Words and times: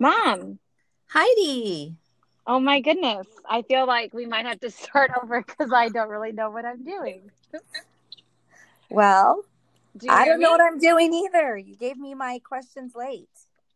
Mom. 0.00 0.58
Heidi. 1.08 1.94
Oh 2.46 2.58
my 2.58 2.80
goodness. 2.80 3.26
I 3.48 3.62
feel 3.62 3.86
like 3.86 4.12
we 4.14 4.26
might 4.26 4.46
have 4.46 4.58
to 4.60 4.70
start 4.70 5.10
over 5.22 5.44
because 5.46 5.72
I 5.72 5.88
don't 5.90 6.08
really 6.08 6.32
know 6.32 6.50
what 6.50 6.64
I'm 6.64 6.82
doing. 6.82 7.30
Well, 8.90 9.44
Do 9.96 10.08
I 10.10 10.24
don't 10.24 10.40
know 10.40 10.50
what 10.50 10.60
I'm 10.60 10.78
doing 10.78 11.12
either. 11.12 11.56
You 11.56 11.76
gave 11.76 11.96
me 11.96 12.14
my 12.14 12.40
questions 12.42 12.94
late. 12.96 13.28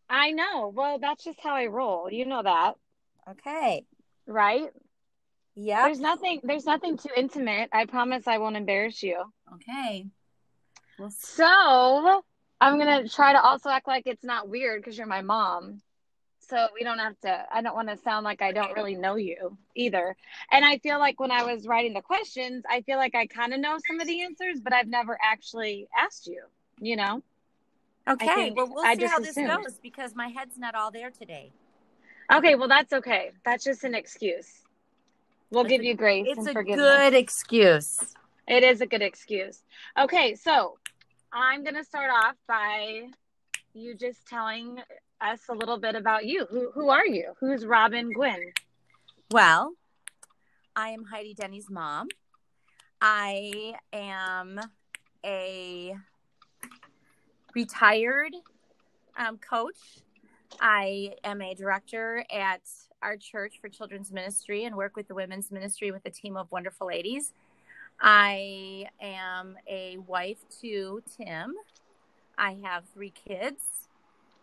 I 0.08 0.32
know. 0.32 0.72
Well, 0.74 0.98
that's 0.98 1.24
just 1.24 1.40
how 1.40 1.54
I 1.54 1.66
roll. 1.66 2.10
You 2.10 2.24
know 2.26 2.42
that, 2.42 2.74
Okay. 3.30 3.84
right? 4.26 4.70
Yeah. 5.54 5.84
There's 5.84 6.00
nothing 6.00 6.40
there's 6.42 6.64
nothing 6.66 6.96
too 6.96 7.10
intimate. 7.16 7.68
I 7.72 7.84
promise 7.86 8.26
I 8.26 8.38
won't 8.38 8.56
embarrass 8.56 9.02
you. 9.02 9.22
Okay. 9.54 10.06
Well, 10.98 11.10
So, 11.16 12.22
I'm 12.60 12.78
going 12.78 13.02
to 13.04 13.08
try 13.08 13.32
to 13.32 13.40
also 13.42 13.68
act 13.68 13.86
like 13.86 14.06
it's 14.06 14.24
not 14.24 14.48
weird 14.48 14.80
because 14.80 14.96
you're 14.96 15.06
my 15.06 15.22
mom. 15.22 15.80
So, 16.48 16.68
we 16.74 16.84
don't 16.84 16.98
have 16.98 17.18
to 17.20 17.46
I 17.52 17.62
don't 17.62 17.74
want 17.74 17.88
to 17.88 17.96
sound 17.96 18.24
like 18.24 18.42
I 18.42 18.52
don't 18.52 18.74
really 18.74 18.94
know 18.94 19.16
you 19.16 19.56
either. 19.74 20.16
And 20.50 20.64
I 20.64 20.78
feel 20.78 20.98
like 20.98 21.18
when 21.20 21.30
I 21.30 21.44
was 21.44 21.66
writing 21.66 21.94
the 21.94 22.02
questions, 22.02 22.64
I 22.68 22.82
feel 22.82 22.98
like 22.98 23.14
I 23.14 23.26
kind 23.26 23.54
of 23.54 23.60
know 23.60 23.78
some 23.86 24.00
of 24.00 24.06
the 24.06 24.22
answers, 24.22 24.60
but 24.60 24.72
I've 24.72 24.88
never 24.88 25.18
actually 25.22 25.88
asked 25.96 26.26
you, 26.26 26.42
you 26.80 26.96
know? 26.96 27.22
okay. 28.08 28.52
Well, 28.54 28.68
we'll 28.72 28.84
I 28.84 28.94
see 28.94 29.00
just 29.00 29.12
how 29.12 29.20
this 29.20 29.34
goes 29.36 29.78
because 29.82 30.14
my 30.14 30.28
head's 30.28 30.58
not 30.58 30.74
all 30.74 30.90
there 30.90 31.10
today. 31.10 31.52
Okay, 32.32 32.54
well 32.54 32.68
that's 32.68 32.92
okay. 32.92 33.32
That's 33.44 33.64
just 33.64 33.84
an 33.84 33.94
excuse. 33.94 34.50
We'll 35.50 35.64
It's 35.64 35.70
give 35.70 35.80
a- 35.82 35.84
you 35.84 35.94
grace 35.94 36.26
It's 36.28 36.46
and 36.46 36.56
a 36.56 36.62
good 36.62 37.14
excuse. 37.14 37.98
It 38.46 38.62
is 38.62 38.80
a 38.80 38.86
good 38.86 39.02
excuse. 39.02 39.62
Okay, 39.98 40.34
so 40.34 40.78
I'm 41.32 41.64
gonna 41.64 41.84
start 41.84 42.10
off 42.10 42.36
by 42.46 43.08
you 43.74 43.94
just 43.94 44.26
telling 44.26 44.78
us 45.24 45.40
a 45.48 45.54
little 45.54 45.78
bit 45.78 45.94
about 45.94 46.26
you. 46.26 46.46
Who 46.50 46.70
who 46.72 46.90
are 46.90 47.06
you? 47.06 47.32
Who's 47.40 47.64
Robin 47.66 48.12
Gwynn? 48.12 48.52
Well, 49.30 49.72
I 50.76 50.90
am 50.90 51.04
Heidi 51.04 51.34
Denny's 51.34 51.70
mom. 51.70 52.08
I 53.00 53.74
am 53.92 54.60
a 55.24 55.94
retired 57.54 58.34
um, 59.16 59.38
coach. 59.38 60.02
I 60.60 61.14
am 61.24 61.40
a 61.40 61.54
director 61.54 62.24
at 62.32 62.62
our 63.02 63.16
church 63.16 63.58
for 63.60 63.68
children's 63.68 64.12
ministry 64.12 64.64
and 64.64 64.76
work 64.76 64.96
with 64.96 65.08
the 65.08 65.14
women's 65.14 65.50
ministry 65.50 65.90
with 65.90 66.04
a 66.06 66.10
team 66.10 66.36
of 66.36 66.50
wonderful 66.52 66.86
ladies. 66.86 67.32
I 68.00 68.86
am 69.00 69.56
a 69.68 69.98
wife 70.06 70.38
to 70.62 71.02
Tim. 71.16 71.54
I 72.36 72.56
have 72.62 72.84
three 72.92 73.12
kids, 73.28 73.83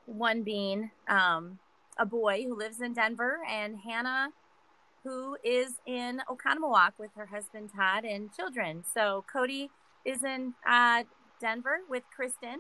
one 0.05 0.43
being 0.43 0.91
um, 1.07 1.59
a 1.97 2.05
boy 2.05 2.43
who 2.43 2.57
lives 2.57 2.81
in 2.81 2.93
Denver, 2.93 3.39
and 3.49 3.79
Hannah, 3.79 4.29
who 5.03 5.37
is 5.43 5.73
in 5.85 6.21
Oconomowoc 6.29 6.91
with 6.97 7.11
her 7.15 7.27
husband 7.27 7.71
Todd 7.75 8.05
and 8.05 8.33
children. 8.33 8.83
So 8.93 9.25
Cody 9.31 9.69
is 10.05 10.23
in 10.23 10.53
uh, 10.67 11.03
Denver 11.39 11.79
with 11.89 12.03
Kristen, 12.15 12.59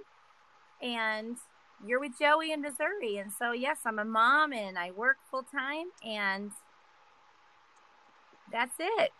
and 0.81 1.37
you're 1.85 1.99
with 1.99 2.13
Joey 2.19 2.51
in 2.51 2.61
Missouri. 2.61 3.17
And 3.17 3.31
so, 3.31 3.51
yes, 3.51 3.79
I'm 3.85 3.99
a 3.99 4.05
mom 4.05 4.53
and 4.53 4.77
I 4.77 4.91
work 4.91 5.17
full 5.29 5.43
time, 5.43 5.87
and 6.05 6.51
that's 8.51 8.75
it. 8.79 9.11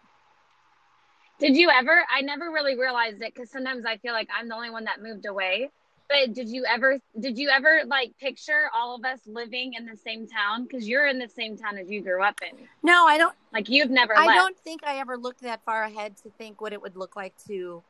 Did 1.39 1.55
you 1.57 1.69
ever? 1.69 2.03
I 2.13 2.21
never 2.21 2.51
really 2.51 2.77
realized 2.77 3.21
it 3.21 3.33
because 3.33 3.49
sometimes 3.49 3.83
I 3.85 3.97
feel 3.97 4.13
like 4.13 4.29
I'm 4.37 4.47
the 4.47 4.55
only 4.55 4.69
one 4.69 4.83
that 4.83 5.01
moved 5.01 5.25
away. 5.25 5.71
But 6.11 6.33
did 6.33 6.49
you 6.49 6.65
ever? 6.65 6.99
Did 7.19 7.37
you 7.37 7.49
ever 7.49 7.83
like 7.87 8.17
picture 8.19 8.69
all 8.75 8.95
of 8.95 9.05
us 9.05 9.19
living 9.25 9.73
in 9.77 9.85
the 9.85 9.95
same 9.95 10.27
town? 10.27 10.63
Because 10.63 10.87
you're 10.87 11.07
in 11.07 11.17
the 11.17 11.29
same 11.29 11.55
town 11.55 11.77
as 11.77 11.89
you 11.89 12.01
grew 12.01 12.21
up 12.21 12.39
in. 12.41 12.67
No, 12.83 13.05
I 13.07 13.17
don't. 13.17 13.35
Like 13.53 13.69
you've 13.69 13.89
never 13.89 14.17
I 14.17 14.25
left. 14.25 14.37
don't 14.37 14.59
think 14.59 14.81
I 14.83 14.99
ever 14.99 15.17
looked 15.17 15.41
that 15.41 15.63
far 15.63 15.83
ahead 15.83 16.17
to 16.17 16.29
think 16.37 16.59
what 16.59 16.73
it 16.73 16.81
would 16.81 16.97
look 16.97 17.15
like 17.15 17.33
to 17.47 17.81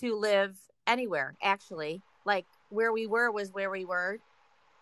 to 0.00 0.16
live 0.16 0.56
anywhere. 0.88 1.36
Actually, 1.40 2.02
like 2.24 2.46
where 2.70 2.92
we 2.92 3.06
were 3.06 3.30
was 3.30 3.52
where 3.52 3.70
we 3.70 3.84
were 3.84 4.18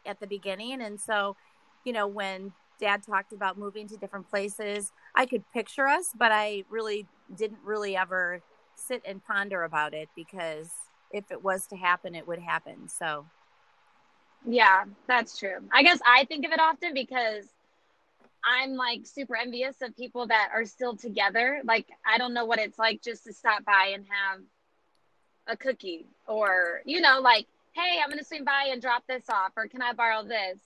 at 0.07 0.21
the 0.21 0.27
beginning, 0.27 0.81
and 0.81 0.99
so 0.99 1.37
you 1.85 1.93
know 1.93 2.07
when 2.07 2.53
Dad 2.81 3.03
talked 3.03 3.35
about 3.35 3.59
moving 3.59 3.87
to 3.89 3.97
different 3.99 4.31
places, 4.31 4.91
I 5.15 5.27
could 5.27 5.45
picture 5.53 5.87
us, 5.87 6.11
but 6.17 6.33
I 6.33 6.65
really 6.71 7.07
didn't 7.37 7.61
really 7.63 7.95
ever 7.95 8.41
sit 8.75 9.03
and 9.07 9.23
ponder 9.23 9.65
about 9.65 9.93
it 9.93 10.09
because 10.17 10.71
if 11.15 11.31
it 11.31 11.43
was 11.45 11.67
to 11.69 11.77
happen, 11.77 12.15
it 12.15 12.27
would 12.27 12.41
happen. 12.41 12.89
So 12.89 13.25
Yeah, 14.47 14.85
that's 15.07 15.39
true. 15.39 15.59
I 15.73 15.83
guess 15.83 16.01
I 16.05 16.25
think 16.25 16.45
of 16.45 16.53
it 16.53 16.61
often 16.61 16.93
because 16.93 17.47
I'm 18.45 18.75
like 18.75 19.07
super 19.07 19.37
envious 19.37 19.77
of 19.81 19.97
people 19.97 20.27
that 20.27 20.51
are 20.53 20.65
still 20.67 20.97
together. 20.97 21.63
Like, 21.65 21.87
I 22.07 22.19
don't 22.19 22.35
know 22.35 22.45
what 22.45 22.59
it's 22.59 22.79
like 22.79 23.01
just 23.01 23.25
to 23.25 23.33
stop 23.33 23.65
by 23.65 23.93
and 23.95 24.05
have 24.09 24.41
a 25.47 25.57
cookie 25.57 26.07
or, 26.27 26.83
you 26.85 27.01
know, 27.01 27.21
like, 27.21 27.47
hey, 27.73 28.01
I'm 28.03 28.09
going 28.11 28.19
to 28.19 28.25
swing 28.25 28.45
by 28.45 28.69
and 28.71 28.83
drop 28.83 29.05
this 29.07 29.25
off 29.31 29.53
or 29.57 29.67
can 29.69 29.81
I 29.81 29.93
borrow 29.93 30.25
this? 30.25 30.59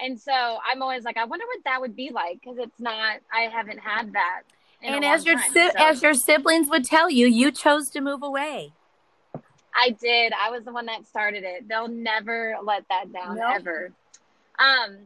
And 0.00 0.20
so 0.20 0.32
I'm 0.32 0.82
always 0.82 1.04
like, 1.04 1.16
I 1.16 1.24
wonder 1.24 1.46
what 1.46 1.64
that 1.64 1.80
would 1.80 1.94
be 1.94 2.10
like 2.10 2.40
because 2.40 2.58
it's 2.58 2.80
not, 2.80 3.20
I 3.32 3.42
haven't 3.42 3.78
had 3.78 4.12
that. 4.14 4.42
and 4.82 5.04
as 5.04 5.24
your 5.24 5.36
time, 5.36 5.52
si- 5.52 5.70
so- 5.70 5.78
as 5.78 6.02
your 6.02 6.14
siblings 6.14 6.68
would 6.68 6.84
tell 6.84 7.08
you, 7.08 7.26
you 7.26 7.50
chose 7.52 7.88
to 7.90 8.00
move 8.00 8.22
away. 8.22 8.72
I 9.74 9.90
did. 9.90 10.32
I 10.32 10.50
was 10.50 10.64
the 10.64 10.72
one 10.72 10.86
that 10.86 11.06
started 11.06 11.44
it. 11.44 11.68
They'll 11.68 11.88
never 11.88 12.56
let 12.62 12.84
that 12.88 13.12
down 13.12 13.36
Nope. 13.36 13.54
ever. 13.56 13.92
Um 14.58 14.98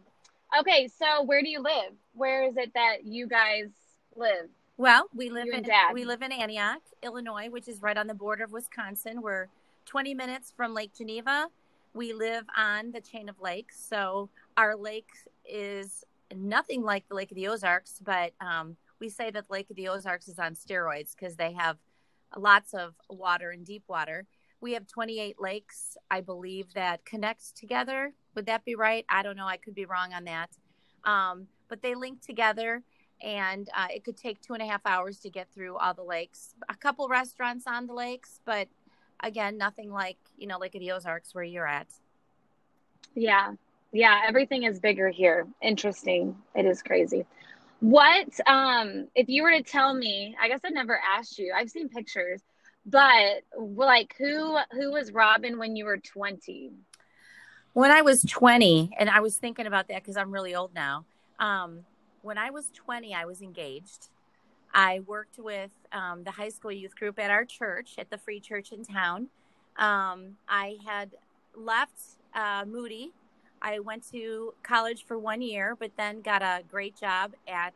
okay, 0.59 0.88
so 0.88 1.22
where 1.22 1.43
do 1.43 1.49
you 1.49 1.60
live? 1.60 1.93
Where 2.15 2.44
is 2.44 2.56
it 2.56 2.72
that 2.75 3.05
you 3.05 3.26
guys 3.26 3.69
live? 4.16 4.49
Well, 4.78 5.09
we 5.15 5.31
live 5.31 5.47
You 5.47 5.55
in 5.55 5.65
we 5.93 6.05
live 6.05 6.22
in 6.22 6.32
Antioch, 6.32 6.82
Illinois, 7.03 7.49
which 7.49 7.69
is 7.69 7.81
right 7.81 7.97
on 7.97 8.06
the 8.06 8.15
border 8.15 8.44
of 8.44 8.53
Wisconsin. 8.53 9.22
We're 9.22 9.49
20 9.87 10.15
minutes 10.15 10.53
from 10.55 10.75
Lake 10.75 10.93
Geneva. 10.97 11.49
We 11.94 12.12
live 12.12 12.44
on 12.55 12.93
the 12.93 13.00
chain 13.00 13.31
of 13.31 13.41
lakes, 13.41 13.81
so 13.88 14.28
our 14.56 14.76
lake 14.76 15.09
is 15.49 16.05
nothing 16.34 16.82
like 16.82 17.09
the 17.09 17.15
Lake 17.15 17.31
of 17.31 17.37
the 17.37 17.49
Ozarks, 17.49 18.00
but 18.05 18.32
um, 18.41 18.76
we 19.00 19.09
say 19.09 19.31
that 19.31 19.47
the 19.47 19.53
Lake 19.53 19.71
of 19.71 19.76
the 19.76 19.88
Ozarks 19.88 20.28
is 20.28 20.38
on 20.38 20.55
steroids 20.55 21.15
because 21.15 21.37
they 21.37 21.53
have 21.53 21.78
lots 22.37 22.75
of 22.75 22.94
water 23.09 23.50
and 23.50 23.65
deep 23.65 23.84
water. 23.88 24.26
We 24.61 24.72
have 24.72 24.87
28 24.87 25.41
lakes, 25.41 25.97
I 26.11 26.21
believe, 26.21 26.72
that 26.75 27.05
connect 27.05 27.56
together. 27.56 28.12
Would 28.34 28.47
that 28.47 28.65
be 28.65 28.75
right? 28.75 29.05
I 29.09 29.22
don't 29.22 29.37
know. 29.37 29.47
I 29.47 29.56
could 29.56 29.75
be 29.75 29.84
wrong 29.84 30.12
on 30.12 30.25
that. 30.25 30.50
Um, 31.05 31.47
but 31.69 31.83
they 31.83 31.94
link 31.94 32.21
together 32.21 32.83
and 33.22 33.69
uh, 33.75 33.87
it 33.94 34.05
could 34.05 34.17
take 34.17 34.41
two 34.41 34.55
and 34.55 34.62
a 34.62 34.67
half 34.67 34.83
hours 34.84 35.19
to 35.21 35.31
get 35.31 35.49
through 35.55 35.77
all 35.77 35.94
the 35.94 36.03
lakes. 36.03 36.55
A 36.69 36.75
couple 36.75 37.09
restaurants 37.09 37.67
on 37.67 37.87
the 37.87 37.94
lakes, 37.94 38.41
but 38.44 38.69
again, 39.22 39.56
nothing 39.56 39.91
like 39.91 40.19
you 40.37 40.47
know, 40.47 40.59
Lake 40.59 40.75
of 40.75 40.81
the 40.81 40.93
Ozarks 40.93 41.34
where 41.34 41.44
you're 41.44 41.67
at. 41.67 41.88
Yeah. 43.15 43.53
Yeah, 43.93 44.21
everything 44.27 44.65
is 44.65 44.78
bigger 44.78 45.09
here. 45.09 45.47
Interesting. 45.62 46.37
It 46.55 46.67
is 46.67 46.83
crazy. 46.83 47.25
What 47.81 48.28
um 48.47 49.09
if 49.15 49.28
you 49.28 49.43
were 49.43 49.53
to 49.53 49.62
tell 49.62 49.94
me, 49.94 50.37
I 50.41 50.49
guess 50.49 50.61
I 50.65 50.71
never 50.71 50.99
asked 50.99 51.38
you. 51.38 51.53
I've 51.56 51.71
seen 51.71 51.88
pictures, 51.88 52.43
but 52.86 53.42
like 53.58 54.14
who 54.16 54.58
who 54.72 54.92
was 54.92 55.12
Robin 55.12 55.58
when 55.58 55.76
you 55.76 55.84
were 55.84 55.98
20? 55.98 56.72
When 57.72 57.91
I 57.91 58.00
was 58.00 58.22
20, 58.22 58.92
and 58.98 59.10
I 59.10 59.20
was 59.20 59.36
thinking 59.36 59.66
about 59.66 59.88
that 59.88 60.02
because 60.02 60.16
I'm 60.16 60.30
really 60.30 60.54
old 60.54 60.72
now. 60.74 61.04
Um, 61.38 61.80
when 62.22 62.38
I 62.38 62.48
was 62.48 62.70
20, 62.75 63.14
I 63.14 63.26
was 63.26 63.42
engaged. 63.42 64.08
I 64.72 65.00
worked 65.00 65.38
with 65.38 65.70
um, 65.92 66.25
the 66.25 66.30
high 66.30 66.48
school 66.48 66.72
youth 66.72 66.96
group 66.96 67.19
at 67.19 67.30
our 67.30 67.44
church, 67.44 67.96
at 67.98 68.08
the 68.08 68.16
free 68.16 68.41
church 68.41 68.72
in 68.72 68.82
town. 68.82 69.28
Um, 69.78 70.36
I 70.48 70.76
had 70.86 71.10
left 71.54 71.99
uh, 72.34 72.64
Moody. 72.66 73.12
I 73.61 73.78
went 73.81 74.11
to 74.12 74.55
college 74.62 75.05
for 75.05 75.19
one 75.19 75.43
year, 75.43 75.76
but 75.78 75.90
then 75.96 76.20
got 76.20 76.43
a 76.43 76.62
great 76.70 76.96
job 76.99 77.34
at 77.46 77.75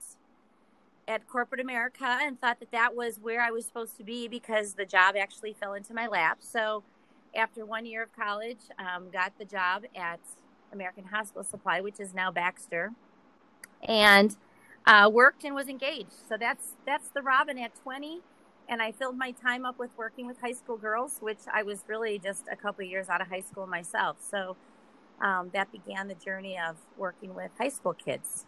at 1.11 1.27
corporate 1.27 1.61
America 1.61 2.19
and 2.23 2.41
thought 2.41 2.61
that 2.61 2.71
that 2.71 2.95
was 2.95 3.19
where 3.21 3.43
I 3.43 3.51
was 3.51 3.65
supposed 3.65 3.97
to 3.97 4.05
be 4.05 4.29
because 4.29 4.75
the 4.75 4.87
job 4.87 5.17
actually 5.19 5.53
fell 5.53 5.75
into 5.75 5.93
my 5.93 6.07
lap. 6.07 6.39
So 6.41 6.85
after 7.35 7.67
one 7.67 7.85
year 7.85 8.05
of 8.05 8.13
college, 8.17 8.61
um, 8.79 9.11
got 9.13 9.33
the 9.37 9.45
job 9.45 9.83
at 9.97 10.21
American 10.73 11.05
Hospital 11.05 11.43
Supply, 11.43 11.81
which 11.81 11.99
is 11.99 12.15
now 12.15 12.31
Baxter, 12.31 12.93
and 13.89 14.37
uh, 14.87 15.11
worked 15.13 15.43
and 15.43 15.53
was 15.53 15.69
engaged. 15.69 16.15
So 16.29 16.37
that's 16.39 16.75
that's 16.87 17.09
the 17.09 17.23
Robin 17.23 17.59
at 17.59 17.75
20. 17.83 18.21
And 18.69 18.81
I 18.81 18.93
filled 18.93 19.19
my 19.19 19.33
time 19.33 19.65
up 19.65 19.81
with 19.81 19.91
working 19.97 20.29
with 20.29 20.41
high 20.41 20.53
school 20.53 20.77
girls, 20.77 21.17
which 21.19 21.41
I 21.53 21.65
was 21.65 21.83
really 21.89 22.21
just 22.21 22.45
a 22.53 22.55
couple 22.55 22.85
years 22.85 23.09
out 23.09 23.21
of 23.21 23.27
high 23.27 23.41
school 23.41 23.67
myself. 23.67 24.19
So 24.31 24.57
um, 25.21 25.51
that 25.55 25.73
began 25.73 26.07
the 26.07 26.15
journey 26.15 26.57
of 26.57 26.77
working 26.97 27.35
with 27.35 27.51
high 27.59 27.69
school 27.69 27.95
kids. 27.95 28.47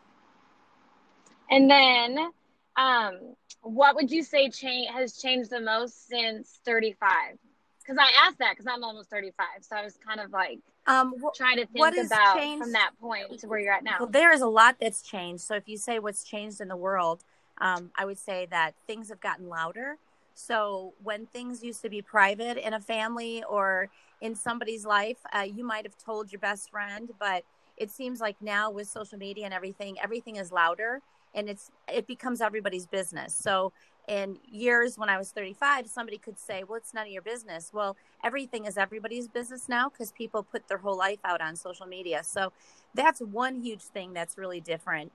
And 1.50 1.68
then, 1.68 2.30
um, 2.76 3.34
what 3.62 3.94
would 3.96 4.10
you 4.10 4.22
say 4.22 4.50
change 4.50 4.88
has 4.90 5.18
changed 5.18 5.50
the 5.50 5.60
most 5.60 6.08
since 6.08 6.60
35? 6.64 7.38
because 7.82 7.98
I 7.98 8.26
asked 8.26 8.38
that 8.38 8.52
because 8.52 8.66
I'm 8.72 8.84
almost 8.84 9.10
35, 9.10 9.46
so 9.60 9.76
I 9.76 9.82
was 9.82 9.96
kind 10.06 10.20
of 10.20 10.30
like 10.30 10.60
um, 10.86 11.14
wh- 11.22 11.36
trying 11.36 11.56
to 11.56 11.66
think 11.66 11.96
about 11.98 12.36
changed- 12.36 12.62
from 12.62 12.72
that 12.72 12.90
point 13.00 13.40
to 13.40 13.48
where 13.48 13.58
you're 13.58 13.72
at 13.72 13.84
now. 13.84 13.96
Well, 13.98 14.08
there 14.08 14.32
is 14.32 14.40
a 14.40 14.46
lot 14.46 14.76
that's 14.80 15.02
changed. 15.02 15.42
So 15.42 15.54
if 15.54 15.68
you 15.68 15.76
say 15.76 15.98
what's 15.98 16.24
changed 16.24 16.60
in 16.60 16.68
the 16.68 16.76
world, 16.76 17.24
um, 17.58 17.90
I 17.96 18.04
would 18.04 18.18
say 18.18 18.46
that 18.50 18.74
things 18.86 19.08
have 19.08 19.20
gotten 19.20 19.48
louder. 19.48 19.96
So 20.34 20.94
when 21.02 21.26
things 21.26 21.62
used 21.62 21.82
to 21.82 21.90
be 21.90 22.02
private 22.02 22.56
in 22.56 22.72
a 22.72 22.80
family 22.80 23.44
or 23.48 23.88
in 24.20 24.34
somebody's 24.34 24.86
life, 24.86 25.18
uh, 25.36 25.40
you 25.40 25.64
might 25.64 25.84
have 25.84 25.98
told 25.98 26.32
your 26.32 26.38
best 26.38 26.70
friend, 26.70 27.10
but 27.18 27.44
it 27.76 27.90
seems 27.90 28.20
like 28.20 28.36
now 28.40 28.70
with 28.70 28.88
social 28.88 29.18
media 29.18 29.44
and 29.44 29.52
everything, 29.54 29.98
everything 30.00 30.36
is 30.36 30.52
louder 30.52 31.00
and 31.34 31.48
it's 31.48 31.70
it 31.88 32.06
becomes 32.06 32.40
everybody's 32.40 32.86
business. 32.86 33.36
So 33.36 33.72
in 34.08 34.38
years 34.44 34.98
when 34.98 35.08
I 35.08 35.18
was 35.18 35.30
35, 35.32 35.88
somebody 35.88 36.18
could 36.18 36.38
say, 36.38 36.64
"Well, 36.64 36.78
it's 36.78 36.94
none 36.94 37.06
of 37.06 37.12
your 37.12 37.22
business." 37.22 37.70
Well, 37.72 37.96
everything 38.24 38.66
is 38.66 38.76
everybody's 38.76 39.28
business 39.28 39.68
now 39.68 39.88
because 39.90 40.12
people 40.12 40.42
put 40.44 40.68
their 40.68 40.78
whole 40.78 40.96
life 40.98 41.20
out 41.24 41.40
on 41.40 41.56
social 41.56 41.86
media. 41.86 42.22
So 42.24 42.52
that's 42.94 43.20
one 43.20 43.56
huge 43.62 43.84
thing 43.84 44.12
that's 44.12 44.36
really 44.38 44.60
different. 44.60 45.12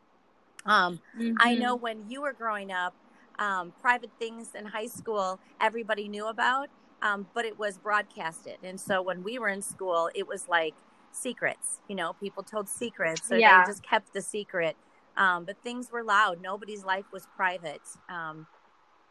Um, 0.66 1.00
I 1.40 1.56
Mm-hmm. 1.56 1.56
know 1.56 1.76
when 1.76 2.10
you 2.10 2.22
were 2.22 2.34
growing 2.34 2.72
up, 2.72 2.96
um, 3.40 3.74
private 3.80 4.12
things 4.20 4.52
in 4.56 4.66
high 4.66 4.88
school 4.88 5.40
everybody 5.62 6.10
knew 6.10 6.28
about, 6.28 6.70
um, 7.02 7.28
but 7.34 7.46
it 7.46 7.58
was 7.58 7.78
broadcasted. 7.78 8.58
And 8.64 8.80
so 8.80 9.02
when 9.02 9.24
we 9.24 9.38
were 9.40 9.50
in 9.50 9.62
school, 9.62 10.10
it 10.16 10.28
was 10.28 10.48
like 10.48 10.78
secrets. 11.12 11.82
You 11.88 11.96
know, 11.96 12.14
people 12.14 12.44
told 12.44 12.70
secrets, 12.70 13.32
or 13.32 13.42
Yeah. 13.42 13.44
they 13.44 13.62
just 13.62 13.84
kept 13.84 14.14
the 14.14 14.22
secret. 14.22 14.78
Um, 15.18 15.46
but 15.46 15.62
things 15.64 15.92
were 15.92 16.04
loud. 16.04 16.42
Nobody's 16.42 16.86
life 16.86 17.06
was 17.12 17.28
private. 17.36 17.82
Um, 18.10 18.48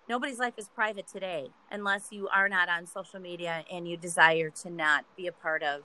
nobody's 0.08 0.38
life 0.38 0.54
is 0.56 0.68
private 0.68 1.08
today, 1.08 1.48
unless 1.70 2.08
you 2.12 2.28
are 2.28 2.48
not 2.48 2.68
on 2.68 2.86
social 2.86 3.20
media 3.20 3.64
and 3.72 3.88
you 3.88 3.96
desire 3.96 4.50
to 4.62 4.70
not 4.70 5.04
be 5.16 5.26
a 5.26 5.32
part 5.32 5.62
of, 5.62 5.82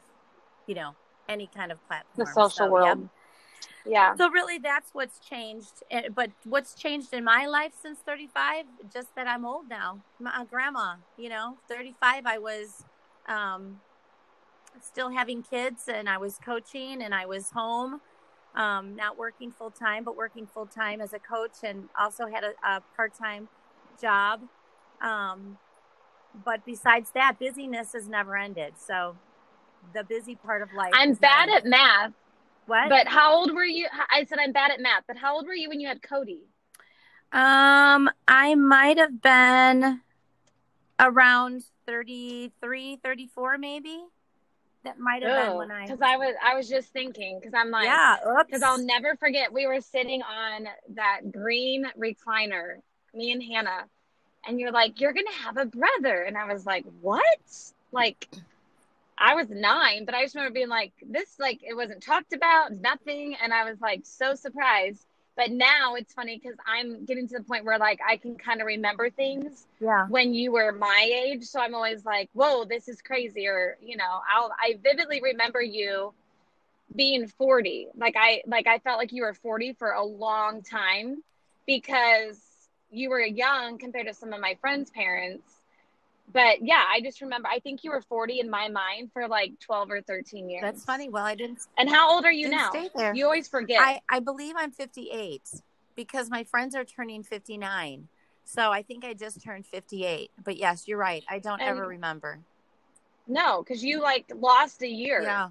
you 0.67 0.75
know, 0.75 0.95
any 1.29 1.47
kind 1.47 1.71
of 1.71 1.85
platform. 1.87 2.25
the 2.25 2.31
social 2.33 2.49
So, 2.49 2.65
yeah. 2.65 2.71
world. 2.71 3.09
Yeah. 3.85 4.15
So 4.15 4.29
really, 4.29 4.59
that's 4.59 4.91
what's 4.93 5.19
changed. 5.19 5.83
Eh, 5.91 6.09
But 6.13 6.31
what's 6.45 6.75
changed 6.75 7.13
in 7.13 7.23
my 7.23 7.45
life 7.47 7.73
since 7.81 7.99
35? 7.99 8.65
Just 8.93 9.15
that 9.15 9.27
I'm 9.27 9.45
old 9.45 9.69
now. 9.69 10.01
My 10.19 10.45
grandma, 10.49 10.95
you 11.17 11.29
know, 11.29 11.57
35. 11.67 12.25
I 12.25 12.37
was 12.37 12.83
um, 13.27 13.79
still 14.81 15.09
having 15.09 15.43
kids, 15.43 15.87
and 15.87 16.09
I 16.09 16.17
was 16.17 16.37
coaching, 16.43 17.01
and 17.01 17.13
I 17.15 17.25
was 17.25 17.51
home, 17.51 18.01
um, 18.55 18.95
not 18.95 19.17
working 19.17 19.51
full 19.51 19.71
time, 19.71 20.03
but 20.03 20.15
working 20.15 20.47
full 20.47 20.65
time 20.65 21.01
as 21.01 21.13
a 21.13 21.19
coach, 21.19 21.63
and 21.63 21.89
also 21.99 22.27
had 22.27 22.43
a, 22.43 22.53
a 22.67 22.81
part 22.95 23.13
time 23.13 23.47
job. 23.99 24.41
Um, 25.01 25.57
but 26.45 26.65
besides 26.65 27.11
that, 27.13 27.39
busyness 27.39 27.93
has 27.93 28.07
never 28.07 28.37
ended. 28.37 28.73
So 28.77 29.17
the 29.93 30.03
busy 30.03 30.35
part 30.35 30.61
of 30.61 30.73
life. 30.73 30.91
I'm 30.93 31.13
bad 31.13 31.49
at 31.49 31.65
math, 31.65 32.13
what? 32.65 32.89
but 32.89 33.07
how 33.07 33.35
old 33.35 33.53
were 33.53 33.65
you? 33.65 33.87
I 34.09 34.25
said 34.25 34.37
I'm 34.39 34.51
bad 34.51 34.71
at 34.71 34.79
math, 34.79 35.03
but 35.07 35.17
how 35.17 35.35
old 35.35 35.45
were 35.45 35.53
you 35.53 35.69
when 35.69 35.79
you 35.79 35.87
had 35.87 36.01
Cody? 36.01 36.41
Um, 37.33 38.09
I 38.27 38.55
might 38.55 38.97
have 38.97 39.21
been 39.21 40.01
around 40.99 41.63
33, 41.87 42.99
34 43.03 43.57
maybe. 43.57 44.03
That 44.83 44.99
might 44.99 45.21
have 45.21 45.47
been 45.49 45.57
when 45.57 45.71
I 45.71 45.85
Because 45.85 46.01
I 46.01 46.17
was, 46.17 46.35
I 46.43 46.55
was 46.55 46.67
just 46.67 46.91
thinking, 46.91 47.39
because 47.39 47.53
I'm 47.53 47.69
like, 47.69 47.85
Yeah, 47.85 48.17
because 48.45 48.63
I'll 48.63 48.83
never 48.83 49.15
forget. 49.15 49.53
We 49.53 49.67
were 49.67 49.81
sitting 49.81 50.21
on 50.23 50.67
that 50.95 51.31
green 51.31 51.85
recliner, 51.99 52.77
me 53.13 53.31
and 53.31 53.43
Hannah, 53.43 53.85
and 54.47 54.59
you're 54.59 54.71
like, 54.71 54.99
"You're 54.99 55.13
gonna 55.13 55.31
have 55.43 55.57
a 55.57 55.65
brother," 55.65 56.23
and 56.23 56.35
I 56.37 56.51
was 56.51 56.65
like, 56.65 56.85
"What?" 57.01 57.23
Like, 57.91 58.27
I 59.17 59.35
was 59.35 59.49
nine, 59.49 60.05
but 60.05 60.15
I 60.15 60.23
just 60.23 60.33
remember 60.33 60.53
being 60.55 60.67
like, 60.69 60.93
"This 61.03 61.37
like 61.39 61.61
it 61.63 61.75
wasn't 61.75 62.01
talked 62.01 62.33
about, 62.33 62.71
nothing," 62.71 63.35
and 63.35 63.53
I 63.53 63.69
was 63.69 63.79
like 63.79 64.01
so 64.05 64.33
surprised. 64.33 65.05
But 65.41 65.53
now 65.53 65.95
it's 65.95 66.13
funny 66.13 66.37
because 66.37 66.55
I'm 66.67 67.03
getting 67.03 67.27
to 67.29 67.39
the 67.39 67.43
point 67.43 67.65
where 67.65 67.79
like 67.79 67.99
I 68.07 68.17
can 68.17 68.35
kind 68.35 68.61
of 68.61 68.67
remember 68.67 69.09
things 69.09 69.65
yeah. 69.79 70.05
when 70.05 70.35
you 70.35 70.51
were 70.51 70.71
my 70.71 71.09
age. 71.11 71.45
So 71.45 71.59
I'm 71.59 71.73
always 71.73 72.05
like, 72.05 72.29
whoa, 72.33 72.63
this 72.63 72.87
is 72.87 73.01
crazy. 73.01 73.47
Or, 73.47 73.75
you 73.81 73.97
know, 73.97 74.19
I'll, 74.31 74.51
I 74.59 74.77
vividly 74.83 75.19
remember 75.19 75.59
you 75.59 76.13
being 76.95 77.25
40. 77.25 77.87
Like 77.97 78.13
I, 78.15 78.43
like 78.45 78.67
I 78.67 78.77
felt 78.77 78.99
like 78.99 79.11
you 79.11 79.23
were 79.23 79.33
40 79.33 79.73
for 79.79 79.93
a 79.93 80.03
long 80.03 80.61
time 80.61 81.23
because 81.65 82.39
you 82.91 83.09
were 83.09 83.21
young 83.21 83.79
compared 83.79 84.05
to 84.09 84.13
some 84.13 84.33
of 84.33 84.41
my 84.41 84.55
friends' 84.61 84.91
parents. 84.91 85.55
But 86.33 86.61
yeah, 86.61 86.83
I 86.87 87.01
just 87.01 87.21
remember, 87.21 87.49
I 87.51 87.59
think 87.59 87.83
you 87.83 87.91
were 87.91 88.01
40 88.01 88.39
in 88.39 88.49
my 88.49 88.69
mind 88.69 89.11
for 89.13 89.27
like 89.27 89.59
12 89.59 89.91
or 89.91 90.01
13 90.01 90.49
years. 90.49 90.61
That's 90.61 90.85
funny. 90.85 91.09
Well, 91.09 91.25
I 91.25 91.35
didn't 91.35 91.59
And 91.77 91.89
how 91.89 92.09
old 92.13 92.25
are 92.25 92.31
you 92.31 92.47
now? 92.49 92.69
stay 92.69 92.89
there. 92.95 93.13
You 93.13 93.25
always 93.25 93.47
forget. 93.47 93.81
I 93.81 94.01
I 94.09 94.19
believe 94.19 94.55
I'm 94.57 94.71
58 94.71 95.41
because 95.95 96.29
my 96.29 96.43
friends 96.43 96.75
are 96.75 96.85
turning 96.85 97.23
59. 97.23 98.07
So 98.45 98.71
I 98.71 98.81
think 98.81 99.03
I 99.05 99.13
just 99.13 99.41
turned 99.43 99.65
58. 99.65 100.31
But 100.43 100.57
yes, 100.57 100.87
you're 100.87 100.97
right. 100.97 101.23
I 101.29 101.39
don't 101.39 101.59
And- 101.59 101.69
ever 101.69 101.87
remember. 101.87 102.39
no, 103.27 103.61
because 103.63 103.83
you 103.83 104.01
like 104.01 104.25
lost 104.35 104.81
a 104.83 104.87
year. 104.87 105.21
Yeah. 105.21 105.49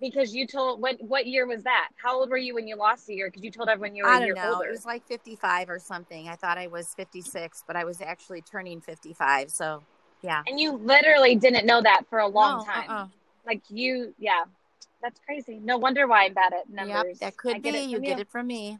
Because 0.00 0.34
you 0.34 0.46
told 0.46 0.80
what 0.80 0.96
what 1.02 1.26
year 1.26 1.46
was 1.46 1.62
that? 1.64 1.90
How 2.02 2.16
old 2.18 2.30
were 2.30 2.38
you 2.38 2.54
when 2.54 2.66
you 2.66 2.76
lost 2.76 3.08
a 3.10 3.14
year? 3.14 3.28
Because 3.28 3.42
you 3.44 3.50
told 3.50 3.68
everyone 3.68 3.94
you 3.94 4.04
were 4.04 4.10
I 4.10 4.16
a 4.16 4.18
don't 4.20 4.26
year 4.28 4.34
know. 4.36 4.54
older. 4.54 4.68
It 4.68 4.70
was 4.70 4.86
like 4.86 5.06
55 5.06 5.68
or 5.68 5.78
something. 5.78 6.28
I 6.28 6.36
thought 6.36 6.56
I 6.56 6.68
was 6.68 6.94
56, 6.94 7.64
but 7.66 7.76
I 7.76 7.84
was 7.84 8.00
actually 8.00 8.40
turning 8.40 8.80
55. 8.80 9.50
So, 9.50 9.82
yeah. 10.22 10.42
And 10.46 10.58
you 10.60 10.72
literally 10.72 11.36
didn't 11.36 11.66
know 11.66 11.82
that 11.82 12.02
for 12.08 12.18
a 12.18 12.26
long 12.28 12.58
No, 12.58 12.64
time. 12.64 12.90
uh-uh. 12.90 13.06
Like 13.46 13.62
you, 13.68 14.14
yeah, 14.18 14.44
that's 15.02 15.20
crazy. 15.26 15.58
No 15.62 15.78
wonder 15.78 16.06
why 16.06 16.24
I'm 16.24 16.34
bad 16.34 16.52
at 16.52 16.68
Yep, 16.68 16.86
numbers. 16.86 17.18
that 17.20 17.26
I 17.28 17.30
could 17.36 17.62
be. 17.62 17.70
get 17.70 17.74
it 17.74 17.88
you 17.88 17.96
from 17.96 18.04
get 18.04 18.18
it 18.20 18.28
from 18.28 18.46
me. 18.46 18.78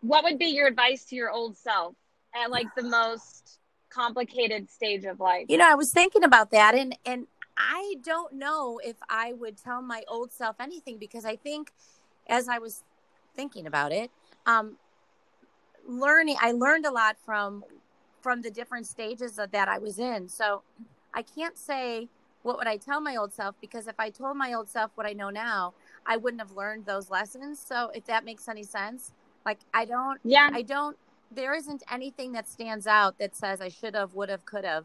What 0.00 0.24
would 0.24 0.38
be 0.38 0.46
your 0.46 0.66
advice 0.66 1.04
to 1.06 1.16
your 1.16 1.30
old 1.30 1.56
self 1.56 1.94
at 2.34 2.50
like 2.50 2.74
the 2.74 2.82
most 2.82 3.58
complicated 3.90 4.68
stage 4.70 5.04
of 5.04 5.20
life? 5.20 5.46
You 5.48 5.58
know, 5.58 5.70
I 5.70 5.74
was 5.74 5.92
thinking 5.92 6.24
about 6.24 6.50
that 6.50 6.74
and 6.74 6.96
and 7.06 7.26
I 7.56 7.96
don't 8.02 8.34
know 8.34 8.80
if 8.82 8.96
I 9.08 9.32
would 9.34 9.56
tell 9.56 9.80
my 9.82 10.02
old 10.08 10.32
self 10.32 10.56
anything 10.60 10.98
because 10.98 11.24
I 11.24 11.36
think 11.36 11.72
as 12.28 12.48
I 12.48 12.58
was 12.58 12.82
thinking 13.36 13.66
about 13.66 13.92
it, 13.92 14.10
um 14.46 14.76
learning 15.86 16.36
I 16.40 16.52
learned 16.52 16.86
a 16.86 16.90
lot 16.90 17.16
from 17.24 17.64
from 18.22 18.40
the 18.40 18.50
different 18.50 18.86
stages 18.86 19.38
of 19.38 19.50
that 19.50 19.68
I 19.68 19.78
was 19.78 19.98
in. 19.98 20.28
So 20.28 20.62
I 21.12 21.22
can't 21.22 21.58
say 21.58 22.08
what 22.42 22.56
would 22.56 22.66
I 22.66 22.76
tell 22.76 23.00
my 23.00 23.16
old 23.16 23.32
self 23.32 23.54
because 23.60 23.86
if 23.86 23.94
I 23.98 24.10
told 24.10 24.36
my 24.36 24.52
old 24.54 24.68
self 24.68 24.92
what 24.94 25.06
I 25.06 25.12
know 25.12 25.30
now, 25.30 25.74
I 26.06 26.16
wouldn't 26.16 26.40
have 26.40 26.52
learned 26.56 26.86
those 26.86 27.10
lessons. 27.10 27.60
So 27.60 27.90
if 27.94 28.04
that 28.06 28.24
makes 28.24 28.48
any 28.48 28.62
sense, 28.62 29.12
like 29.44 29.58
I 29.74 29.84
don't 29.84 30.20
yeah, 30.24 30.48
I 30.52 30.62
don't. 30.62 30.96
There 31.34 31.54
isn't 31.54 31.82
anything 31.90 32.32
that 32.32 32.48
stands 32.48 32.86
out 32.86 33.18
that 33.18 33.34
says 33.34 33.60
I 33.60 33.68
should 33.68 33.94
have, 33.94 34.14
would 34.14 34.28
have, 34.28 34.44
could 34.44 34.64
have. 34.64 34.84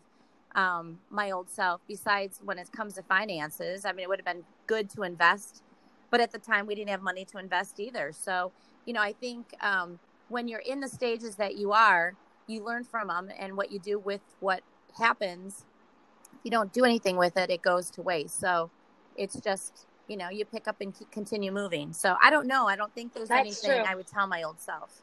Um, 0.56 1.00
my 1.12 1.30
old 1.30 1.50
self. 1.52 1.82
Besides, 1.88 2.40
when 2.44 2.58
it 2.58 2.72
comes 2.72 2.96
to 2.96 3.04
finances, 3.04 3.86
I 3.86 3.92
mean, 3.92 4.04
it 4.06 4.10
would 4.10 4.18
have 4.18 4.26
been 4.26 4.44
good 4.66 4.90
to 4.92 5.04
invest, 5.04 5.62
but 6.10 6.20
at 6.20 6.32
the 6.32 6.40
time 6.40 6.66
we 6.66 6.74
didn't 6.74 6.90
have 6.90 7.04
money 7.04 7.26
to 7.26 7.38
invest 7.38 7.80
either. 7.80 8.12
So, 8.12 8.52
you 8.86 8.94
know, 8.94 9.02
I 9.02 9.14
think 9.14 9.54
um, 9.62 10.00
when 10.30 10.48
you're 10.48 10.62
in 10.62 10.80
the 10.80 10.88
stages 10.88 11.36
that 11.36 11.58
you 11.58 11.74
are, 11.74 12.16
you 12.48 12.64
learn 12.64 12.84
from 12.84 13.08
them, 13.08 13.30
and 13.38 13.58
what 13.58 13.72
you 13.72 13.80
do 13.80 14.00
with 14.00 14.22
what 14.40 14.62
happens. 14.98 15.66
If 16.34 16.40
you 16.44 16.52
don't 16.52 16.72
do 16.74 16.86
anything 16.86 17.18
with 17.18 17.38
it, 17.38 17.50
it 17.50 17.62
goes 17.62 17.90
to 17.92 18.02
waste. 18.02 18.40
So, 18.40 18.70
it's 19.16 19.40
just 19.40 19.86
you 20.08 20.18
know 20.18 20.30
you 20.30 20.46
pick 20.46 20.68
up 20.68 20.80
and 20.82 20.98
keep, 20.98 21.12
continue 21.12 21.52
moving. 21.52 21.94
So 21.94 22.16
I 22.22 22.30
don't 22.30 22.48
know. 22.48 22.68
I 22.68 22.76
don't 22.76 22.94
think 22.94 23.14
there's 23.14 23.30
That's 23.30 23.64
anything 23.64 23.84
true. 23.84 23.92
I 23.92 23.96
would 23.96 24.08
tell 24.08 24.28
my 24.28 24.44
old 24.44 24.60
self. 24.60 25.02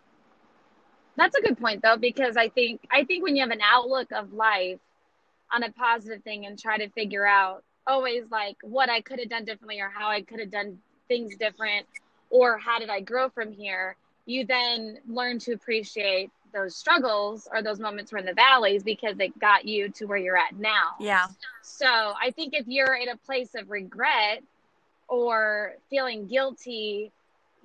that's 1.16 1.36
a 1.36 1.42
good 1.42 1.58
point 1.58 1.82
though 1.82 1.96
because 1.96 2.36
I 2.36 2.48
think 2.48 2.80
I 2.90 3.04
think 3.04 3.22
when 3.22 3.36
you 3.36 3.42
have 3.42 3.50
an 3.50 3.60
outlook 3.62 4.10
of 4.12 4.32
life 4.32 4.80
on 5.52 5.62
a 5.62 5.72
positive 5.72 6.22
thing 6.22 6.46
and 6.46 6.58
try 6.58 6.78
to 6.78 6.88
figure 6.90 7.26
out 7.26 7.62
always 7.86 8.24
like 8.30 8.56
what 8.62 8.90
I 8.90 9.00
could 9.00 9.18
have 9.20 9.28
done 9.28 9.44
differently 9.44 9.80
or 9.80 9.90
how 9.90 10.08
I 10.08 10.22
could 10.22 10.40
have 10.40 10.50
done 10.50 10.78
things 11.08 11.36
different 11.36 11.86
or 12.30 12.58
how 12.58 12.78
did 12.78 12.88
I 12.88 13.00
grow 13.00 13.28
from 13.28 13.52
here, 13.52 13.96
you 14.26 14.46
then 14.46 14.98
learn 15.06 15.38
to 15.40 15.52
appreciate 15.52 16.30
those 16.54 16.76
struggles 16.76 17.48
or 17.52 17.62
those 17.62 17.80
moments 17.80 18.12
were 18.12 18.18
in 18.18 18.24
the 18.26 18.32
valleys 18.34 18.82
because 18.82 19.18
it 19.18 19.38
got 19.38 19.66
you 19.66 19.88
to 19.90 20.06
where 20.06 20.16
you're 20.16 20.36
at 20.36 20.56
now. 20.58 20.92
Yeah. 21.00 21.26
So 21.62 21.86
I 21.86 22.30
think 22.30 22.54
if 22.54 22.66
you're 22.68 22.94
in 22.94 23.08
a 23.08 23.16
place 23.16 23.54
of 23.54 23.70
regret 23.70 24.42
or 25.08 25.74
feeling 25.90 26.26
guilty, 26.26 27.12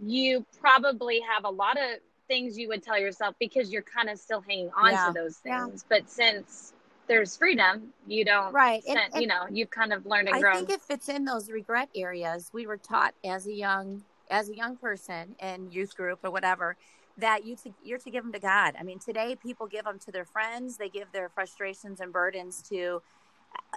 you 0.01 0.45
probably 0.59 1.21
have 1.21 1.45
a 1.45 1.49
lot 1.49 1.77
of 1.77 1.99
things 2.27 2.57
you 2.57 2.67
would 2.67 2.83
tell 2.83 2.99
yourself 2.99 3.35
because 3.39 3.71
you're 3.71 3.81
kind 3.81 4.09
of 4.09 4.19
still 4.19 4.41
hanging 4.41 4.71
on 4.75 4.91
Yeah. 4.91 5.05
to 5.07 5.13
those 5.13 5.39
Yeah. 5.45 5.65
things. 5.65 5.85
But 5.87 6.09
since 6.09 6.73
there's 7.07 7.35
freedom, 7.35 7.93
you 8.07 8.23
don't, 8.25 8.53
Right. 8.53 8.83
And, 8.87 8.99
and 8.99 9.21
you 9.21 9.27
know, 9.27 9.47
you've 9.49 9.71
kind 9.71 9.93
of 9.93 10.05
learned 10.05 10.27
and 10.29 10.37
I 10.37 10.41
grown. 10.41 10.65
think 10.65 10.69
if 10.69 10.89
it's 10.89 11.09
in 11.09 11.25
those 11.25 11.49
regret 11.49 11.89
areas, 11.95 12.49
we 12.53 12.67
were 12.67 12.77
taught 12.77 13.13
as 13.23 13.47
a 13.47 13.53
young 13.53 14.03
as 14.31 14.47
a 14.47 14.55
young 14.55 14.77
person 14.77 15.35
in 15.39 15.71
youth 15.71 15.95
group 15.97 16.19
or 16.23 16.29
whatever 16.29 16.77
that 17.19 17.45
you 17.45 17.55
to, 17.57 17.73
you're 17.83 17.99
to 17.99 18.09
give 18.09 18.23
them 18.23 18.33
to 18.33 18.39
God. 18.39 18.75
I 18.79 18.83
mean, 18.83 18.99
today 18.99 19.35
people 19.35 19.67
give 19.67 19.85
them 19.85 19.99
to 19.99 20.11
their 20.11 20.25
friends. 20.25 20.77
They 20.77 20.89
give 20.89 21.11
their 21.11 21.29
frustrations 21.29 21.99
and 21.99 22.11
burdens 22.11 22.61
to 22.69 23.01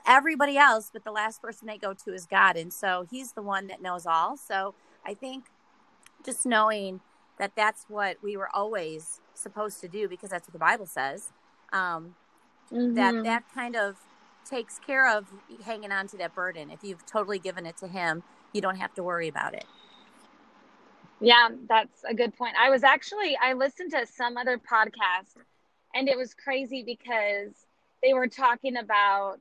everybody 0.06 0.56
else, 0.56 0.90
but 0.92 1.04
the 1.04 1.12
last 1.12 1.40
person 1.40 1.66
they 1.66 1.78
go 1.78 1.94
to 1.94 2.12
is 2.12 2.26
God. 2.26 2.56
And 2.56 2.72
so 2.72 3.06
he's 3.10 3.32
the 3.32 3.42
one 3.42 3.66
that 3.68 3.80
knows 3.80 4.06
all. 4.06 4.36
So 4.36 4.74
I 5.04 5.14
think 5.14 5.46
just 6.24 6.46
knowing 6.46 7.00
that 7.38 7.52
that's 7.56 7.86
what 7.88 8.16
we 8.22 8.36
were 8.36 8.48
always 8.54 9.20
supposed 9.34 9.80
to 9.80 9.88
do 9.88 10.08
because 10.08 10.30
that's 10.30 10.46
what 10.46 10.52
the 10.52 10.58
Bible 10.58 10.86
says. 10.86 11.32
Um, 11.72 12.14
mm-hmm. 12.70 12.94
That 12.94 13.24
that 13.24 13.44
kind 13.54 13.76
of 13.76 13.96
takes 14.44 14.78
care 14.78 15.08
of 15.08 15.26
hanging 15.64 15.92
on 15.92 16.06
to 16.08 16.16
that 16.18 16.34
burden. 16.34 16.70
If 16.70 16.82
you've 16.82 17.04
totally 17.06 17.38
given 17.38 17.66
it 17.66 17.76
to 17.78 17.88
Him, 17.88 18.22
you 18.52 18.60
don't 18.60 18.76
have 18.76 18.94
to 18.94 19.02
worry 19.02 19.28
about 19.28 19.54
it. 19.54 19.64
Yeah, 21.22 21.50
that's 21.68 22.02
a 22.04 22.14
good 22.14 22.36
point. 22.36 22.54
I 22.60 22.70
was 22.70 22.82
actually 22.82 23.36
I 23.40 23.52
listened 23.52 23.92
to 23.92 24.06
some 24.06 24.36
other 24.36 24.58
podcast, 24.58 25.36
and 25.94 26.08
it 26.08 26.16
was 26.16 26.34
crazy 26.34 26.82
because 26.82 27.52
they 28.02 28.12
were 28.12 28.26
talking 28.26 28.76
about 28.76 29.38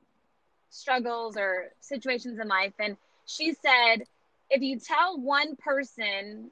struggles 0.70 1.36
or 1.36 1.72
situations 1.80 2.38
in 2.38 2.46
life, 2.46 2.72
and 2.78 2.96
she 3.26 3.54
said 3.54 4.04
if 4.48 4.62
you 4.62 4.78
tell 4.78 5.18
one 5.18 5.56
person 5.56 6.50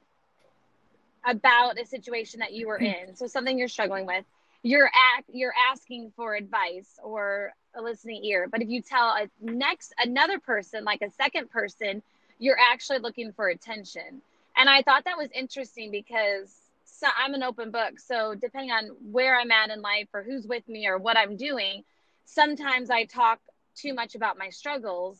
about 1.23 1.79
a 1.79 1.85
situation 1.85 2.39
that 2.39 2.51
you 2.51 2.67
were 2.67 2.79
hmm. 2.79 2.85
in, 2.85 3.15
so 3.15 3.27
something 3.27 3.57
you're 3.57 3.67
struggling 3.67 4.05
with, 4.05 4.25
you're 4.63 4.91
act 5.15 5.29
you're 5.31 5.53
asking 5.71 6.11
for 6.17 6.35
advice 6.35 6.99
or 7.01 7.53
a 7.75 7.81
listening 7.81 8.25
ear. 8.25 8.49
But 8.51 8.61
if 8.61 8.67
you 8.67 8.81
tell 8.81 9.09
a 9.09 9.29
next 9.39 9.93
another 9.97 10.39
person, 10.39 10.83
like 10.83 11.01
a 11.01 11.11
second 11.11 11.49
person, 11.51 12.03
you're 12.37 12.59
actually 12.59 12.99
looking 12.99 13.31
for 13.31 13.47
attention. 13.47 14.21
And 14.61 14.69
I 14.69 14.83
thought 14.83 15.05
that 15.05 15.17
was 15.17 15.29
interesting 15.33 15.89
because 15.89 16.55
so 16.85 17.07
I'm 17.17 17.33
an 17.33 17.41
open 17.41 17.71
book. 17.71 17.99
So 17.99 18.35
depending 18.39 18.69
on 18.69 18.95
where 19.11 19.35
I'm 19.39 19.49
at 19.49 19.71
in 19.71 19.81
life 19.81 20.09
or 20.13 20.21
who's 20.21 20.45
with 20.45 20.69
me 20.69 20.85
or 20.85 20.99
what 20.99 21.17
I'm 21.17 21.35
doing, 21.35 21.83
sometimes 22.25 22.91
I 22.91 23.05
talk 23.05 23.39
too 23.75 23.95
much 23.95 24.13
about 24.13 24.37
my 24.37 24.49
struggles 24.49 25.19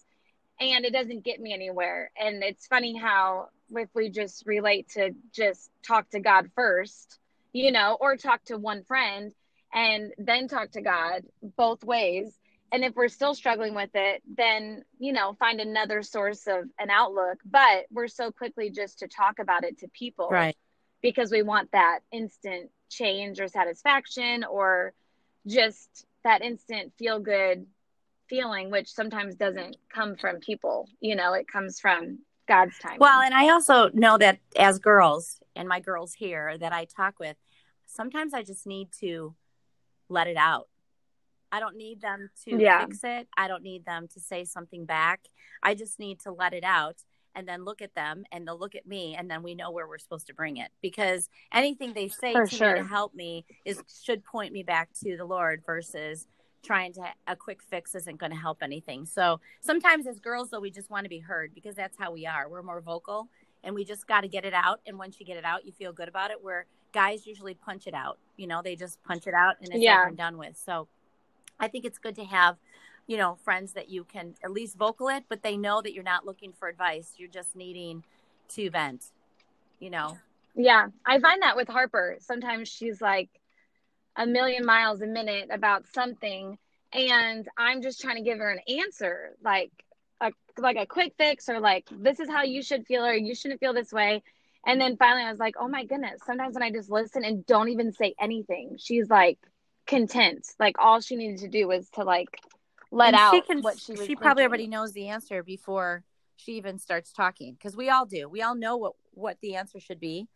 and 0.59 0.85
it 0.85 0.93
doesn't 0.93 1.23
get 1.23 1.41
me 1.41 1.55
anywhere. 1.55 2.11
And 2.15 2.43
it's 2.43 2.67
funny 2.67 2.95
how 2.95 3.47
if 3.71 3.89
we 3.95 4.11
just 4.11 4.45
relate 4.45 4.89
to 4.89 5.15
just 5.33 5.71
talk 5.81 6.07
to 6.11 6.19
God 6.19 6.51
first, 6.53 7.17
you 7.51 7.71
know, 7.71 7.97
or 7.99 8.17
talk 8.17 8.43
to 8.43 8.59
one 8.59 8.83
friend 8.83 9.33
and 9.73 10.13
then 10.19 10.49
talk 10.49 10.69
to 10.73 10.81
God 10.81 11.23
both 11.57 11.83
ways. 11.83 12.31
And 12.71 12.85
if 12.85 12.95
we're 12.95 13.09
still 13.09 13.35
struggling 13.35 13.75
with 13.75 13.89
it, 13.95 14.23
then, 14.37 14.83
you 14.97 15.11
know, 15.11 15.35
find 15.39 15.59
another 15.59 16.01
source 16.01 16.47
of 16.47 16.69
an 16.79 16.89
outlook. 16.89 17.39
But 17.45 17.85
we're 17.91 18.07
so 18.07 18.31
quickly 18.31 18.69
just 18.69 18.99
to 18.99 19.07
talk 19.07 19.39
about 19.39 19.63
it 19.63 19.79
to 19.79 19.87
people. 19.89 20.29
Right. 20.29 20.55
Because 21.01 21.31
we 21.31 21.41
want 21.41 21.71
that 21.73 21.99
instant 22.11 22.69
change 22.89 23.39
or 23.39 23.47
satisfaction 23.47 24.43
or 24.43 24.93
just 25.47 26.05
that 26.23 26.41
instant 26.41 26.93
feel 26.97 27.19
good 27.19 27.65
feeling, 28.29 28.71
which 28.71 28.87
sometimes 28.87 29.35
doesn't 29.35 29.75
come 29.93 30.15
from 30.15 30.39
people. 30.39 30.87
You 31.01 31.15
know, 31.15 31.33
it 31.33 31.47
comes 31.47 31.79
from 31.79 32.19
God's 32.47 32.77
time. 32.79 32.97
Well, 32.99 33.21
and 33.21 33.33
I 33.33 33.49
also 33.49 33.89
know 33.93 34.17
that 34.17 34.39
as 34.57 34.79
girls 34.79 35.41
and 35.55 35.67
my 35.67 35.79
girls 35.79 36.13
here 36.13 36.57
that 36.57 36.71
I 36.71 36.85
talk 36.85 37.19
with, 37.19 37.35
sometimes 37.85 38.33
I 38.33 38.43
just 38.43 38.65
need 38.65 38.89
to 38.99 39.35
let 40.07 40.27
it 40.27 40.37
out. 40.37 40.69
I 41.51 41.59
don't 41.59 41.75
need 41.75 42.01
them 42.01 42.29
to 42.45 42.57
yeah. 42.57 42.85
fix 42.85 42.99
it. 43.03 43.27
I 43.35 43.47
don't 43.47 43.63
need 43.63 43.85
them 43.85 44.07
to 44.13 44.19
say 44.19 44.45
something 44.45 44.85
back. 44.85 45.27
I 45.61 45.75
just 45.75 45.99
need 45.99 46.19
to 46.21 46.31
let 46.31 46.53
it 46.53 46.63
out 46.63 47.03
and 47.35 47.47
then 47.47 47.63
look 47.63 47.81
at 47.81 47.95
them 47.95 48.23
and 48.31 48.47
they'll 48.47 48.59
look 48.59 48.75
at 48.75 48.85
me 48.85 49.15
and 49.17 49.29
then 49.29 49.43
we 49.43 49.55
know 49.55 49.71
where 49.71 49.87
we're 49.87 49.97
supposed 49.97 50.27
to 50.27 50.33
bring 50.33 50.57
it 50.57 50.69
because 50.81 51.29
anything 51.53 51.93
they 51.93 52.07
say 52.07 52.33
For 52.33 52.45
to 52.45 52.55
sure. 52.55 52.73
me 52.73 52.79
to 52.79 52.87
help 52.87 53.13
me 53.13 53.45
is 53.65 53.81
should 54.03 54.23
point 54.23 54.53
me 54.53 54.63
back 54.63 54.89
to 55.03 55.17
the 55.17 55.25
Lord 55.25 55.63
versus 55.65 56.27
trying 56.63 56.93
to 56.93 57.01
a 57.27 57.35
quick 57.35 57.61
fix 57.63 57.95
isn't 57.95 58.19
going 58.19 58.31
to 58.31 58.37
help 58.37 58.59
anything. 58.61 59.05
So 59.05 59.39
sometimes 59.61 60.07
as 60.07 60.19
girls 60.19 60.49
though 60.49 60.59
we 60.59 60.71
just 60.71 60.89
want 60.89 61.05
to 61.05 61.09
be 61.09 61.19
heard 61.19 61.53
because 61.53 61.75
that's 61.75 61.97
how 61.97 62.11
we 62.11 62.25
are. 62.25 62.49
We're 62.49 62.63
more 62.63 62.81
vocal 62.81 63.29
and 63.63 63.75
we 63.75 63.85
just 63.85 64.07
got 64.07 64.21
to 64.21 64.27
get 64.27 64.45
it 64.45 64.53
out 64.53 64.81
and 64.85 64.97
once 64.97 65.19
you 65.19 65.25
get 65.25 65.37
it 65.37 65.45
out 65.45 65.65
you 65.65 65.71
feel 65.71 65.93
good 65.93 66.07
about 66.07 66.31
it 66.31 66.43
where 66.43 66.65
guys 66.91 67.25
usually 67.25 67.53
punch 67.53 67.87
it 67.87 67.93
out. 67.93 68.19
You 68.37 68.47
know, 68.47 68.61
they 68.61 68.75
just 68.75 69.01
punch 69.03 69.27
it 69.27 69.33
out 69.33 69.55
and 69.61 69.69
it's 69.73 69.81
yeah. 69.81 69.99
over 69.99 70.07
and 70.09 70.17
done 70.17 70.37
with. 70.37 70.57
So 70.57 70.87
I 71.61 71.69
think 71.69 71.85
it's 71.85 71.97
good 71.99 72.15
to 72.15 72.25
have 72.25 72.57
you 73.07 73.17
know 73.17 73.37
friends 73.43 73.73
that 73.73 73.89
you 73.89 74.03
can 74.03 74.35
at 74.43 74.51
least 74.51 74.77
vocal 74.77 75.07
it 75.09 75.23
but 75.29 75.41
they 75.41 75.57
know 75.57 75.81
that 75.81 75.93
you're 75.93 76.03
not 76.03 76.25
looking 76.25 76.51
for 76.51 76.67
advice. 76.67 77.13
You're 77.17 77.29
just 77.29 77.55
needing 77.55 78.03
to 78.49 78.69
vent 78.69 79.11
you 79.81 79.89
know? 79.89 80.17
Yeah. 80.55 80.87
I 81.05 81.19
find 81.19 81.41
that 81.41 81.57
with 81.57 81.67
harper 81.67 82.17
sometimes 82.21 82.69
she's 82.69 83.01
like 83.01 83.29
a 84.15 84.25
million 84.25 84.65
miles 84.65 85.01
a 85.01 85.07
minute 85.07 85.49
about 85.51 85.85
something 85.93 86.57
and 86.93 87.47
i'm 87.57 87.81
just 87.81 88.01
trying 88.01 88.17
to 88.17 88.21
give 88.21 88.37
her 88.39 88.49
an 88.49 88.59
answer 88.67 89.31
like 89.41 89.71
a 90.19 90.31
like 90.57 90.75
a 90.75 90.85
quick 90.85 91.13
fix 91.17 91.47
or 91.47 91.61
like 91.61 91.87
this 91.89 92.19
is 92.19 92.27
how 92.29 92.43
you 92.43 92.61
should 92.61 92.85
feel 92.85 93.05
or 93.05 93.13
you 93.13 93.33
shouldn't 93.33 93.61
feel 93.61 93.73
this 93.73 93.93
way. 93.93 94.21
And 94.65 94.79
then 94.79 94.97
finally 94.97 95.23
i 95.23 95.31
was 95.31 95.39
like 95.39 95.55
oh 95.57 95.67
my 95.67 95.85
goodness. 95.85 96.21
Sometimes 96.25 96.53
when 96.53 96.63
i 96.63 96.71
just 96.71 96.89
listen 96.89 97.23
and 97.23 97.45
don't 97.45 97.69
even 97.69 97.93
say 97.93 98.13
anything 98.19 98.75
she's 98.77 99.09
like 99.09 99.39
content 99.97 100.47
like 100.59 100.75
all 100.79 101.01
she 101.01 101.15
needed 101.15 101.39
to 101.39 101.47
do 101.47 101.67
was 101.67 101.89
to 101.89 102.03
like 102.03 102.39
let 102.91 103.07
and 103.07 103.15
out 103.17 103.33
she 103.33 103.41
can, 103.41 103.61
what 103.61 103.79
she 103.79 103.95
she 103.95 104.15
probably 104.15 104.43
already 104.43 104.67
knows 104.67 104.93
the 104.93 105.09
answer 105.09 105.43
before 105.43 106.03
she 106.37 106.53
even 106.53 106.79
starts 106.79 107.11
talking 107.11 107.53
because 107.53 107.75
we 107.75 107.89
all 107.89 108.05
do 108.05 108.27
we 108.29 108.41
all 108.41 108.55
know 108.55 108.77
what 108.77 108.93
what 109.13 109.37
the 109.41 109.55
answer 109.55 109.79
should 109.79 109.99
be 109.99 110.27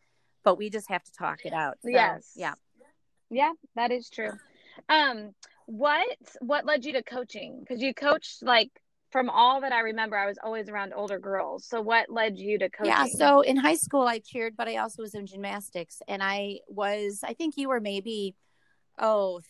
but 0.44 0.58
we 0.58 0.70
just 0.70 0.90
have 0.90 1.04
to 1.04 1.12
talk 1.12 1.46
it 1.46 1.54
out 1.54 1.78
so, 1.82 1.90
yes 1.90 2.34
yeah 2.36 2.54
yeah, 3.30 3.52
that 3.76 3.92
is 3.92 4.10
true. 4.10 4.32
Um, 4.90 5.34
what 5.66 6.08
what 6.40 6.66
led 6.66 6.86
you 6.86 6.94
to 6.94 7.04
coaching? 7.04 7.60
Because 7.60 7.82
you 7.82 7.94
coached 7.94 8.44
like 8.44 8.70
from 9.12 9.30
all 9.30 9.62
that 9.62 9.72
I 9.72 9.80
remember, 9.80 10.18
I 10.18 10.26
was 10.26 10.38
always 10.44 10.70
around 10.70 10.94
older 10.94 11.20
girls. 11.20 11.66
So 11.66 11.82
what 11.82 12.10
led 12.10 12.38
you 12.38 12.60
to 12.60 12.70
coaching? 12.70 12.92
Yeah, 12.92 13.06
so 13.06 13.42
in 13.42 13.58
high 13.58 13.76
school 13.76 14.04
I 14.08 14.20
cheered, 14.20 14.56
but 14.58 14.68
I 14.68 14.78
also 14.78 15.02
was 15.02 15.16
in 15.16 15.26
gymnastics, 15.26 16.02
and 16.08 16.22
I 16.22 16.60
was 16.68 17.22
I 17.24 17.34
think 17.34 17.56
you 17.58 17.70
were 17.70 17.82
maybe 17.82 18.36
oh 18.98 19.42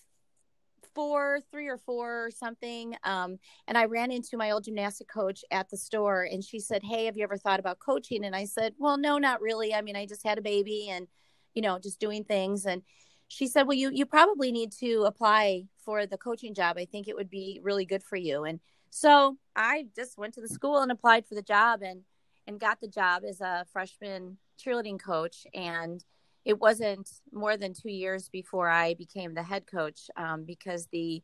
four, 0.93 1.39
three 1.51 1.67
or 1.67 1.77
four 1.77 2.27
or 2.27 2.31
something. 2.31 2.95
Um, 3.03 3.37
and 3.67 3.77
I 3.77 3.85
ran 3.85 4.11
into 4.11 4.37
my 4.37 4.51
old 4.51 4.63
gymnastic 4.63 5.09
coach 5.09 5.43
at 5.51 5.69
the 5.69 5.75
store 5.75 6.23
and 6.23 6.41
she 6.41 6.59
said, 6.59 6.83
Hey, 6.83 7.05
have 7.05 7.17
you 7.17 7.23
ever 7.23 7.37
thought 7.37 7.59
about 7.59 7.79
coaching? 7.79 8.23
And 8.23 8.35
I 8.35 8.45
said, 8.45 8.73
Well, 8.77 8.97
no, 8.97 9.17
not 9.17 9.41
really. 9.41 9.73
I 9.73 9.81
mean, 9.81 9.97
I 9.97 10.05
just 10.05 10.25
had 10.25 10.37
a 10.37 10.41
baby 10.41 10.87
and, 10.89 11.07
you 11.53 11.61
know, 11.61 11.79
just 11.79 11.99
doing 11.99 12.23
things. 12.23 12.65
And 12.65 12.81
she 13.27 13.47
said, 13.47 13.67
"Well, 13.67 13.77
you 13.77 13.89
you 13.91 14.05
probably 14.05 14.51
need 14.51 14.71
to 14.73 15.03
apply 15.03 15.65
for 15.83 16.05
the 16.05 16.17
coaching 16.17 16.53
job. 16.53 16.77
I 16.77 16.85
think 16.85 17.07
it 17.07 17.15
would 17.15 17.29
be 17.29 17.59
really 17.63 17.85
good 17.85 18.03
for 18.03 18.15
you." 18.15 18.43
And 18.43 18.59
so 18.89 19.37
I 19.55 19.87
just 19.95 20.17
went 20.17 20.33
to 20.35 20.41
the 20.41 20.47
school 20.47 20.81
and 20.81 20.91
applied 20.91 21.25
for 21.25 21.35
the 21.35 21.41
job 21.41 21.81
and 21.81 22.01
and 22.47 22.59
got 22.59 22.79
the 22.81 22.87
job 22.87 23.23
as 23.27 23.41
a 23.41 23.65
freshman 23.71 24.37
cheerleading 24.63 24.99
coach. 24.99 25.47
And 25.53 26.03
it 26.45 26.59
wasn't 26.59 27.09
more 27.33 27.57
than 27.57 27.73
two 27.73 27.91
years 27.91 28.29
before 28.29 28.69
I 28.69 28.93
became 28.93 29.33
the 29.33 29.43
head 29.43 29.65
coach 29.65 30.09
um, 30.15 30.45
because 30.45 30.87
the 30.91 31.23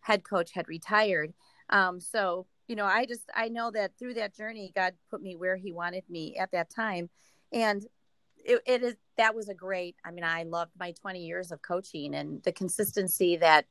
head 0.00 0.24
coach 0.24 0.52
had 0.52 0.68
retired. 0.68 1.34
Um, 1.70 2.00
so 2.00 2.46
you 2.68 2.76
know, 2.76 2.86
I 2.86 3.04
just 3.04 3.22
I 3.34 3.48
know 3.48 3.70
that 3.72 3.98
through 3.98 4.14
that 4.14 4.34
journey, 4.34 4.72
God 4.74 4.94
put 5.10 5.20
me 5.20 5.36
where 5.36 5.56
He 5.56 5.72
wanted 5.72 6.04
me 6.08 6.36
at 6.36 6.52
that 6.52 6.70
time, 6.70 7.10
and 7.52 7.84
it, 8.44 8.62
it 8.66 8.82
is 8.82 8.94
that 9.16 9.34
was 9.34 9.48
a 9.48 9.54
great 9.54 9.96
i 10.04 10.10
mean 10.10 10.24
i 10.24 10.42
loved 10.42 10.72
my 10.78 10.92
20 10.92 11.24
years 11.24 11.52
of 11.52 11.62
coaching 11.62 12.14
and 12.14 12.42
the 12.42 12.52
consistency 12.52 13.36
that 13.36 13.66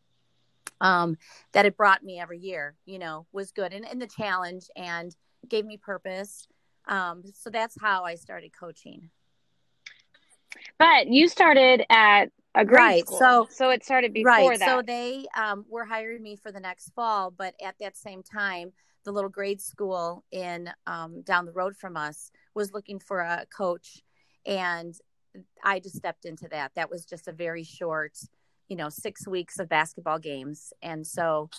um 0.80 1.18
that 1.52 1.66
it 1.66 1.78
brought 1.78 2.04
me 2.04 2.20
every 2.20 2.40
year 2.40 2.76
you 2.86 3.00
know 3.00 3.26
was 3.32 3.52
good. 3.52 3.74
And, 3.74 3.86
and 3.86 4.02
the 4.02 4.08
challenge 4.08 4.68
and 4.76 5.16
gave 5.48 5.66
me 5.66 5.78
purpose. 5.78 6.48
Um 6.88 7.24
so 7.34 7.50
that's 7.50 7.78
how 7.80 8.04
i 8.04 8.16
started 8.16 8.52
coaching 8.58 9.10
but 10.78 11.08
you 11.08 11.28
started 11.28 11.86
at 11.90 12.26
a 12.56 12.66
grade 12.66 12.78
right. 12.78 13.06
school 13.06 13.18
so 13.18 13.48
so 13.50 13.70
it 13.70 13.84
started 13.84 14.14
before 14.14 14.32
right. 14.32 14.60
that 14.60 14.68
so 14.68 14.82
they 14.82 15.26
um 15.38 15.66
were 15.70 15.86
hiring 15.86 16.22
me 16.22 16.36
for 16.36 16.52
the 16.52 16.60
next 16.60 16.90
fall 16.94 17.32
but 17.32 17.54
at 17.64 17.76
that 17.80 17.96
same 17.96 18.22
time 18.22 18.74
the 19.04 19.12
little 19.12 19.30
grade 19.30 19.60
school 19.60 20.24
in 20.32 20.70
um, 20.86 21.22
down 21.24 21.46
the 21.46 21.52
road 21.52 21.76
from 21.76 21.98
us 21.98 22.30
was 22.54 22.72
looking 22.72 23.00
for 23.00 23.22
a 23.22 23.46
coach 23.56 24.04
and 24.46 24.96
I 25.64 25.80
just 25.80 25.96
stepped 25.96 26.26
into 26.26 26.48
that. 26.50 26.72
That 26.76 26.90
was 26.90 27.06
just 27.06 27.28
a 27.28 27.32
very 27.32 27.64
short, 27.64 28.18
you 28.68 28.76
know, 28.76 28.90
six 28.90 29.28
weeks 29.28 29.60
of 29.60 29.70
basketball 29.70 30.20
games, 30.20 30.74
and 30.82 31.06
so. 31.06 31.50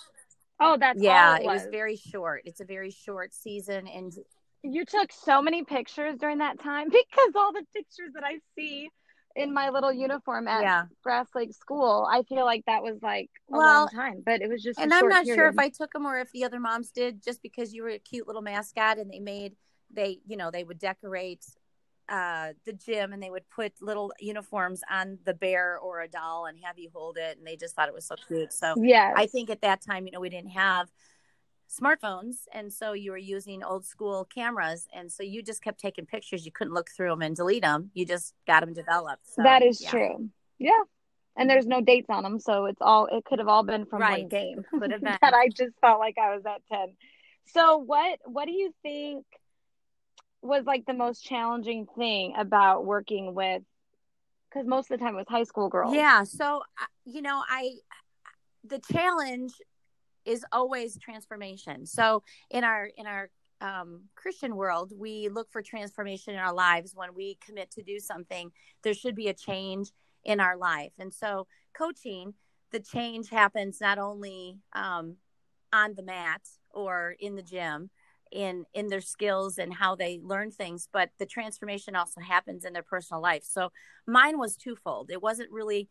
Oh, 0.61 0.77
that's 0.79 1.01
yeah. 1.01 1.37
It 1.37 1.45
was. 1.45 1.63
it 1.63 1.65
was 1.67 1.73
very 1.73 1.97
short. 1.97 2.43
It's 2.45 2.61
a 2.61 2.65
very 2.65 2.91
short 2.91 3.33
season, 3.33 3.89
and 3.89 4.13
you 4.62 4.85
took 4.85 5.12
so 5.12 5.42
many 5.42 5.64
pictures 5.64 6.16
during 6.19 6.38
that 6.38 6.61
time 6.61 6.88
because 6.90 7.33
all 7.35 7.52
the 7.52 7.64
pictures 7.75 8.12
that 8.14 8.25
I 8.25 8.38
see 8.57 8.90
in 9.35 9.54
my 9.54 9.71
little 9.71 9.92
uniform 9.92 10.47
at 10.47 10.62
yeah. 10.62 10.85
Grass 11.02 11.28
Lake 11.35 11.54
School, 11.54 12.07
I 12.11 12.23
feel 12.23 12.45
like 12.45 12.64
that 12.66 12.83
was 12.83 12.99
like 13.02 13.31
a 13.50 13.57
well, 13.57 13.81
long 13.81 13.88
time, 13.88 14.23
but 14.25 14.42
it 14.42 14.49
was 14.49 14.62
just. 14.62 14.78
And 14.78 14.92
I'm 14.92 15.09
not 15.09 15.25
period. 15.25 15.38
sure 15.38 15.49
if 15.49 15.59
I 15.59 15.71
took 15.71 15.92
them 15.92 16.07
or 16.07 16.19
if 16.19 16.31
the 16.33 16.45
other 16.45 16.61
moms 16.61 16.90
did, 16.90 17.23
just 17.23 17.42
because 17.42 17.73
you 17.73 17.83
were 17.83 17.88
a 17.90 17.99
cute 17.99 18.26
little 18.26 18.42
mascot 18.42 18.99
and 18.99 19.11
they 19.11 19.21
made 19.21 19.54
they 19.95 20.19
you 20.26 20.37
know 20.37 20.50
they 20.50 20.64
would 20.64 20.78
decorate 20.78 21.45
uh, 22.09 22.52
the 22.66 22.73
gym 22.73 23.12
and 23.12 23.23
they 23.23 23.31
would 23.31 23.49
put 23.49 23.73
little 23.81 24.12
uniforms 24.21 24.83
on 24.90 25.19
the 25.25 25.33
bear 25.33 25.78
or 25.78 26.02
a 26.02 26.09
doll 26.09 26.47
and 26.47 26.59
have 26.62 26.78
you 26.78 26.90
hold 26.92 27.16
it 27.16 27.38
and 27.38 27.47
they 27.47 27.57
just 27.57 27.75
thought 27.75 27.88
it 27.88 27.95
was 27.95 28.04
so 28.04 28.14
cute 28.26 28.52
so 28.52 28.75
yeah 28.76 29.14
i 29.16 29.26
think 29.26 29.49
at 29.49 29.62
that 29.62 29.81
time 29.81 30.04
you 30.04 30.12
know 30.12 30.21
we 30.21 30.28
didn't 30.28 30.50
have 30.50 30.90
smartphones 31.73 32.45
and 32.52 32.73
so 32.73 32.93
you 32.93 33.11
were 33.11 33.17
using 33.17 33.62
old 33.62 33.85
school 33.85 34.25
cameras 34.25 34.87
and 34.95 35.11
so 35.11 35.23
you 35.23 35.43
just 35.43 35.62
kept 35.62 35.81
taking 35.81 36.07
pictures. 36.07 36.45
You 36.45 36.52
couldn't 36.52 36.75
look 36.75 36.91
through 36.91 37.11
them 37.11 37.23
and 37.23 37.35
delete 37.35 37.62
them 37.62 37.91
you 37.95 38.05
just 38.05 38.35
got 38.47 38.61
them 38.61 38.73
developed 38.73 39.26
so, 39.26 39.43
that 39.43 39.62
is 39.62 39.81
yeah. 39.81 39.91
true. 39.91 40.29
Yeah. 40.59 40.83
And 41.37 41.49
there's 41.49 41.67
no 41.67 41.81
dates 41.81 42.11
on 42.11 42.23
them 42.23 42.38
so 42.38 42.67
it's 42.67 42.81
all 42.81 43.07
it 43.07 43.25
could 43.25 43.38
have 43.38 43.49
all 43.49 43.62
been 43.62 43.87
from 43.87 44.00
right. 44.00 44.21
one 44.21 44.29
game 44.29 44.64
could 44.71 44.93
have 44.93 45.00
been. 45.02 45.17
That 45.23 45.35
i 45.35 45.49
just 45.49 45.73
felt 45.81 45.99
like 45.99 46.17
i 46.19 46.35
was 46.35 46.45
at 46.47 46.62
10 46.71 46.95
so 47.47 47.79
what 47.79 48.19
what 48.25 48.47
do 48.47 48.52
you 48.52 48.73
think 48.83 49.25
was 50.43 50.64
like 50.67 50.85
the 50.87 50.95
most 50.95 51.25
challenging 51.25 51.87
thing 51.97 52.35
about 52.37 52.85
working 52.85 53.35
with 53.35 53.62
because 54.50 54.67
most 54.67 54.91
of 54.91 54.99
the 54.99 55.05
time 55.05 55.14
it 55.14 55.19
was 55.19 55.26
high 55.29 55.45
school 55.45 55.69
girls. 55.69 55.95
Yeah. 55.95 56.25
So 56.25 56.59
uh, 56.59 56.87
you 57.05 57.23
know 57.23 57.43
i 57.49 57.71
the 58.64 58.81
challenge 58.93 59.52
is 60.25 60.45
always 60.52 60.99
transformation. 60.99 61.87
So 61.87 62.23
in 62.50 62.64
our 62.64 62.91
in 62.97 63.07
our 63.07 63.31
um, 63.61 64.02
Christian 64.17 64.57
world, 64.57 64.93
we 64.97 65.29
look 65.29 65.50
for 65.50 65.62
transformation 65.62 66.35
in 66.35 66.41
our 66.41 66.52
lives 66.52 66.93
when 66.95 67.14
we 67.14 67.38
commit 67.45 67.71
to 67.73 67.83
do 67.83 67.99
something. 67.99 68.50
There 68.83 68.95
should 68.95 69.14
be 69.14 69.29
a 69.29 69.35
change 69.35 69.93
in 70.25 70.41
our 70.41 70.57
life, 70.57 70.93
and 70.99 71.12
so 71.12 71.47
coaching, 71.76 72.35
the 72.71 72.81
change 72.81 73.31
happens 73.31 73.81
not 73.81 73.99
only 73.99 74.59
um, 74.73 75.17
on 75.73 75.95
the 75.95 76.02
mat 76.02 76.43
or 76.71 77.17
in 77.19 77.35
the 77.35 77.43
gym, 77.43 77.91
in 78.33 78.64
in 78.73 78.88
their 78.88 79.00
skills 79.00 79.59
and 79.59 79.75
how 79.75 79.95
they 79.95 80.19
learn 80.23 80.50
things, 80.50 80.88
but 80.93 81.11
the 81.19 81.26
transformation 81.26 81.95
also 81.95 82.21
happens 82.21 82.64
in 82.64 82.73
their 82.73 82.83
personal 82.83 83.23
life. 83.23 83.45
So 83.45 83.71
mine 84.07 84.38
was 84.38 84.57
twofold. 84.57 85.11
It 85.11 85.23
wasn't 85.23 85.50
really 85.50 85.88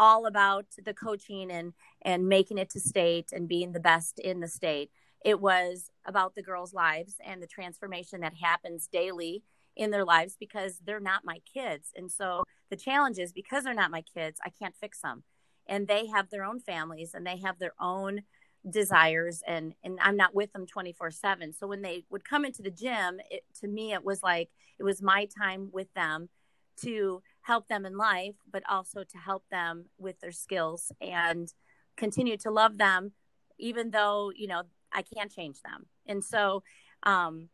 all 0.00 0.24
about 0.24 0.64
the 0.84 0.94
coaching 0.94 1.52
and 1.52 1.74
and 2.02 2.26
making 2.26 2.58
it 2.58 2.70
to 2.70 2.80
state 2.80 3.28
and 3.32 3.46
being 3.46 3.72
the 3.72 3.80
best 3.80 4.18
in 4.18 4.40
the 4.40 4.48
state. 4.48 4.90
It 5.24 5.40
was 5.40 5.90
about 6.06 6.34
the 6.34 6.42
girls 6.42 6.72
lives 6.72 7.16
and 7.24 7.42
the 7.42 7.46
transformation 7.46 8.22
that 8.22 8.32
happens 8.40 8.88
daily 8.90 9.42
in 9.76 9.90
their 9.90 10.04
lives 10.04 10.36
because 10.40 10.80
they're 10.84 10.98
not 10.98 11.24
my 11.24 11.40
kids. 11.54 11.92
And 11.94 12.10
so 12.10 12.42
the 12.70 12.76
challenge 12.76 13.18
is 13.18 13.32
because 13.32 13.64
they're 13.64 13.74
not 13.74 13.90
my 13.90 14.02
kids 14.02 14.40
i 14.44 14.50
can't 14.50 14.74
fix 14.74 15.00
them. 15.02 15.22
And 15.66 15.86
they 15.86 16.06
have 16.06 16.30
their 16.30 16.44
own 16.44 16.58
families 16.58 17.12
and 17.14 17.26
they 17.26 17.36
have 17.44 17.58
their 17.58 17.74
own 17.78 18.22
desires 18.68 19.42
and 19.46 19.74
and 19.82 19.98
i'm 20.02 20.18
not 20.18 20.34
with 20.34 20.52
them 20.52 20.66
24 20.66 21.10
7 21.10 21.54
so 21.54 21.66
when 21.66 21.80
they 21.80 22.04
would 22.10 22.28
come 22.28 22.44
into 22.44 22.60
the 22.60 22.70
gym 22.70 23.18
it, 23.30 23.42
to 23.58 23.66
me 23.66 23.94
it 23.94 24.04
was 24.04 24.22
like 24.22 24.50
it 24.78 24.82
was 24.82 25.00
my 25.00 25.26
time 25.38 25.70
with 25.72 25.90
them 25.94 26.28
to 26.82 27.22
help 27.42 27.68
them 27.68 27.86
in 27.86 27.96
life, 27.96 28.34
but 28.50 28.62
also 28.68 29.02
to 29.04 29.18
help 29.18 29.44
them 29.50 29.86
with 29.98 30.20
their 30.20 30.32
skills 30.32 30.92
and 31.00 31.52
continue 31.96 32.36
to 32.38 32.50
love 32.50 32.78
them, 32.78 33.12
even 33.58 33.90
though, 33.90 34.30
you 34.34 34.46
know, 34.46 34.62
I 34.92 35.02
can't 35.02 35.32
change 35.32 35.60
them. 35.62 35.86
And 36.06 36.22
so, 36.24 36.62
um, 37.04 37.48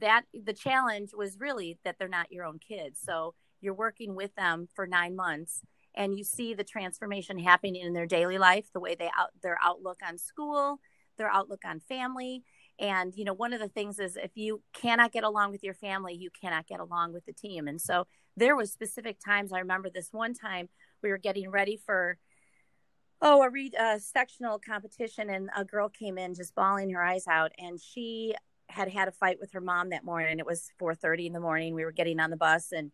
that 0.00 0.22
the 0.32 0.52
challenge 0.52 1.10
was 1.14 1.38
really 1.38 1.78
that 1.84 1.96
they're 1.98 2.08
not 2.08 2.32
your 2.32 2.44
own 2.44 2.58
kids. 2.58 3.00
So 3.02 3.34
you're 3.60 3.74
working 3.74 4.14
with 4.14 4.34
them 4.34 4.68
for 4.74 4.86
nine 4.86 5.14
months 5.14 5.62
and 5.94 6.16
you 6.16 6.24
see 6.24 6.54
the 6.54 6.64
transformation 6.64 7.38
happening 7.38 7.76
in 7.76 7.92
their 7.92 8.06
daily 8.06 8.38
life, 8.38 8.66
the 8.72 8.80
way 8.80 8.94
they 8.94 9.10
out 9.16 9.30
their 9.42 9.58
outlook 9.62 10.00
on 10.06 10.16
school, 10.16 10.80
their 11.18 11.30
outlook 11.30 11.62
on 11.64 11.80
family. 11.80 12.42
And, 12.78 13.14
you 13.14 13.24
know, 13.24 13.34
one 13.34 13.52
of 13.52 13.60
the 13.60 13.68
things 13.68 13.98
is 13.98 14.16
if 14.16 14.30
you 14.34 14.62
cannot 14.72 15.12
get 15.12 15.24
along 15.24 15.52
with 15.52 15.62
your 15.62 15.74
family, 15.74 16.14
you 16.14 16.30
cannot 16.30 16.66
get 16.66 16.80
along 16.80 17.12
with 17.12 17.26
the 17.26 17.32
team. 17.32 17.68
And 17.68 17.80
so 17.80 18.06
there 18.36 18.56
was 18.56 18.72
specific 18.72 19.18
times 19.24 19.52
i 19.52 19.58
remember 19.58 19.90
this 19.90 20.08
one 20.12 20.34
time 20.34 20.68
we 21.02 21.10
were 21.10 21.18
getting 21.18 21.50
ready 21.50 21.76
for 21.76 22.18
oh 23.20 23.42
a 23.42 23.50
read 23.50 23.74
a 23.74 23.98
sectional 24.00 24.58
competition 24.58 25.30
and 25.30 25.48
a 25.56 25.64
girl 25.64 25.88
came 25.88 26.18
in 26.18 26.34
just 26.34 26.54
bawling 26.54 26.90
her 26.90 27.02
eyes 27.02 27.26
out 27.26 27.52
and 27.58 27.80
she 27.80 28.34
had 28.72 28.88
had 28.88 29.08
a 29.08 29.12
fight 29.12 29.38
with 29.38 29.52
her 29.52 29.60
mom 29.60 29.90
that 29.90 30.04
morning. 30.04 30.38
It 30.38 30.46
was 30.46 30.70
4.30 30.80 31.26
in 31.26 31.32
the 31.32 31.40
morning. 31.40 31.74
We 31.74 31.84
were 31.84 31.92
getting 31.92 32.18
on 32.20 32.30
the 32.30 32.36
bus 32.36 32.72
and 32.72 32.90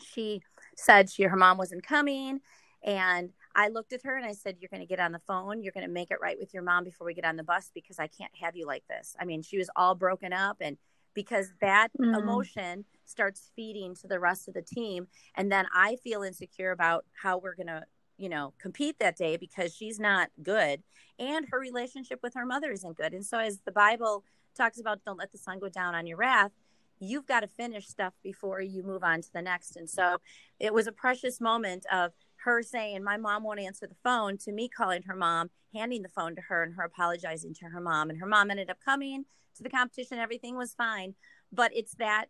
she 0.00 0.42
said 0.76 1.10
she 1.10 1.24
her 1.24 1.36
mom 1.36 1.58
wasn't 1.58 1.82
coming. 1.82 2.40
And 2.84 3.30
i 3.56 3.68
looked 3.68 3.92
at 3.92 4.02
her 4.04 4.16
and 4.16 4.24
i 4.24 4.32
said 4.32 4.56
you're 4.60 4.68
going 4.68 4.82
to 4.82 4.86
get 4.86 5.00
on 5.00 5.12
the 5.12 5.20
phone. 5.26 5.62
You're 5.62 5.72
going 5.72 5.86
to 5.86 5.92
make 5.92 6.10
it 6.10 6.20
right 6.20 6.38
with 6.38 6.54
your 6.54 6.62
mom 6.62 6.84
before 6.84 7.06
we 7.06 7.14
get 7.14 7.24
on 7.24 7.36
the 7.36 7.42
bus 7.42 7.70
because 7.74 7.98
i 7.98 8.06
can't 8.06 8.30
have 8.40 8.54
you 8.54 8.66
like 8.66 8.84
this. 8.88 9.16
I 9.18 9.24
mean 9.24 9.42
she 9.42 9.58
was 9.58 9.70
all 9.74 9.94
broken 9.94 10.32
up 10.32 10.58
and 10.60 10.76
because 11.18 11.52
that 11.60 11.88
mm. 12.00 12.16
emotion 12.16 12.84
starts 13.04 13.50
feeding 13.56 13.92
to 13.92 14.06
the 14.06 14.20
rest 14.20 14.46
of 14.46 14.54
the 14.54 14.62
team. 14.62 15.08
And 15.34 15.50
then 15.50 15.66
i 15.74 15.96
feel 15.96 16.22
insecure 16.22 16.70
about 16.70 17.04
how 17.12 17.38
we're 17.38 17.56
going 17.56 17.66
to 17.66 17.82
you 18.18 18.28
know 18.28 18.54
compete 18.60 18.96
that 19.00 19.16
day 19.16 19.36
because 19.36 19.74
she's 19.74 19.98
not 19.98 20.30
good 20.42 20.82
and 21.18 21.46
her 21.50 21.58
relationship 21.58 22.20
with 22.22 22.34
her 22.34 22.46
mother 22.46 22.70
isn't 22.70 22.96
good. 22.96 23.12
And 23.14 23.26
so 23.26 23.38
as 23.40 23.58
the 23.64 23.72
bible 23.72 24.22
talks 24.56 24.78
about 24.78 25.04
don't 25.04 25.18
let 25.18 25.32
the 25.32 25.38
sun 25.38 25.58
go 25.58 25.68
down 25.68 25.96
on 25.96 26.06
your 26.06 26.18
wrath 26.18 26.52
you've 27.00 27.26
got 27.26 27.40
to 27.40 27.46
finish 27.48 27.86
stuff 27.86 28.14
before 28.22 28.60
you 28.60 28.82
move 28.82 29.04
on 29.04 29.22
to 29.22 29.32
the 29.32 29.42
next. 29.42 29.76
And 29.76 29.88
so 29.88 30.18
it 30.58 30.74
was 30.74 30.86
a 30.86 30.92
precious 30.92 31.40
moment 31.40 31.86
of 31.92 32.12
her 32.48 32.62
saying 32.62 33.04
my 33.04 33.16
mom 33.16 33.44
won't 33.44 33.60
answer 33.60 33.86
the 33.86 33.96
phone 34.02 34.38
to 34.38 34.52
me 34.52 34.68
calling 34.68 35.02
her 35.02 35.14
mom 35.14 35.50
handing 35.74 36.02
the 36.02 36.08
phone 36.08 36.34
to 36.34 36.40
her 36.40 36.62
and 36.62 36.74
her 36.74 36.84
apologizing 36.84 37.52
to 37.52 37.66
her 37.66 37.80
mom 37.80 38.10
and 38.10 38.18
her 38.18 38.26
mom 38.26 38.50
ended 38.50 38.70
up 38.70 38.78
coming 38.84 39.24
to 39.58 39.62
the 39.62 39.68
competition, 39.68 40.18
everything 40.18 40.56
was 40.56 40.72
fine. 40.74 41.14
But 41.52 41.72
it's 41.74 41.94
that 41.96 42.26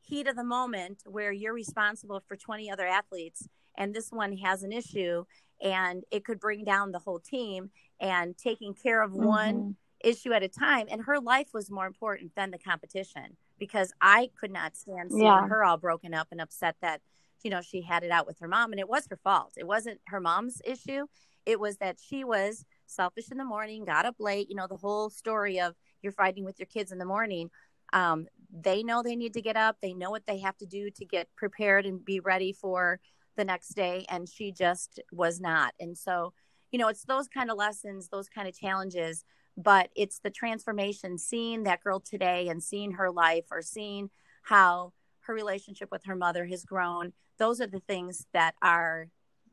heat 0.00 0.26
of 0.26 0.36
the 0.36 0.44
moment 0.44 1.02
where 1.04 1.32
you're 1.32 1.52
responsible 1.52 2.22
for 2.26 2.36
20 2.36 2.70
other 2.70 2.86
athletes 2.86 3.48
and 3.76 3.92
this 3.92 4.10
one 4.10 4.36
has 4.38 4.62
an 4.62 4.72
issue 4.72 5.24
and 5.60 6.04
it 6.10 6.24
could 6.24 6.38
bring 6.38 6.64
down 6.64 6.92
the 6.92 6.98
whole 7.00 7.18
team 7.18 7.70
and 8.00 8.36
taking 8.38 8.72
care 8.72 9.02
of 9.02 9.10
mm-hmm. 9.10 9.26
one 9.26 9.76
issue 10.04 10.32
at 10.32 10.44
a 10.44 10.48
time 10.48 10.86
and 10.90 11.02
her 11.06 11.18
life 11.18 11.48
was 11.52 11.70
more 11.70 11.86
important 11.86 12.30
than 12.36 12.52
the 12.52 12.58
competition 12.58 13.36
because 13.58 13.92
i 14.00 14.30
could 14.38 14.52
not 14.52 14.76
stand 14.76 15.10
seeing 15.10 15.24
yeah. 15.24 15.48
her 15.48 15.64
all 15.64 15.78
broken 15.78 16.14
up 16.14 16.28
and 16.30 16.40
upset 16.40 16.76
that 16.80 17.00
you 17.42 17.50
know 17.50 17.60
she 17.60 17.82
had 17.82 18.02
it 18.02 18.10
out 18.10 18.26
with 18.26 18.38
her 18.40 18.48
mom 18.48 18.72
and 18.72 18.80
it 18.80 18.88
was 18.88 19.06
her 19.10 19.18
fault. 19.22 19.54
It 19.56 19.66
wasn't 19.66 20.00
her 20.08 20.20
mom's 20.20 20.60
issue. 20.64 21.06
It 21.44 21.60
was 21.60 21.76
that 21.78 21.98
she 22.00 22.24
was 22.24 22.64
selfish 22.86 23.30
in 23.30 23.38
the 23.38 23.44
morning 23.44 23.84
got 23.84 24.06
up 24.06 24.14
late 24.20 24.48
you 24.48 24.54
know 24.54 24.68
the 24.68 24.76
whole 24.76 25.10
story 25.10 25.60
of 25.60 25.74
you're 26.02 26.12
fighting 26.12 26.44
with 26.44 26.58
your 26.58 26.66
kids 26.66 26.92
in 26.92 26.98
the 26.98 27.04
morning. 27.04 27.50
Um, 27.92 28.26
they 28.52 28.82
know 28.82 29.02
they 29.02 29.16
need 29.16 29.34
to 29.34 29.42
get 29.42 29.56
up. 29.56 29.76
They 29.80 29.92
know 29.92 30.10
what 30.10 30.26
they 30.26 30.38
have 30.38 30.56
to 30.58 30.66
do 30.66 30.90
to 30.90 31.04
get 31.04 31.28
prepared 31.36 31.86
and 31.86 32.04
be 32.04 32.20
ready 32.20 32.52
for 32.52 33.00
the 33.36 33.44
next 33.44 33.70
day 33.70 34.06
and 34.08 34.28
she 34.28 34.50
just 34.50 35.00
was 35.12 35.40
not. 35.40 35.74
And 35.78 35.96
so 35.96 36.32
you 36.72 36.78
know 36.78 36.88
it's 36.88 37.04
those 37.04 37.28
kind 37.28 37.50
of 37.50 37.56
lessons 37.56 38.08
those 38.08 38.28
kind 38.28 38.48
of 38.48 38.54
challenges 38.54 39.24
but 39.56 39.88
it's 39.96 40.18
the 40.18 40.30
transformation 40.30 41.16
seeing 41.16 41.62
that 41.62 41.82
girl 41.82 42.00
today 42.00 42.48
and 42.48 42.62
seeing 42.62 42.92
her 42.92 43.10
life 43.10 43.46
or 43.50 43.62
seeing 43.62 44.10
how 44.42 44.92
her 45.26 45.34
relationship 45.34 45.90
with 45.90 46.04
her 46.04 46.16
mother 46.16 46.46
has 46.46 46.64
grown 46.64 47.12
those 47.38 47.60
are 47.60 47.66
the 47.66 47.80
things 47.80 48.26
that 48.32 48.54
are 48.62 49.08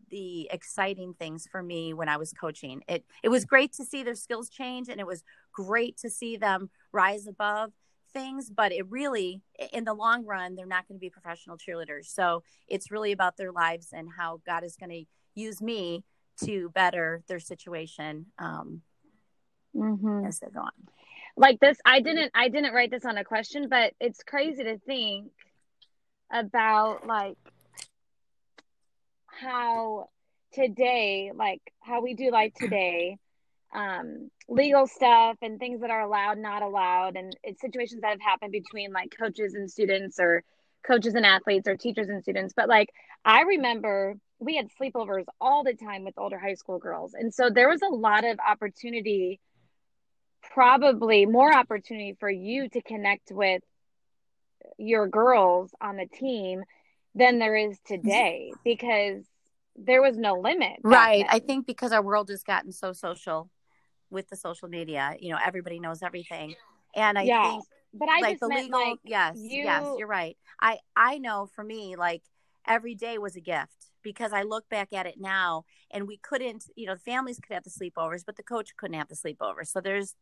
the 0.10 0.48
exciting 0.52 1.16
things 1.16 1.48
for 1.52 1.64
me 1.64 1.92
when 1.92 2.08
I 2.08 2.18
was 2.18 2.34
coaching. 2.34 2.84
It 2.88 3.04
it 3.24 3.30
was 3.30 3.46
great 3.46 3.74
to 3.74 3.84
see 3.84 4.04
their 4.04 4.16
skills 4.16 4.48
change 4.48 4.88
and 4.88 5.00
it 5.00 5.08
was 5.08 5.24
great 5.52 5.98
to 5.98 6.10
see 6.10 6.38
them 6.38 6.70
rise 6.92 7.26
above 7.26 7.72
things, 8.14 8.52
but 8.52 8.72
it 8.72 8.88
really 8.90 9.42
in 9.72 9.86
the 9.86 9.94
long 9.94 10.24
run 10.24 10.56
they're 10.56 10.68
not 10.68 10.88
going 10.88 10.98
to 10.98 11.02
be 11.02 11.10
professional 11.10 11.58
cheerleaders. 11.58 12.06
So 12.06 12.44
it's 12.68 12.92
really 12.92 13.12
about 13.12 13.38
their 13.38 13.52
lives 13.52 13.88
and 13.92 14.08
how 14.16 14.40
God 14.46 14.64
is 14.64 14.76
going 14.76 14.92
to 14.92 15.04
use 15.34 15.62
me 15.62 16.04
to 16.44 16.70
better 16.70 17.24
their 17.28 17.40
situation 17.40 18.28
um, 18.38 18.82
mm-hmm. 19.76 20.26
as 20.28 20.40
they 20.40 20.48
go 20.54 20.62
on. 20.62 20.72
Like 21.36 21.60
this, 21.60 21.80
I 21.84 22.02
didn't 22.02 22.32
I 22.36 22.50
didn't 22.50 22.76
write 22.76 22.92
this 22.92 23.06
on 23.06 23.18
a 23.18 23.24
question, 23.24 23.68
but 23.68 23.94
it's 24.00 24.22
crazy 24.22 24.64
to 24.64 24.78
think 24.78 25.32
about 26.32 27.06
like 27.06 27.38
how 29.28 30.10
today, 30.54 31.32
like 31.34 31.62
how 31.80 32.02
we 32.02 32.14
do 32.14 32.32
like 32.32 32.54
today, 32.56 33.18
um, 33.74 34.30
legal 34.48 34.88
stuff 34.88 35.38
and 35.42 35.60
things 35.60 35.82
that 35.82 35.90
are 35.90 36.02
allowed, 36.02 36.38
not 36.38 36.62
allowed, 36.62 37.16
and 37.16 37.36
it's 37.44 37.62
situations 37.62 38.02
that 38.02 38.12
have 38.12 38.22
happened 38.22 38.52
between 38.52 38.94
like 38.94 39.14
coaches 39.18 39.54
and 39.56 39.70
students 39.70 40.20
or 40.20 40.44
coaches 40.86 41.16
and 41.16 41.26
athletes 41.26 41.68
or 41.68 41.76
teachers 41.76 42.10
and 42.10 42.22
students. 42.22 42.54
But 42.56 42.70
like 42.70 42.90
I 43.26 43.42
remember 43.42 44.16
we 44.40 44.58
had 44.58 44.68
sleepovers 44.80 45.26
all 45.40 45.64
the 45.64 45.74
time 45.74 46.04
with 46.04 46.16
older 46.18 46.38
high 46.38 46.56
school 46.56 46.78
girls. 46.78 47.14
And 47.14 47.34
so 47.34 47.50
there 47.50 47.70
was 47.70 47.82
a 47.82 47.94
lot 47.94 48.26
of 48.26 48.40
opportunity, 48.46 49.40
probably 50.54 51.26
more 51.26 51.54
opportunity 51.54 52.16
for 52.20 52.30
you 52.30 52.68
to 52.70 52.82
connect 52.82 53.32
with 53.32 53.64
your 54.78 55.08
girls 55.08 55.72
on 55.82 55.98
the 55.98 56.06
team 56.06 56.64
than 57.16 57.40
there 57.40 57.56
is 57.56 57.78
today 57.86 58.52
because 58.64 59.24
there 59.76 60.02
was 60.02 60.18
no 60.18 60.36
limit. 60.36 60.78
Right. 60.84 61.26
Then. 61.30 61.36
I 61.36 61.40
think 61.40 61.68
because 61.68 61.92
our 61.92 62.02
world 62.02 62.30
has 62.30 62.44
gotten 62.44 62.72
so 62.72 62.94
social 62.94 63.50
with 64.10 64.30
the 64.30 64.36
social 64.36 64.68
media, 64.68 65.16
you 65.20 65.32
know, 65.32 65.40
everybody 65.44 65.80
knows 65.80 66.04
everything. 66.04 66.56
And 66.96 67.18
I 67.18 67.24
yeah. 67.24 67.52
think 67.52 67.64
but 67.94 68.10
I 68.10 68.20
like 68.22 68.40
the 68.40 68.48
legal 68.48 68.80
like 68.80 69.00
yes, 69.04 69.36
you... 69.38 69.64
yes, 69.64 69.86
you're 69.98 70.08
right. 70.08 70.36
I 70.60 70.80
I 70.96 71.20
know 71.20 71.48
for 71.54 71.64
me 71.64 71.96
like 71.96 72.24
every 72.68 72.96
day 72.96 73.18
was 73.18 73.36
a 73.36 73.42
gift 73.42 73.92
because 74.02 74.34
I 74.34 74.44
look 74.44 74.68
back 74.70 74.94
at 74.94 75.06
it 75.06 75.16
now 75.20 75.66
and 75.92 76.08
we 76.08 76.18
couldn't, 76.18 76.66
you 76.76 76.88
know, 76.88 76.96
the 76.96 77.00
families 77.00 77.40
could 77.40 77.54
have 77.54 77.64
the 77.64 77.70
sleepovers, 77.70 78.24
but 78.26 78.36
the 78.36 78.44
coach 78.44 78.76
couldn't 78.76 78.98
have 78.98 79.10
the 79.10 79.16
sleepovers. 79.16 79.68
So 79.68 79.80
there's 79.80 80.16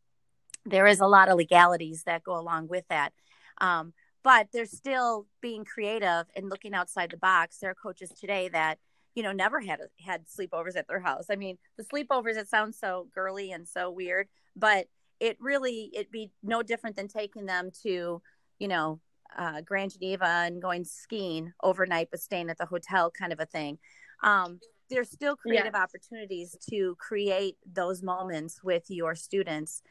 there 0.66 0.86
is 0.86 1.00
a 1.00 1.08
lot 1.08 1.30
of 1.30 1.38
legalities 1.38 2.04
that 2.04 2.24
go 2.24 2.38
along 2.38 2.68
with 2.68 2.86
that. 2.90 3.14
Um, 3.60 3.94
but 4.24 4.48
they're 4.54 4.66
still 4.66 5.28
being 5.42 5.66
creative 5.66 6.26
and 6.36 6.50
looking 6.50 6.74
outside 6.74 7.12
the 7.12 7.18
box. 7.18 7.58
There 7.58 7.72
are 7.72 7.76
coaches 7.76 8.12
today 8.12 8.50
that 8.50 8.78
you 9.16 9.24
know 9.24 9.32
never 9.32 9.60
had 9.60 9.80
had 10.06 10.26
sleepovers 10.28 10.76
at 10.76 10.88
their 10.88 11.00
house. 11.00 11.26
I 11.30 11.36
mean, 11.36 11.58
the 11.78 11.84
sleepovers 11.84 12.38
it 12.38 12.48
sounds 12.48 12.78
so 12.80 13.08
girly 13.14 13.52
and 13.52 13.68
so 13.68 13.92
weird, 13.92 14.28
but 14.56 14.88
it 15.20 15.38
really 15.40 15.92
it'd 15.94 16.12
be 16.12 16.32
no 16.44 16.64
different 16.64 16.96
than 16.96 17.08
taking 17.08 17.46
them 17.46 17.72
to 17.84 18.22
you 18.60 18.68
know 18.68 19.00
uh, 19.38 19.62
Grand 19.62 19.94
Geneva 19.94 20.26
and 20.26 20.62
going 20.62 20.84
skiing 20.84 21.54
overnight, 21.64 22.10
but 22.12 22.20
staying 22.20 22.50
at 22.50 22.58
the 22.58 22.66
hotel, 22.66 23.12
kind 23.12 23.34
of 23.34 23.40
a 23.40 23.46
thing. 23.46 23.78
Um, 24.24 24.60
there's 24.90 25.10
still 25.10 25.36
creative 25.36 25.72
yeah. 25.74 25.82
opportunities 25.82 26.58
to 26.70 26.96
create 27.00 27.56
those 27.66 28.04
moments 28.04 28.62
with 28.62 28.84
your 28.90 29.16
students 29.16 29.82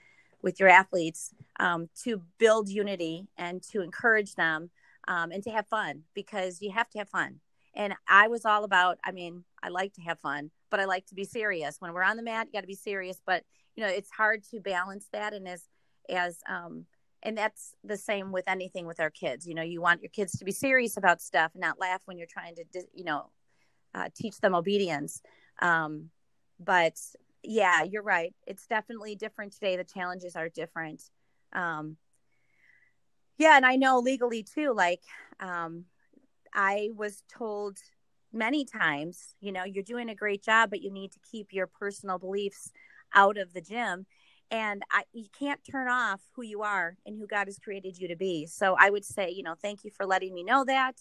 with 0.42 0.60
your 0.60 0.68
athletes 0.68 1.34
um, 1.58 1.88
to 2.04 2.22
build 2.38 2.68
unity 2.68 3.28
and 3.36 3.62
to 3.62 3.82
encourage 3.82 4.34
them 4.34 4.70
um, 5.08 5.32
and 5.32 5.42
to 5.42 5.50
have 5.50 5.66
fun 5.66 6.02
because 6.14 6.60
you 6.62 6.70
have 6.72 6.88
to 6.90 6.98
have 6.98 7.08
fun. 7.08 7.40
And 7.74 7.94
I 8.08 8.28
was 8.28 8.44
all 8.44 8.64
about, 8.64 8.98
I 9.04 9.12
mean, 9.12 9.44
I 9.62 9.68
like 9.68 9.92
to 9.94 10.02
have 10.02 10.18
fun, 10.18 10.50
but 10.70 10.80
I 10.80 10.86
like 10.86 11.06
to 11.06 11.14
be 11.14 11.24
serious. 11.24 11.76
When 11.78 11.92
we're 11.92 12.02
on 12.02 12.16
the 12.16 12.22
mat, 12.22 12.46
you 12.46 12.52
got 12.52 12.62
to 12.62 12.66
be 12.66 12.74
serious. 12.74 13.20
But, 13.24 13.44
you 13.76 13.84
know, 13.84 13.90
it's 13.90 14.10
hard 14.10 14.42
to 14.50 14.60
balance 14.60 15.06
that. 15.12 15.32
And 15.32 15.46
as, 15.46 15.62
as, 16.08 16.38
um, 16.48 16.86
and 17.22 17.36
that's 17.36 17.74
the 17.84 17.96
same 17.96 18.32
with 18.32 18.48
anything 18.48 18.86
with 18.86 18.98
our 18.98 19.10
kids. 19.10 19.46
You 19.46 19.54
know, 19.54 19.62
you 19.62 19.80
want 19.80 20.02
your 20.02 20.10
kids 20.10 20.32
to 20.38 20.44
be 20.44 20.52
serious 20.52 20.96
about 20.96 21.20
stuff 21.20 21.52
and 21.54 21.60
not 21.60 21.78
laugh 21.78 22.02
when 22.06 22.18
you're 22.18 22.26
trying 22.26 22.56
to, 22.56 22.64
you 22.92 23.04
know, 23.04 23.30
uh, 23.94 24.08
teach 24.16 24.40
them 24.40 24.54
obedience. 24.54 25.22
Um, 25.60 26.10
but 26.58 26.98
yeah, 27.42 27.82
you're 27.82 28.02
right. 28.02 28.34
It's 28.46 28.66
definitely 28.66 29.16
different 29.16 29.52
today. 29.52 29.76
The 29.76 29.84
challenges 29.84 30.36
are 30.36 30.48
different. 30.48 31.02
Um, 31.52 31.96
yeah, 33.38 33.56
and 33.56 33.64
I 33.64 33.76
know 33.76 33.98
legally 33.98 34.42
too. 34.42 34.74
Like, 34.74 35.02
um, 35.40 35.86
I 36.52 36.90
was 36.94 37.22
told 37.28 37.78
many 38.32 38.64
times, 38.64 39.34
you 39.40 39.52
know, 39.52 39.64
you're 39.64 39.82
doing 39.82 40.10
a 40.10 40.14
great 40.14 40.42
job, 40.42 40.70
but 40.70 40.82
you 40.82 40.90
need 40.90 41.12
to 41.12 41.18
keep 41.30 41.52
your 41.52 41.66
personal 41.66 42.18
beliefs 42.18 42.70
out 43.14 43.38
of 43.38 43.52
the 43.52 43.60
gym. 43.60 44.06
And 44.50 44.82
I, 44.90 45.04
you 45.12 45.26
can't 45.38 45.60
turn 45.68 45.88
off 45.88 46.20
who 46.34 46.42
you 46.42 46.62
are 46.62 46.96
and 47.06 47.16
who 47.16 47.26
God 47.26 47.46
has 47.46 47.58
created 47.58 47.98
you 47.98 48.08
to 48.08 48.16
be. 48.16 48.46
So 48.46 48.76
I 48.78 48.90
would 48.90 49.04
say, 49.04 49.30
you 49.30 49.42
know, 49.42 49.54
thank 49.60 49.84
you 49.84 49.90
for 49.90 50.06
letting 50.06 50.34
me 50.34 50.42
know 50.42 50.64
that. 50.64 50.96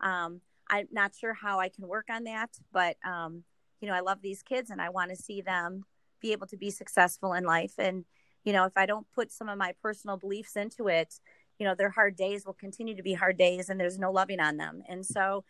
Um, 0.00 0.40
I'm 0.70 0.88
not 0.92 1.12
sure 1.14 1.34
how 1.34 1.58
I 1.58 1.68
can 1.68 1.86
work 1.88 2.06
on 2.10 2.24
that, 2.24 2.50
but 2.72 2.96
um, 3.04 3.42
you 3.82 3.88
know, 3.88 3.94
I 3.94 4.00
love 4.00 4.22
these 4.22 4.42
kids 4.42 4.70
and 4.70 4.80
I 4.80 4.88
want 4.88 5.10
to 5.10 5.16
see 5.16 5.42
them 5.42 5.84
be 6.20 6.32
able 6.32 6.46
to 6.46 6.56
be 6.56 6.70
successful 6.70 7.34
in 7.34 7.44
life. 7.44 7.74
And, 7.78 8.04
you 8.44 8.52
know, 8.52 8.64
if 8.64 8.72
I 8.76 8.86
don't 8.86 9.06
put 9.12 9.32
some 9.32 9.48
of 9.48 9.58
my 9.58 9.74
personal 9.82 10.16
beliefs 10.16 10.56
into 10.56 10.88
it, 10.88 11.12
you 11.58 11.66
know, 11.66 11.74
their 11.74 11.90
hard 11.90 12.16
days 12.16 12.46
will 12.46 12.54
continue 12.54 12.96
to 12.96 13.02
be 13.02 13.12
hard 13.12 13.36
days 13.36 13.68
and 13.68 13.78
there's 13.78 13.98
no 13.98 14.12
loving 14.12 14.40
on 14.40 14.56
them. 14.56 14.82
And 14.88 15.04
so 15.04 15.44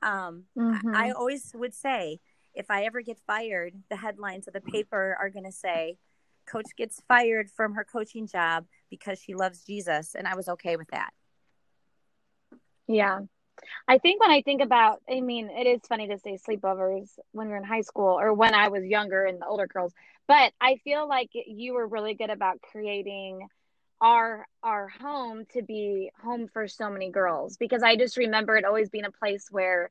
um, 0.00 0.44
mm-hmm. 0.56 0.94
I, 0.94 1.08
I 1.08 1.10
always 1.10 1.50
would 1.54 1.74
say, 1.74 2.20
if 2.54 2.70
I 2.70 2.84
ever 2.84 3.00
get 3.00 3.18
fired, 3.26 3.74
the 3.90 3.96
headlines 3.96 4.46
of 4.46 4.54
the 4.54 4.60
paper 4.60 5.16
are 5.18 5.30
going 5.30 5.44
to 5.44 5.52
say, 5.52 5.96
Coach 6.46 6.66
gets 6.76 7.02
fired 7.08 7.50
from 7.50 7.74
her 7.74 7.84
coaching 7.84 8.26
job 8.26 8.66
because 8.90 9.20
she 9.20 9.34
loves 9.34 9.64
Jesus. 9.64 10.14
And 10.14 10.28
I 10.28 10.34
was 10.34 10.48
okay 10.48 10.76
with 10.76 10.88
that. 10.88 11.10
Yeah. 12.86 13.20
I 13.88 13.98
think 13.98 14.20
when 14.20 14.30
I 14.30 14.42
think 14.42 14.62
about, 14.62 15.00
I 15.10 15.20
mean, 15.20 15.50
it 15.50 15.66
is 15.66 15.80
funny 15.88 16.08
to 16.08 16.18
say 16.18 16.38
sleepovers 16.38 17.10
when 17.32 17.48
you're 17.48 17.58
in 17.58 17.64
high 17.64 17.82
school 17.82 18.18
or 18.18 18.32
when 18.32 18.54
I 18.54 18.68
was 18.68 18.84
younger 18.84 19.24
and 19.24 19.40
the 19.40 19.46
older 19.46 19.66
girls, 19.66 19.92
but 20.26 20.52
I 20.60 20.76
feel 20.84 21.08
like 21.08 21.30
you 21.32 21.74
were 21.74 21.86
really 21.86 22.14
good 22.14 22.30
about 22.30 22.60
creating 22.62 23.48
our 24.00 24.46
our 24.64 24.88
home 24.88 25.44
to 25.52 25.62
be 25.62 26.10
home 26.22 26.48
for 26.52 26.66
so 26.66 26.90
many 26.90 27.10
girls 27.10 27.56
because 27.56 27.82
I 27.82 27.96
just 27.96 28.16
remember 28.16 28.56
it 28.56 28.64
always 28.64 28.90
being 28.90 29.04
a 29.04 29.12
place 29.12 29.46
where 29.50 29.90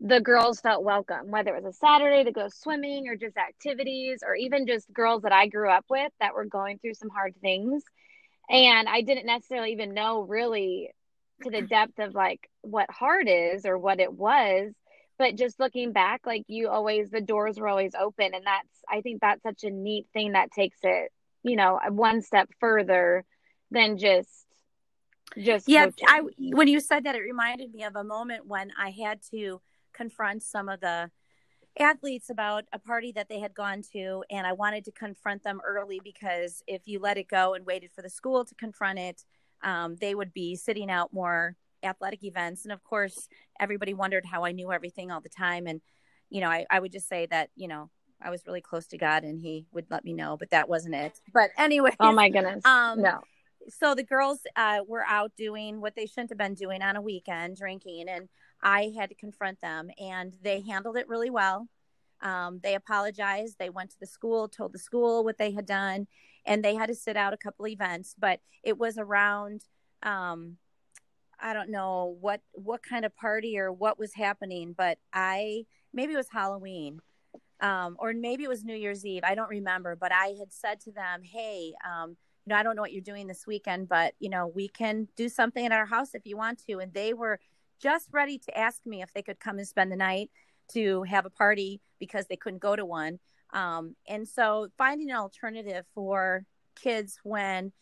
the 0.00 0.20
girls 0.20 0.60
felt 0.60 0.84
welcome, 0.84 1.30
whether 1.30 1.54
it 1.54 1.62
was 1.62 1.74
a 1.74 1.78
Saturday 1.78 2.24
to 2.24 2.32
go 2.32 2.48
swimming 2.48 3.08
or 3.08 3.16
just 3.16 3.36
activities 3.36 4.22
or 4.26 4.34
even 4.34 4.66
just 4.66 4.92
girls 4.92 5.22
that 5.22 5.32
I 5.32 5.46
grew 5.46 5.70
up 5.70 5.84
with 5.88 6.12
that 6.20 6.34
were 6.34 6.44
going 6.44 6.78
through 6.78 6.94
some 6.94 7.08
hard 7.10 7.34
things. 7.40 7.84
And 8.50 8.88
I 8.88 9.02
didn't 9.02 9.26
necessarily 9.26 9.72
even 9.72 9.94
know 9.94 10.22
really 10.22 10.90
to 11.42 11.50
the 11.50 11.62
depth 11.62 11.98
of 11.98 12.14
like 12.14 12.48
what 12.62 12.90
hard 12.90 13.28
is 13.28 13.66
or 13.66 13.78
what 13.78 14.00
it 14.00 14.12
was 14.12 14.72
but 15.18 15.36
just 15.36 15.60
looking 15.60 15.92
back 15.92 16.22
like 16.26 16.44
you 16.48 16.68
always 16.68 17.10
the 17.10 17.20
doors 17.20 17.58
were 17.58 17.68
always 17.68 17.94
open 17.94 18.34
and 18.34 18.44
that's 18.44 18.82
i 18.88 19.00
think 19.00 19.20
that's 19.20 19.42
such 19.42 19.64
a 19.64 19.70
neat 19.70 20.06
thing 20.12 20.32
that 20.32 20.50
takes 20.50 20.78
it 20.82 21.12
you 21.42 21.56
know 21.56 21.78
one 21.90 22.22
step 22.22 22.48
further 22.60 23.24
than 23.70 23.98
just 23.98 24.46
just 25.38 25.68
yeah 25.68 25.86
coaching. 25.86 26.08
i 26.08 26.22
when 26.38 26.68
you 26.68 26.80
said 26.80 27.04
that 27.04 27.14
it 27.14 27.20
reminded 27.20 27.72
me 27.72 27.84
of 27.84 27.96
a 27.96 28.04
moment 28.04 28.46
when 28.46 28.70
i 28.78 28.90
had 28.90 29.20
to 29.30 29.60
confront 29.92 30.42
some 30.42 30.68
of 30.68 30.80
the 30.80 31.10
athletes 31.78 32.28
about 32.28 32.64
a 32.72 32.78
party 32.78 33.12
that 33.12 33.28
they 33.28 33.40
had 33.40 33.54
gone 33.54 33.80
to 33.92 34.22
and 34.30 34.46
i 34.46 34.52
wanted 34.52 34.84
to 34.84 34.92
confront 34.92 35.42
them 35.42 35.60
early 35.66 36.00
because 36.04 36.62
if 36.66 36.82
you 36.86 36.98
let 36.98 37.16
it 37.16 37.28
go 37.28 37.54
and 37.54 37.64
waited 37.64 37.90
for 37.94 38.02
the 38.02 38.10
school 38.10 38.44
to 38.44 38.54
confront 38.56 38.98
it 38.98 39.24
um, 39.62 39.96
they 39.96 40.14
would 40.14 40.32
be 40.32 40.56
sitting 40.56 40.90
out 40.90 41.12
more 41.12 41.56
athletic 41.82 42.24
events. 42.24 42.64
And 42.64 42.72
of 42.72 42.82
course, 42.84 43.28
everybody 43.60 43.94
wondered 43.94 44.24
how 44.24 44.44
I 44.44 44.52
knew 44.52 44.72
everything 44.72 45.10
all 45.10 45.20
the 45.20 45.28
time. 45.28 45.66
And, 45.66 45.80
you 46.30 46.40
know, 46.40 46.48
I, 46.48 46.66
I 46.70 46.80
would 46.80 46.92
just 46.92 47.08
say 47.08 47.26
that, 47.26 47.50
you 47.56 47.68
know, 47.68 47.90
I 48.20 48.30
was 48.30 48.46
really 48.46 48.60
close 48.60 48.86
to 48.88 48.98
God 48.98 49.24
and 49.24 49.40
he 49.40 49.66
would 49.72 49.86
let 49.90 50.04
me 50.04 50.12
know, 50.12 50.36
but 50.36 50.50
that 50.50 50.68
wasn't 50.68 50.94
it. 50.94 51.20
But 51.32 51.50
anyway. 51.58 51.94
Oh 51.98 52.12
my 52.12 52.28
goodness. 52.28 52.64
Um, 52.64 53.02
no. 53.02 53.20
So 53.68 53.94
the 53.94 54.02
girls 54.02 54.40
uh, 54.56 54.80
were 54.86 55.04
out 55.06 55.32
doing 55.36 55.80
what 55.80 55.94
they 55.94 56.06
shouldn't 56.06 56.30
have 56.30 56.38
been 56.38 56.54
doing 56.54 56.82
on 56.82 56.96
a 56.96 57.00
weekend, 57.00 57.56
drinking, 57.56 58.08
and 58.08 58.28
I 58.60 58.92
had 58.96 59.08
to 59.10 59.14
confront 59.14 59.60
them, 59.60 59.88
and 60.00 60.34
they 60.42 60.60
handled 60.60 60.96
it 60.96 61.08
really 61.08 61.30
well. 61.30 61.68
Um, 62.20 62.60
they 62.62 62.74
apologized. 62.74 63.56
They 63.58 63.70
went 63.70 63.90
to 63.90 64.00
the 64.00 64.06
school, 64.06 64.48
told 64.48 64.72
the 64.72 64.78
school 64.78 65.22
what 65.24 65.38
they 65.38 65.52
had 65.52 65.66
done, 65.66 66.06
and 66.44 66.64
they 66.64 66.74
had 66.74 66.86
to 66.86 66.94
sit 66.94 67.16
out 67.16 67.32
a 67.32 67.36
couple 67.36 67.66
events. 67.66 68.14
But 68.18 68.40
it 68.62 68.78
was 68.78 68.98
around 68.98 69.64
um, 70.02 70.56
I 71.42 71.52
don't 71.52 71.70
know 71.70 72.16
what 72.20 72.40
what 72.52 72.82
kind 72.82 73.04
of 73.04 73.14
party 73.16 73.58
or 73.58 73.72
what 73.72 73.98
was 73.98 74.14
happening, 74.14 74.74
but 74.76 74.98
I 75.12 75.64
maybe 75.92 76.12
it 76.14 76.16
was 76.16 76.28
Halloween. 76.30 77.00
Um, 77.60 77.96
or 78.00 78.12
maybe 78.12 78.42
it 78.42 78.48
was 78.48 78.64
New 78.64 78.74
Year's 78.74 79.06
Eve. 79.06 79.22
I 79.24 79.36
don't 79.36 79.48
remember, 79.48 79.94
but 79.94 80.10
I 80.12 80.34
had 80.38 80.52
said 80.52 80.80
to 80.80 80.92
them, 80.92 81.22
"Hey, 81.22 81.74
um, 81.84 82.16
you 82.44 82.50
know, 82.50 82.56
I 82.56 82.62
don't 82.62 82.74
know 82.76 82.82
what 82.82 82.92
you're 82.92 83.02
doing 83.02 83.26
this 83.26 83.46
weekend, 83.46 83.88
but 83.88 84.14
you 84.18 84.28
know, 84.30 84.46
we 84.48 84.68
can 84.68 85.08
do 85.16 85.28
something 85.28 85.64
at 85.64 85.72
our 85.72 85.86
house 85.86 86.14
if 86.14 86.26
you 86.26 86.36
want 86.36 86.64
to." 86.66 86.78
And 86.78 86.92
they 86.92 87.12
were 87.12 87.40
just 87.80 88.08
ready 88.12 88.38
to 88.38 88.58
ask 88.58 88.86
me 88.86 89.02
if 89.02 89.12
they 89.12 89.22
could 89.22 89.40
come 89.40 89.58
and 89.58 89.66
spend 89.66 89.92
the 89.92 89.96
night 89.96 90.30
to 90.72 91.02
have 91.04 91.26
a 91.26 91.30
party 91.30 91.80
because 91.98 92.26
they 92.26 92.36
couldn't 92.36 92.60
go 92.60 92.76
to 92.76 92.84
one. 92.84 93.18
Um, 93.52 93.96
and 94.08 94.26
so, 94.26 94.68
finding 94.78 95.10
an 95.10 95.16
alternative 95.16 95.84
for 95.94 96.44
kids 96.74 97.18
when 97.22 97.72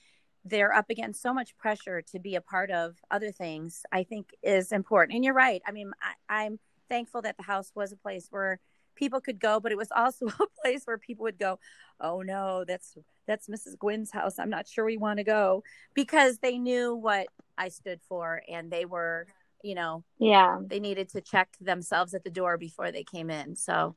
they're 0.44 0.72
up 0.72 0.86
against 0.90 1.22
so 1.22 1.34
much 1.34 1.56
pressure 1.56 2.02
to 2.02 2.18
be 2.18 2.34
a 2.34 2.40
part 2.40 2.70
of 2.70 2.96
other 3.10 3.30
things 3.30 3.82
i 3.92 4.02
think 4.02 4.30
is 4.42 4.72
important. 4.72 5.14
And 5.14 5.24
you're 5.24 5.34
right. 5.34 5.60
I 5.66 5.72
mean 5.72 5.92
I, 6.02 6.44
i'm 6.44 6.58
thankful 6.88 7.22
that 7.22 7.36
the 7.36 7.42
house 7.42 7.72
was 7.74 7.92
a 7.92 7.96
place 7.96 8.28
where 8.30 8.58
people 8.96 9.20
could 9.20 9.38
go 9.38 9.60
but 9.60 9.72
it 9.72 9.78
was 9.78 9.92
also 9.96 10.26
a 10.26 10.46
place 10.62 10.82
where 10.84 10.98
people 10.98 11.24
would 11.24 11.38
go 11.38 11.58
oh 12.00 12.22
no 12.22 12.64
that's 12.66 12.96
that's 13.26 13.48
mrs 13.48 13.78
gwynn's 13.78 14.10
house. 14.10 14.38
I'm 14.38 14.50
not 14.50 14.66
sure 14.66 14.84
we 14.84 14.96
want 14.96 15.18
to 15.18 15.24
go 15.24 15.62
because 15.94 16.38
they 16.38 16.58
knew 16.58 16.94
what 16.94 17.26
i 17.58 17.68
stood 17.68 18.00
for 18.08 18.42
and 18.48 18.70
they 18.70 18.86
were 18.86 19.26
you 19.62 19.74
know 19.74 20.04
yeah. 20.18 20.58
they 20.66 20.80
needed 20.80 21.10
to 21.10 21.20
check 21.20 21.50
themselves 21.60 22.14
at 22.14 22.24
the 22.24 22.30
door 22.30 22.56
before 22.56 22.90
they 22.90 23.04
came 23.04 23.30
in. 23.30 23.56
So 23.56 23.94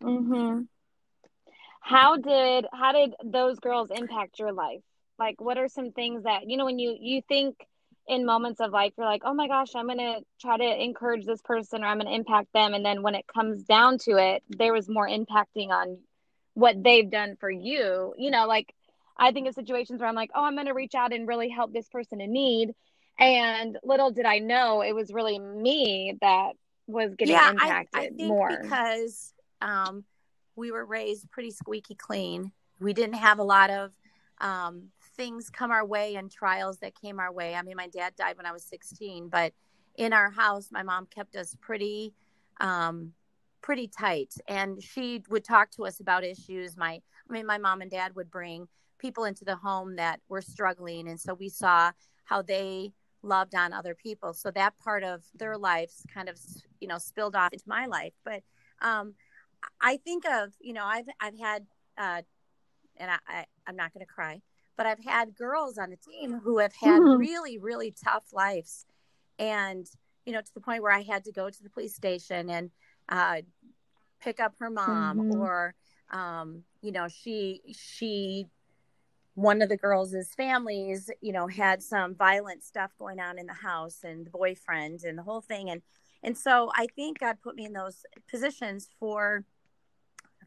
mhm 0.00 0.68
how 1.80 2.16
did 2.16 2.66
how 2.72 2.92
did 2.92 3.14
those 3.24 3.58
girls 3.58 3.90
impact 3.90 4.38
your 4.38 4.52
life? 4.52 4.82
Like 5.18 5.40
what 5.40 5.58
are 5.58 5.68
some 5.68 5.92
things 5.92 6.24
that 6.24 6.48
you 6.48 6.56
know 6.56 6.64
when 6.64 6.78
you 6.78 6.96
you 6.98 7.22
think 7.28 7.56
in 8.06 8.24
moments 8.24 8.60
of 8.60 8.70
life 8.72 8.92
you're 8.96 9.06
like 9.06 9.22
oh 9.24 9.34
my 9.34 9.46
gosh 9.48 9.74
i'm 9.74 9.86
gonna 9.86 10.18
try 10.40 10.56
to 10.56 10.82
encourage 10.82 11.24
this 11.26 11.42
person 11.42 11.82
or 11.84 11.86
i'm 11.86 11.98
gonna 11.98 12.10
impact 12.14 12.48
them. 12.52 12.74
And 12.74 12.84
then 12.84 13.02
when 13.02 13.14
it 13.14 13.26
comes 13.26 13.64
down 13.64 13.98
to 14.00 14.16
it 14.16 14.42
there 14.48 14.72
was 14.72 14.88
more 14.88 15.08
impacting 15.08 15.68
on 15.70 15.98
what 16.54 16.82
they've 16.82 17.10
done 17.10 17.36
for 17.40 17.50
you. 17.50 18.14
You 18.18 18.30
know 18.30 18.46
like 18.46 18.74
i 19.18 19.32
think 19.32 19.48
of 19.48 19.54
situations 19.54 20.00
where 20.00 20.08
i'm 20.08 20.14
like 20.14 20.30
oh 20.34 20.44
i'm 20.44 20.56
gonna 20.56 20.74
reach 20.74 20.94
out 20.94 21.12
and 21.12 21.28
really 21.28 21.48
help 21.48 21.72
this 21.72 21.88
person 21.88 22.20
in 22.20 22.32
need. 22.32 22.74
And 23.18 23.76
little 23.84 24.10
did 24.10 24.26
i 24.26 24.38
know 24.38 24.82
it 24.82 24.94
was 24.94 25.12
really 25.12 25.38
me 25.38 26.14
that 26.20 26.52
was 26.86 27.14
getting 27.16 27.42
yeah, 27.42 27.42
impacted 27.42 27.88
I, 27.94 28.00
I 28.00 28.10
think 28.16 28.38
more. 28.38 28.46
because 28.46 29.34
um, 29.60 30.04
we 30.56 30.70
were 30.70 30.84
raised 30.84 31.30
pretty 31.30 31.50
squeaky 31.50 31.94
clean 31.94 32.52
we 32.80 32.92
didn't 32.92 33.16
have 33.16 33.38
a 33.38 33.44
lot 33.44 33.70
of 33.70 33.92
um, 34.40 34.88
things 35.16 35.50
come 35.50 35.70
our 35.70 35.84
way 35.84 36.14
and 36.14 36.30
trials 36.30 36.78
that 36.78 36.94
came 37.00 37.18
our 37.18 37.32
way. 37.32 37.54
I 37.54 37.62
mean, 37.62 37.76
my 37.76 37.88
dad 37.88 38.14
died 38.16 38.36
when 38.36 38.46
I 38.46 38.52
was 38.52 38.64
16, 38.64 39.28
but 39.28 39.52
in 39.96 40.12
our 40.12 40.30
house, 40.30 40.68
my 40.70 40.82
mom 40.82 41.06
kept 41.06 41.34
us 41.34 41.56
pretty, 41.60 42.14
um, 42.60 43.12
pretty 43.62 43.88
tight. 43.88 44.34
And 44.46 44.82
she 44.82 45.22
would 45.28 45.44
talk 45.44 45.70
to 45.72 45.86
us 45.86 45.98
about 46.00 46.24
issues. 46.24 46.76
My, 46.76 47.00
I 47.28 47.32
mean, 47.32 47.46
my 47.46 47.58
mom 47.58 47.80
and 47.80 47.90
dad 47.90 48.14
would 48.14 48.30
bring 48.30 48.68
people 48.98 49.24
into 49.24 49.44
the 49.44 49.56
home 49.56 49.96
that 49.96 50.20
were 50.28 50.42
struggling. 50.42 51.08
And 51.08 51.18
so 51.18 51.34
we 51.34 51.48
saw 51.48 51.90
how 52.24 52.42
they 52.42 52.92
loved 53.22 53.56
on 53.56 53.72
other 53.72 53.96
people. 53.96 54.32
So 54.32 54.52
that 54.52 54.78
part 54.78 55.02
of 55.02 55.24
their 55.34 55.58
lives 55.58 56.06
kind 56.12 56.28
of, 56.28 56.38
you 56.80 56.86
know, 56.86 56.98
spilled 56.98 57.34
off 57.34 57.52
into 57.52 57.68
my 57.68 57.86
life. 57.86 58.12
But 58.24 58.42
um, 58.80 59.14
I 59.80 59.96
think 59.98 60.24
of, 60.26 60.52
you 60.60 60.72
know, 60.72 60.84
I've, 60.84 61.06
I've 61.20 61.38
had, 61.38 61.66
uh, 61.96 62.22
and 62.96 63.10
I, 63.10 63.18
I, 63.26 63.44
I'm 63.66 63.76
not 63.76 63.92
going 63.92 64.04
to 64.04 64.12
cry, 64.12 64.40
but 64.76 64.86
I've 64.86 65.02
had 65.04 65.34
girls 65.34 65.78
on 65.78 65.90
the 65.90 65.96
team 65.96 66.40
who 66.40 66.58
have 66.58 66.74
had 66.74 67.00
mm-hmm. 67.00 67.18
really, 67.18 67.58
really 67.58 67.94
tough 68.04 68.24
lives. 68.32 68.86
And, 69.38 69.86
you 70.26 70.32
know, 70.32 70.40
to 70.40 70.54
the 70.54 70.60
point 70.60 70.82
where 70.82 70.92
I 70.92 71.02
had 71.02 71.24
to 71.24 71.32
go 71.32 71.50
to 71.50 71.62
the 71.62 71.70
police 71.70 71.94
station 71.94 72.50
and 72.50 72.70
uh, 73.08 73.42
pick 74.20 74.40
up 74.40 74.54
her 74.58 74.70
mom 74.70 75.18
mm-hmm. 75.18 75.40
or, 75.40 75.74
um, 76.10 76.64
you 76.82 76.92
know, 76.92 77.08
she, 77.08 77.60
she 77.72 78.46
one 79.38 79.62
of 79.62 79.68
the 79.68 79.76
girls' 79.76 80.16
families, 80.36 81.08
you 81.20 81.32
know, 81.32 81.46
had 81.46 81.80
some 81.80 82.12
violent 82.12 82.64
stuff 82.64 82.90
going 82.98 83.20
on 83.20 83.38
in 83.38 83.46
the 83.46 83.52
house 83.52 84.00
and 84.02 84.26
the 84.26 84.30
boyfriend 84.30 85.04
and 85.04 85.16
the 85.16 85.22
whole 85.22 85.40
thing. 85.40 85.70
And 85.70 85.80
and 86.24 86.36
so 86.36 86.72
I 86.74 86.88
think 86.96 87.20
God 87.20 87.36
put 87.40 87.54
me 87.54 87.64
in 87.64 87.72
those 87.72 88.04
positions 88.28 88.88
for 88.98 89.44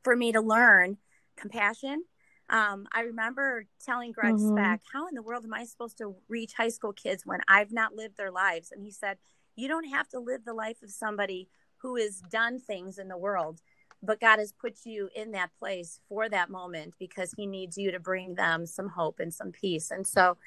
for 0.04 0.16
me 0.16 0.32
to 0.32 0.42
learn 0.42 0.98
compassion. 1.36 2.04
Um, 2.50 2.88
I 2.92 3.02
remember 3.02 3.66
telling 3.86 4.12
Greg 4.12 4.36
mm-hmm. 4.36 4.58
Speck, 4.58 4.82
how 4.92 5.08
in 5.08 5.16
the 5.16 5.22
world 5.22 5.46
am 5.46 5.54
I 5.54 5.64
supposed 5.64 5.98
to 6.00 6.16
reach 6.28 6.54
high 6.54 6.70
school 6.70 6.92
kids 6.92 7.26
when 7.26 7.40
I've 7.48 7.72
not 7.72 7.96
lived 7.96 8.18
their 8.18 8.32
lives? 8.32 8.72
And 8.72 8.84
he 8.84 8.92
said, 8.92 9.18
You 9.56 9.68
don't 9.68 9.90
have 9.90 10.10
to 10.10 10.20
live 10.20 10.44
the 10.46 10.54
life 10.54 10.82
of 10.84 10.92
somebody 10.92 11.48
who 11.78 11.96
has 11.96 12.22
done 12.30 12.60
things 12.60 12.98
in 12.98 13.08
the 13.08 13.18
world 13.18 13.62
but 14.04 14.20
God 14.20 14.40
has 14.40 14.52
put 14.52 14.78
you 14.84 15.10
in 15.16 15.32
that 15.32 15.52
place 15.60 16.00
for 16.10 16.28
that 16.30 16.50
moment 16.50 16.96
because 16.98 17.34
He 17.34 17.46
needs 17.46 17.78
you 17.78 17.92
to 17.92 18.00
bring 18.00 18.36
them 18.36 18.66
some 18.66 18.90
hope 18.90 19.20
and 19.20 19.34
some 19.34 19.52
peace. 19.52 19.92
And 19.92 20.06
so, 20.06 20.38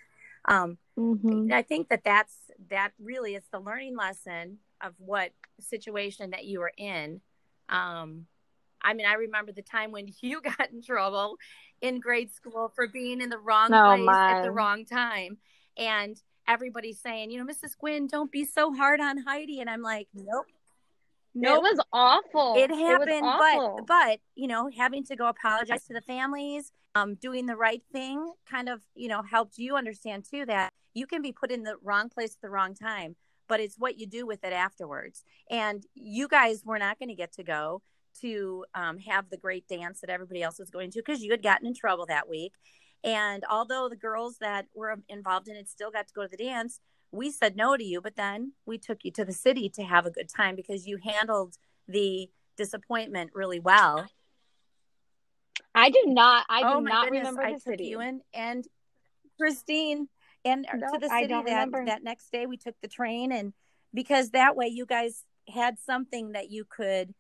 um, 0.47 0.79
mm-hmm. 0.99 1.53
I 1.53 1.63
think 1.63 1.89
that 1.89 2.05
that's 2.05 2.35
that 2.71 2.91
really 2.99 3.35
is 3.35 3.45
the 3.53 3.61
learning 3.61 3.97
lesson 3.97 4.59
of 4.81 4.95
what 4.99 5.31
situation 5.61 6.31
that 6.31 6.45
you 6.45 6.63
are 6.63 6.73
in. 6.77 7.21
Um, 7.69 8.27
I 8.85 8.95
mean, 8.95 9.07
I 9.07 9.15
remember 9.15 9.53
the 9.53 9.63
time 9.63 9.91
when 9.91 10.09
you 10.21 10.41
got 10.41 10.71
in 10.71 10.83
trouble 10.83 11.37
in 11.81 12.01
grade 12.01 12.33
school 12.33 12.73
for 12.75 12.87
being 12.87 13.21
in 13.21 13.31
the 13.31 13.39
wrong 13.39 13.73
oh, 13.73 13.95
place 13.97 14.07
my. 14.07 14.33
at 14.33 14.43
the 14.43 14.51
wrong 14.53 14.85
time, 14.85 15.39
and 15.77 16.17
everybody's 16.47 17.01
saying, 17.01 17.31
you 17.31 17.43
know, 17.43 17.51
Mrs. 17.51 17.77
Gwynn, 17.79 18.07
don't 18.07 18.31
be 18.31 18.45
so 18.45 18.73
hard 18.73 19.01
on 19.01 19.19
Heidi, 19.19 19.61
and 19.61 19.69
I'm 19.69 19.83
like, 19.83 20.09
nope 20.15 20.47
no, 21.35 21.55
nope. 21.55 21.65
it 21.65 21.77
was 21.77 21.87
awful. 21.93 22.55
It 22.57 22.71
happened, 22.71 23.11
it 23.11 23.23
awful. 23.23 23.77
but 23.79 23.87
but 23.87 24.21
you 24.37 24.47
know, 24.47 24.71
having 24.75 25.05
to 25.05 25.17
go 25.17 25.27
apologize 25.27 25.85
to 25.87 25.95
the 25.95 26.01
families, 26.01 26.71
um, 26.95 27.17
doing 27.17 27.47
the 27.47 27.57
right 27.57 27.83
thing, 27.93 28.33
kind 28.49 28.69
of 28.69 28.83
you 28.95 29.09
know 29.09 29.23
helped 29.23 29.59
you 29.59 29.77
understand 29.77 30.25
too 30.31 30.47
that 30.47 30.73
you 30.95 31.07
can 31.07 31.23
be 31.23 31.33
put 31.33 31.51
in 31.51 31.65
the 31.65 31.77
wrong 31.83 32.09
place 32.09 32.35
at 32.35 32.41
the 32.41 32.51
wrong 32.51 32.75
time, 32.75 33.17
but 33.49 33.59
it's 33.59 33.77
what 33.77 33.99
you 33.99 34.07
do 34.07 34.27
with 34.27 34.45
it 34.45 34.53
afterwards. 34.53 35.25
And 35.51 35.85
you 35.95 36.29
guys 36.29 36.63
were 36.65 36.79
not 36.79 37.01
going 37.01 37.09
to 37.09 37.17
get 37.17 37.33
to 37.33 37.43
go 37.43 37.83
to 38.21 38.65
um, 38.75 38.99
have 38.99 39.31
the 39.31 39.37
great 39.37 39.67
dance 39.69 40.01
that 40.01 40.11
everybody 40.11 40.43
else 40.43 40.59
was 40.59 40.71
going 40.71 40.91
to 40.93 41.01
because 41.01 41.23
you 41.23 41.31
had 41.31 41.43
gotten 41.43 41.67
in 41.67 41.75
trouble 41.75 42.07
that 42.07 42.29
week. 42.29 42.53
And 43.03 43.45
although 43.51 43.89
the 43.89 43.97
girls 43.97 44.39
that 44.41 44.67
were 44.75 44.97
involved 45.09 45.49
in 45.49 45.57
it 45.57 45.69
still 45.69 45.91
got 45.91 46.09
to 46.09 46.15
go 46.15 46.23
to 46.23 46.29
the 46.29 46.37
dance, 46.37 46.81
we 47.13 47.31
said 47.31 47.57
no 47.57 47.77
to 47.77 47.85
you, 47.85 48.01
but 48.01 48.17
then 48.17 48.53
we 48.67 48.79
took 48.79 49.05
you 49.05 49.11
to 49.13 49.25
the 49.25 49.33
city 49.33 49.69
to 49.71 49.83
have 49.83 50.07
a 50.07 50.11
good 50.11 50.29
time 50.29 50.57
because 50.57 50.87
you 50.87 50.99
handled 51.03 51.57
the 51.87 52.29
disappointment 52.57 53.31
really 53.35 53.61
well. 53.61 54.07
I 55.75 55.91
do 55.91 56.05
not. 56.07 56.47
I 56.49 56.63
do 56.63 56.69
oh 56.69 56.81
not 56.81 57.05
goodness, 57.05 57.29
remember 57.29 57.43
the 57.43 57.55
I 57.55 57.59
city. 57.59 57.87
you 57.87 58.01
in, 58.01 58.21
and 58.33 58.65
Christine 59.39 60.09
and 60.45 60.67
nope, 60.73 60.93
to 60.93 60.99
the 61.01 61.09
city 61.09 61.27
that 61.29 61.45
remember. 61.45 61.85
that 61.87 62.05
next 62.05 62.31
day. 62.31 62.47
We 62.47 62.57
took 62.57 62.77
the 62.81 62.89
train, 62.89 63.33
and 63.33 63.53
because 63.93 64.31
that 64.31 64.57
way 64.57 64.67
you 64.67 64.87
guys 64.87 65.25
had 65.53 65.79
something 65.79 66.33
that 66.33 66.51
you 66.51 66.65
could 66.65 67.15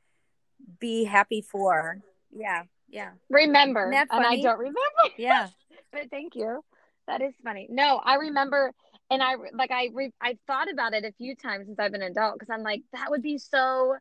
be 0.81 1.05
happy 1.05 1.41
for. 1.43 2.01
Yeah, 2.33 2.63
yeah. 2.89 3.11
Remember, 3.29 3.91
and 3.93 4.09
I 4.11 4.41
don't 4.41 4.59
remember. 4.59 4.81
Yeah, 5.17 5.49
but 5.93 6.11
thank 6.11 6.35
you. 6.35 6.65
That 7.07 7.21
is 7.21 7.35
funny. 7.45 7.67
No, 7.71 8.01
I 8.03 8.15
remember 8.15 8.73
and 9.11 9.23
I 9.23 9.35
like 9.53 9.71
I 9.71 9.91
re, 9.93 10.11
I 10.21 10.39
thought 10.47 10.71
about 10.73 10.95
it 10.95 11.05
a 11.05 11.13
few 11.13 11.37
times 11.37 11.67
since 11.67 11.79
I've 11.79 11.93
been 11.93 12.03
an 12.03 12.11
adult 12.11 12.35
because 12.39 12.53
I'm 12.53 12.63
like 12.63 12.83
that 12.93 13.11
would 13.11 13.23
be 13.23 13.39
so 13.39 13.97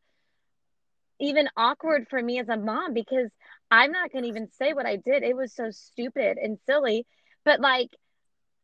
even 1.20 1.48
awkward 1.56 2.08
for 2.10 2.22
me 2.22 2.40
as 2.40 2.50
a 2.50 2.58
mom 2.58 2.94
because 2.94 3.30
I'm 3.70 3.92
not 3.92 4.12
going 4.12 4.24
to 4.24 4.30
even 4.30 4.50
say 4.52 4.74
what 4.74 4.86
I 4.86 4.98
did. 4.98 5.24
It 5.24 5.36
was 5.36 5.54
so 5.54 5.72
stupid 5.72 6.38
and 6.38 6.58
silly, 6.66 7.06
but 7.46 7.60
like 7.60 7.90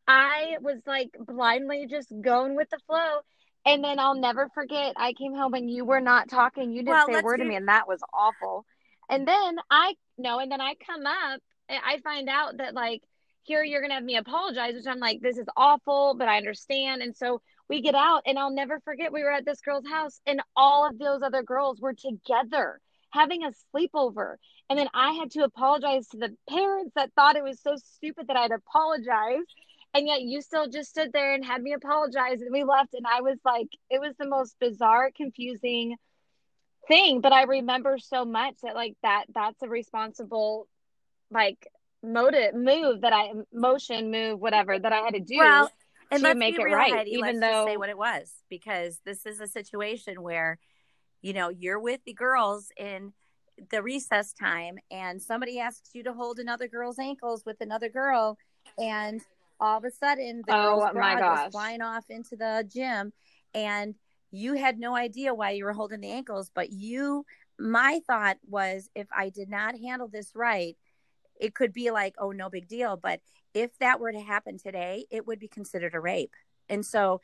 I 0.06 0.56
was 0.60 0.78
like 0.86 1.10
blindly 1.18 1.86
just 1.88 2.12
going 2.20 2.56
with 2.56 2.68
the 2.70 2.78
flow. 2.86 3.20
And 3.66 3.84
then 3.84 3.98
I'll 3.98 4.14
never 4.14 4.48
forget 4.54 4.94
I 4.96 5.12
came 5.12 5.34
home 5.34 5.54
and 5.54 5.70
you 5.70 5.84
were 5.84 6.00
not 6.00 6.28
talking. 6.28 6.72
You 6.72 6.82
didn't 6.82 6.94
well, 6.94 7.06
say 7.06 7.20
a 7.20 7.22
word 7.22 7.38
to 7.38 7.44
me 7.44 7.56
and 7.56 7.68
that 7.68 7.86
was 7.86 8.00
awful. 8.12 8.64
And 9.08 9.26
then 9.26 9.56
I 9.70 9.94
no, 10.16 10.38
and 10.38 10.50
then 10.50 10.60
I 10.60 10.74
come 10.86 11.04
up 11.06 11.40
I 11.70 11.98
find 12.02 12.28
out 12.28 12.56
that 12.58 12.74
like 12.74 13.02
here 13.42 13.64
you're 13.64 13.80
gonna 13.80 13.94
have 13.94 14.04
me 14.04 14.16
apologize 14.16 14.74
which 14.74 14.86
i'm 14.86 14.98
like 14.98 15.20
this 15.20 15.38
is 15.38 15.46
awful 15.56 16.14
but 16.18 16.28
i 16.28 16.36
understand 16.36 17.02
and 17.02 17.16
so 17.16 17.40
we 17.68 17.80
get 17.80 17.94
out 17.94 18.22
and 18.26 18.38
i'll 18.38 18.54
never 18.54 18.80
forget 18.80 19.12
we 19.12 19.22
were 19.22 19.32
at 19.32 19.44
this 19.44 19.60
girl's 19.60 19.86
house 19.86 20.20
and 20.26 20.40
all 20.56 20.86
of 20.86 20.98
those 20.98 21.22
other 21.22 21.42
girls 21.42 21.80
were 21.80 21.94
together 21.94 22.80
having 23.10 23.42
a 23.42 23.52
sleepover 23.74 24.36
and 24.68 24.78
then 24.78 24.88
i 24.94 25.12
had 25.12 25.30
to 25.30 25.42
apologize 25.42 26.06
to 26.08 26.18
the 26.18 26.34
parents 26.48 26.92
that 26.94 27.10
thought 27.14 27.36
it 27.36 27.42
was 27.42 27.60
so 27.60 27.76
stupid 27.76 28.26
that 28.28 28.36
i'd 28.36 28.52
apologize 28.52 29.46
and 29.94 30.06
yet 30.06 30.22
you 30.22 30.40
still 30.40 30.68
just 30.68 30.90
stood 30.90 31.12
there 31.12 31.34
and 31.34 31.44
had 31.44 31.62
me 31.62 31.72
apologize 31.72 32.40
and 32.40 32.52
we 32.52 32.64
left 32.64 32.94
and 32.94 33.06
i 33.06 33.20
was 33.20 33.38
like 33.44 33.68
it 33.90 34.00
was 34.00 34.14
the 34.18 34.28
most 34.28 34.54
bizarre 34.60 35.10
confusing 35.16 35.96
thing 36.88 37.20
but 37.20 37.32
i 37.32 37.42
remember 37.42 37.98
so 37.98 38.24
much 38.24 38.54
that 38.62 38.74
like 38.74 38.94
that 39.02 39.24
that's 39.34 39.62
a 39.62 39.68
responsible 39.68 40.66
like 41.30 41.68
motive 42.02 42.54
move 42.54 43.02
that 43.02 43.12
I 43.12 43.32
motion 43.52 44.10
move 44.10 44.40
whatever 44.40 44.78
that 44.78 44.92
I 44.92 45.00
had 45.00 45.14
to 45.14 45.20
do 45.20 45.36
well, 45.36 45.70
and 46.10 46.22
to 46.22 46.34
make 46.34 46.58
it 46.58 46.64
right. 46.64 46.92
Heidi, 46.92 47.12
even 47.12 47.40
though 47.40 47.66
say 47.66 47.76
what 47.76 47.88
it 47.88 47.98
was 47.98 48.32
because 48.48 49.00
this 49.04 49.26
is 49.26 49.40
a 49.40 49.46
situation 49.46 50.22
where 50.22 50.58
you 51.22 51.32
know 51.32 51.48
you're 51.48 51.80
with 51.80 52.00
the 52.04 52.14
girls 52.14 52.68
in 52.76 53.12
the 53.70 53.82
recess 53.82 54.32
time 54.32 54.78
and 54.90 55.20
somebody 55.20 55.60
asks 55.60 55.90
you 55.92 56.02
to 56.02 56.14
hold 56.14 56.38
another 56.38 56.66
girl's 56.66 56.98
ankles 56.98 57.42
with 57.44 57.60
another 57.60 57.90
girl 57.90 58.38
and 58.78 59.20
all 59.60 59.78
of 59.78 59.84
a 59.84 59.90
sudden 59.90 60.42
the 60.46 60.54
oh, 60.54 60.80
girl's 60.80 60.94
my 60.94 61.18
gosh. 61.18 61.44
was 61.44 61.52
flying 61.52 61.82
off 61.82 62.04
into 62.08 62.36
the 62.36 62.66
gym 62.72 63.12
and 63.54 63.94
you 64.30 64.54
had 64.54 64.78
no 64.78 64.94
idea 64.94 65.34
why 65.34 65.50
you 65.50 65.64
were 65.64 65.72
holding 65.72 66.00
the 66.00 66.10
ankles 66.10 66.50
but 66.54 66.72
you 66.72 67.24
my 67.58 68.00
thought 68.06 68.38
was 68.48 68.88
if 68.94 69.06
i 69.16 69.28
did 69.28 69.50
not 69.50 69.78
handle 69.78 70.08
this 70.08 70.32
right 70.34 70.76
it 71.40 71.54
could 71.54 71.72
be 71.72 71.90
like, 71.90 72.14
oh, 72.18 72.30
no 72.30 72.48
big 72.50 72.68
deal. 72.68 72.96
But 72.96 73.20
if 73.54 73.76
that 73.78 73.98
were 73.98 74.12
to 74.12 74.20
happen 74.20 74.58
today, 74.58 75.06
it 75.10 75.26
would 75.26 75.40
be 75.40 75.48
considered 75.48 75.94
a 75.94 76.00
rape. 76.00 76.34
And 76.68 76.84
so 76.84 77.20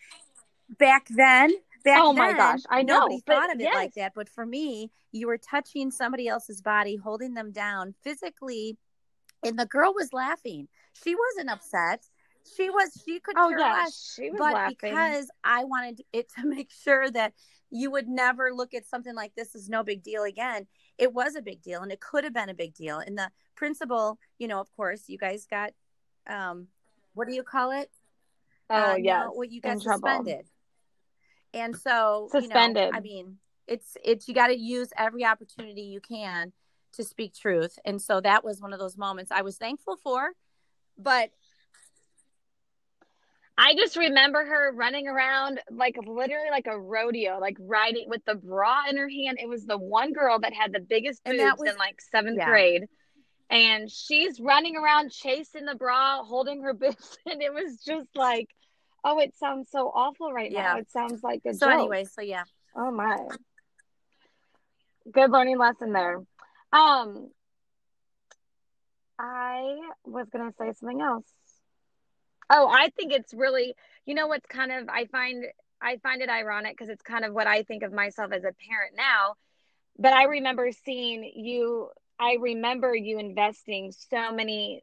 back 0.79 1.07
then, 1.11 1.53
back 1.85 2.01
oh 2.01 2.13
my 2.13 2.29
then, 2.29 2.37
gosh, 2.37 2.61
I 2.69 2.83
know. 2.83 3.01
Nobody 3.01 3.21
thought 3.21 3.55
of 3.55 3.61
it 3.61 3.73
like 3.73 3.95
that. 3.95 4.13
But 4.15 4.29
for 4.29 4.45
me, 4.45 4.91
you 5.13 5.29
were 5.29 5.39
touching 5.39 5.91
somebody 5.91 6.27
else's 6.27 6.63
body, 6.63 6.97
holding 6.97 7.35
them 7.35 7.53
down 7.53 7.95
physically. 8.03 8.77
And 9.45 9.59
the 9.59 9.67
girl 9.67 9.93
was 9.95 10.13
laughing. 10.13 10.67
She 11.05 11.15
wasn't 11.15 11.51
upset. 11.51 12.05
She 12.55 12.71
was, 12.71 12.91
she 13.05 13.21
could 13.21 13.37
oh, 13.39 13.49
care 13.49 13.59
yeah, 13.59 13.73
less. 13.73 14.15
She 14.15 14.31
was 14.31 14.39
but 14.39 14.55
laughing. 14.55 14.77
because 14.81 15.31
I 15.43 15.65
wanted 15.65 16.03
it 16.13 16.31
to 16.39 16.47
make 16.47 16.71
sure 16.71 17.11
that 17.11 17.33
you 17.71 17.91
would 17.91 18.09
never 18.09 18.51
look 18.53 18.75
at 18.75 18.87
something 18.87 19.15
like 19.15 19.35
this 19.35 19.55
as 19.55 19.69
no 19.69 19.83
big 19.83 20.03
deal 20.03 20.25
again. 20.25 20.67
It 20.99 21.13
was 21.13 21.35
a 21.35 21.43
big 21.43 21.63
deal 21.63 21.83
and 21.83 21.91
it 21.91 22.01
could 22.01 22.25
have 22.25 22.33
been 22.33 22.49
a 22.49 22.55
big 22.55 22.75
deal. 22.75 22.99
And 22.99 23.19
the 23.19 23.31
principal, 23.55 24.19
you 24.39 24.49
know, 24.49 24.61
of 24.61 24.71
course, 24.77 25.05
you 25.09 25.19
guys 25.19 25.47
got 25.51 25.73
um 26.29 26.69
what 27.15 27.29
do 27.29 27.35
you 27.35 27.43
call 27.43 27.73
it? 27.73 27.91
Oh 28.71 28.93
uh, 28.93 28.97
yeah. 28.97 29.25
No, 29.25 29.31
what 29.33 29.51
you 29.51 29.61
got 29.61 29.81
suspended. 29.81 30.47
And 31.55 31.77
so 31.77 32.29
suspended. 32.31 32.85
You 32.85 32.91
know, 32.93 32.99
I 32.99 33.01
mean, 33.01 33.37
it's 33.67 33.97
it's 34.05 34.29
you 34.29 34.35
got 34.35 34.49
to 34.49 34.59
use 34.59 34.91
every 34.97 35.25
opportunity 35.25 35.83
you 35.83 36.01
can 36.01 36.53
to 36.95 37.05
speak 37.05 37.35
truth. 37.35 37.79
And 37.85 38.01
so 38.01 38.21
that 38.21 38.45
was 38.45 38.61
one 38.61 38.73
of 38.73 38.79
those 38.79 38.97
moments 38.97 39.31
I 39.31 39.43
was 39.43 39.57
thankful 39.57 39.97
for, 39.97 40.33
but 40.99 41.31
I 43.59 43.75
just 43.75 43.97
remember 43.97 44.45
her 44.45 44.73
running 44.75 45.09
around 45.09 45.61
like 45.71 45.97
literally 46.07 46.51
like 46.51 46.67
a 46.67 46.79
rodeo, 46.79 47.39
like 47.41 47.57
riding 47.59 48.05
with 48.09 48.23
the 48.27 48.35
bra 48.35 48.83
in 48.91 48.99
her 48.99 49.09
hand. 49.09 49.39
It 49.41 49.49
was 49.49 49.65
the 49.65 49.79
one 49.79 50.13
girl 50.13 50.39
that 50.41 50.53
had 50.53 50.73
the 50.73 50.81
biggest 50.81 51.25
boobs 51.25 51.59
was, 51.59 51.71
in 51.71 51.77
like 51.79 52.01
seventh 52.01 52.37
yeah. 52.39 52.49
grade. 52.49 52.83
And 53.49 53.91
she's 53.91 54.41
running 54.41 54.77
around 54.77 55.11
chasing 55.11 55.65
the 55.65 55.75
bra, 55.75 56.23
holding 56.23 56.63
her 56.63 56.75
boobs. 56.75 57.19
And 57.25 57.41
it 57.41 57.53
was 57.53 57.83
just 57.83 58.09
like, 58.15 58.49
oh, 59.05 59.21
it 59.21 59.35
sounds 59.37 59.71
so 59.71 59.91
awful 59.95 60.33
right 60.33 60.51
yeah. 60.51 60.63
now. 60.63 60.79
It 60.79 60.91
sounds 60.91 61.23
like 61.23 61.41
a 61.47 61.55
so 61.55 61.67
joke. 61.67 61.79
anyway, 61.79 62.05
so 62.05 62.21
yeah. 62.21 62.45
Oh 62.77 62.91
my. 62.91 63.17
Good 65.11 65.31
learning 65.31 65.59
lesson 65.59 65.93
there. 65.93 66.19
Um 66.73 67.31
I 69.19 69.79
was 70.05 70.29
going 70.29 70.47
to 70.47 70.55
say 70.59 70.73
something 70.79 71.01
else. 71.01 71.25
Oh, 72.49 72.69
I 72.71 72.91
think 72.91 73.13
it's 73.13 73.35
really, 73.35 73.75
you 74.05 74.15
know, 74.15 74.29
what's 74.29 74.47
kind 74.47 74.73
of, 74.73 74.89
I 74.89 75.07
find, 75.07 75.45
I 75.81 75.99
find 75.99 76.23
it 76.23 76.29
ironic 76.29 76.77
because 76.77 76.89
it's 76.89 77.03
kind 77.03 77.25
of 77.25 77.35
what 77.35 77.47
I 77.47 77.63
think 77.63 77.83
of 77.83 77.93
myself 77.93 78.33
as 78.33 78.45
a 78.45 78.55
parent 78.69 78.95
now. 78.97 79.35
But 79.99 80.13
I 80.13 80.25
remember 80.25 80.71
seeing 80.85 81.25
you, 81.35 81.89
I 82.19 82.37
remember 82.41 82.95
you 82.95 83.19
investing 83.19 83.93
so 83.93 84.33
many 84.33 84.83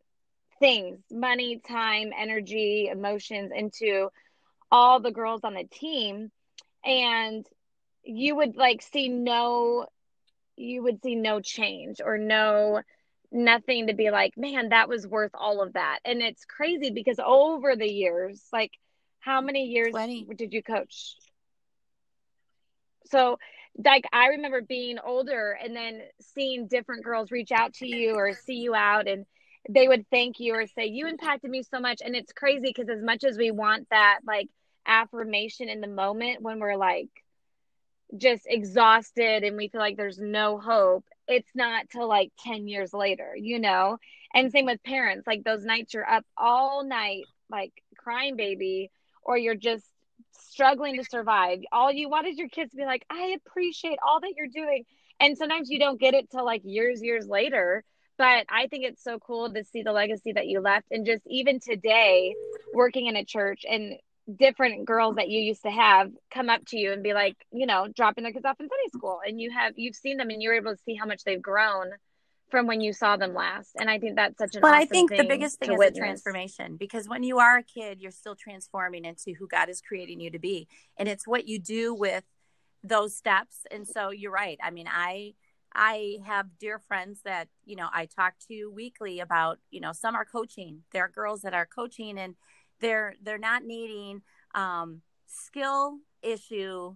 things 0.60 1.00
money, 1.12 1.62
time, 1.68 2.12
energy, 2.18 2.90
emotions 2.92 3.52
into 3.56 4.10
all 4.72 5.00
the 5.00 5.12
girls 5.12 5.42
on 5.44 5.54
the 5.54 5.66
team. 5.66 6.32
And 6.86 7.46
you 8.04 8.36
would 8.36 8.56
like 8.58 8.82
see 8.82 9.08
no, 9.08 9.86
you 10.56 10.84
would 10.84 11.02
see 11.02 11.16
no 11.16 11.40
change 11.40 12.02
or 12.04 12.18
no, 12.18 12.82
nothing 13.34 13.88
to 13.88 13.94
be 13.94 14.12
like, 14.12 14.38
man, 14.38 14.70
that 14.70 14.88
was 14.88 15.08
worth 15.08 15.32
all 15.34 15.62
of 15.62 15.74
that. 15.74 16.00
And 16.06 16.22
it's 16.22 16.46
crazy 16.46 16.92
because 16.92 17.20
over 17.24 17.76
the 17.76 17.92
years, 17.92 18.48
like 18.54 18.72
how 19.20 19.42
many 19.42 19.66
years 19.66 19.92
20. 19.92 20.28
did 20.36 20.54
you 20.54 20.62
coach? 20.62 21.16
So 23.08 23.38
like 23.84 24.06
I 24.12 24.28
remember 24.28 24.62
being 24.62 25.00
older 25.00 25.58
and 25.62 25.76
then 25.76 26.02
seeing 26.22 26.68
different 26.68 27.04
girls 27.04 27.32
reach 27.32 27.52
out 27.52 27.74
to 27.76 27.88
you 27.88 28.16
or 28.16 28.34
see 28.34 28.56
you 28.56 28.76
out 28.76 29.08
and 29.08 29.26
they 29.70 29.88
would 29.88 30.06
thank 30.10 30.40
you 30.40 30.54
or 30.54 30.68
say 30.68 30.88
you 30.88 31.08
impacted 31.08 31.50
me 31.50 31.64
so 31.64 31.80
much 31.80 32.02
and 32.04 32.16
it's 32.16 32.34
crazy 32.34 32.68
because 32.76 32.90
as 32.90 33.02
much 33.02 33.24
as 33.24 33.38
we 33.38 33.50
want 33.50 33.88
that 33.90 34.20
like 34.28 34.50
affirmation 34.86 35.70
in 35.70 35.82
the 35.82 35.88
moment 35.88 36.42
when 36.42 36.60
we're 36.60 36.76
like 36.76 37.10
just 38.18 38.44
exhausted 38.48 39.44
and 39.44 39.58
we 39.58 39.68
feel 39.68 39.82
like 39.82 39.98
there's 39.98 40.20
no 40.20 40.60
hope 40.60 41.04
it's 41.28 41.50
not 41.56 41.90
till 41.90 42.08
like 42.08 42.32
10 42.40 42.68
years 42.68 42.94
later 42.94 43.36
you 43.36 43.60
know? 43.60 43.98
And 44.34 44.52
same 44.52 44.66
with 44.66 44.84
parents 44.84 45.28
like 45.28 45.44
those 45.44 45.64
nights 45.64 45.94
you're 45.94 46.10
up 46.10 46.26
all 46.38 46.84
night 46.84 47.24
like 47.50 47.72
crying 47.98 48.36
baby 48.36 48.92
or 49.24 49.38
you're 49.38 49.56
just 49.56 49.86
struggling 50.32 50.98
to 50.98 51.04
survive. 51.04 51.60
All 51.72 51.92
you 51.92 52.10
want 52.10 52.28
is 52.28 52.38
your 52.38 52.50
kids 52.50 52.72
to 52.72 52.78
be 52.78 52.86
like 52.86 53.06
i 53.10 53.36
appreciate 53.46 54.00
all 54.06 54.20
that 54.22 54.34
you're 54.36 54.48
doing. 54.48 54.86
And 55.20 55.38
sometimes 55.38 55.70
you 55.70 55.80
don't 55.80 56.00
get 56.00 56.14
it 56.14 56.30
till 56.30 56.46
like 56.46 56.62
years 56.66 57.02
years 57.02 57.28
later. 57.28 57.84
But 58.18 58.46
i 58.50 58.68
think 58.68 58.86
it's 58.86 59.04
so 59.04 59.20
cool 59.20 59.52
to 59.54 59.64
see 59.64 59.84
the 59.84 59.92
legacy 59.92 60.34
that 60.34 60.48
you 60.48 60.62
left 60.62 60.88
and 60.92 61.06
just 61.06 61.24
even 61.28 61.60
today 61.60 62.36
working 62.74 63.08
in 63.08 63.16
a 63.16 63.26
church 63.26 63.66
and 63.70 63.96
different 64.38 64.86
girls 64.86 65.16
that 65.16 65.30
you 65.30 65.42
used 65.42 65.64
to 65.64 65.72
have 65.72 66.12
come 66.32 66.50
up 66.50 66.62
to 66.68 66.78
you 66.78 66.94
and 66.94 67.04
be 67.04 67.14
like, 67.14 67.36
you 67.52 67.66
know, 67.66 67.88
dropping 67.94 68.24
their 68.24 68.34
kids 68.34 68.46
off 68.46 68.60
in 68.60 68.68
Sunday 68.68 68.90
school, 68.96 69.20
and 69.26 69.40
you 69.42 69.52
have 69.52 69.74
you've 69.76 69.96
seen 69.96 70.18
them 70.18 70.30
and 70.30 70.42
you're 70.42 70.54
able 70.54 70.72
to 70.72 70.82
see 70.86 70.96
how 70.96 71.06
much 71.06 71.24
they've 71.24 71.42
grown 71.42 71.92
from 72.50 72.68
when 72.68 72.82
you 72.82 72.94
saw 72.94 73.18
them 73.18 73.34
last. 73.34 73.72
And 73.80 73.90
I 73.90 74.00
think 74.00 74.16
that's 74.16 74.38
such 74.38 74.56
an. 74.56 74.62
But 74.62 74.76
awesome 74.76 74.82
I 74.82 74.86
think 74.86 75.10
the 75.12 75.24
biggest 75.24 75.60
thing 75.60 75.74
is 75.74 75.78
witness. 75.78 76.00
transformation 76.00 76.78
because 76.78 77.08
when 77.08 77.24
you 77.24 77.40
are 77.40 77.58
a 77.58 77.64
kid, 77.64 78.00
you're 78.00 78.12
still 78.12 78.36
transforming 78.36 79.06
into 79.06 79.34
who 79.38 79.48
God 79.48 79.70
is 79.70 79.82
creating 79.82 80.20
you 80.20 80.32
to 80.32 80.40
be, 80.40 80.68
and 80.98 81.10
it's 81.10 81.28
what 81.28 81.48
you 81.48 81.60
do 81.60 81.94
with 81.94 82.24
those 82.84 83.16
steps. 83.16 83.66
And 83.72 83.88
so 83.88 84.12
you're 84.12 84.32
right. 84.32 84.58
I 84.64 84.72
mean, 84.72 84.88
I. 84.90 85.34
I 85.76 86.18
have 86.28 86.60
dear 86.60 86.78
friends 86.78 87.22
that, 87.26 87.48
you 87.66 87.76
know, 87.76 87.88
I 87.92 88.06
talk 88.06 88.36
to 88.48 88.68
weekly 88.68 89.20
about, 89.20 89.58
you 89.72 89.82
know, 89.82 89.92
some 89.92 90.14
are 90.14 90.24
coaching. 90.24 90.84
There 90.92 91.04
are 91.04 91.10
girls 91.10 91.42
that 91.42 91.56
are 91.56 91.66
coaching 91.66 92.20
and 92.20 92.36
they're 92.84 93.16
they're 93.24 93.38
not 93.38 93.64
needing 93.64 94.22
um, 94.54 95.02
skill 95.26 95.98
issue 96.22 96.96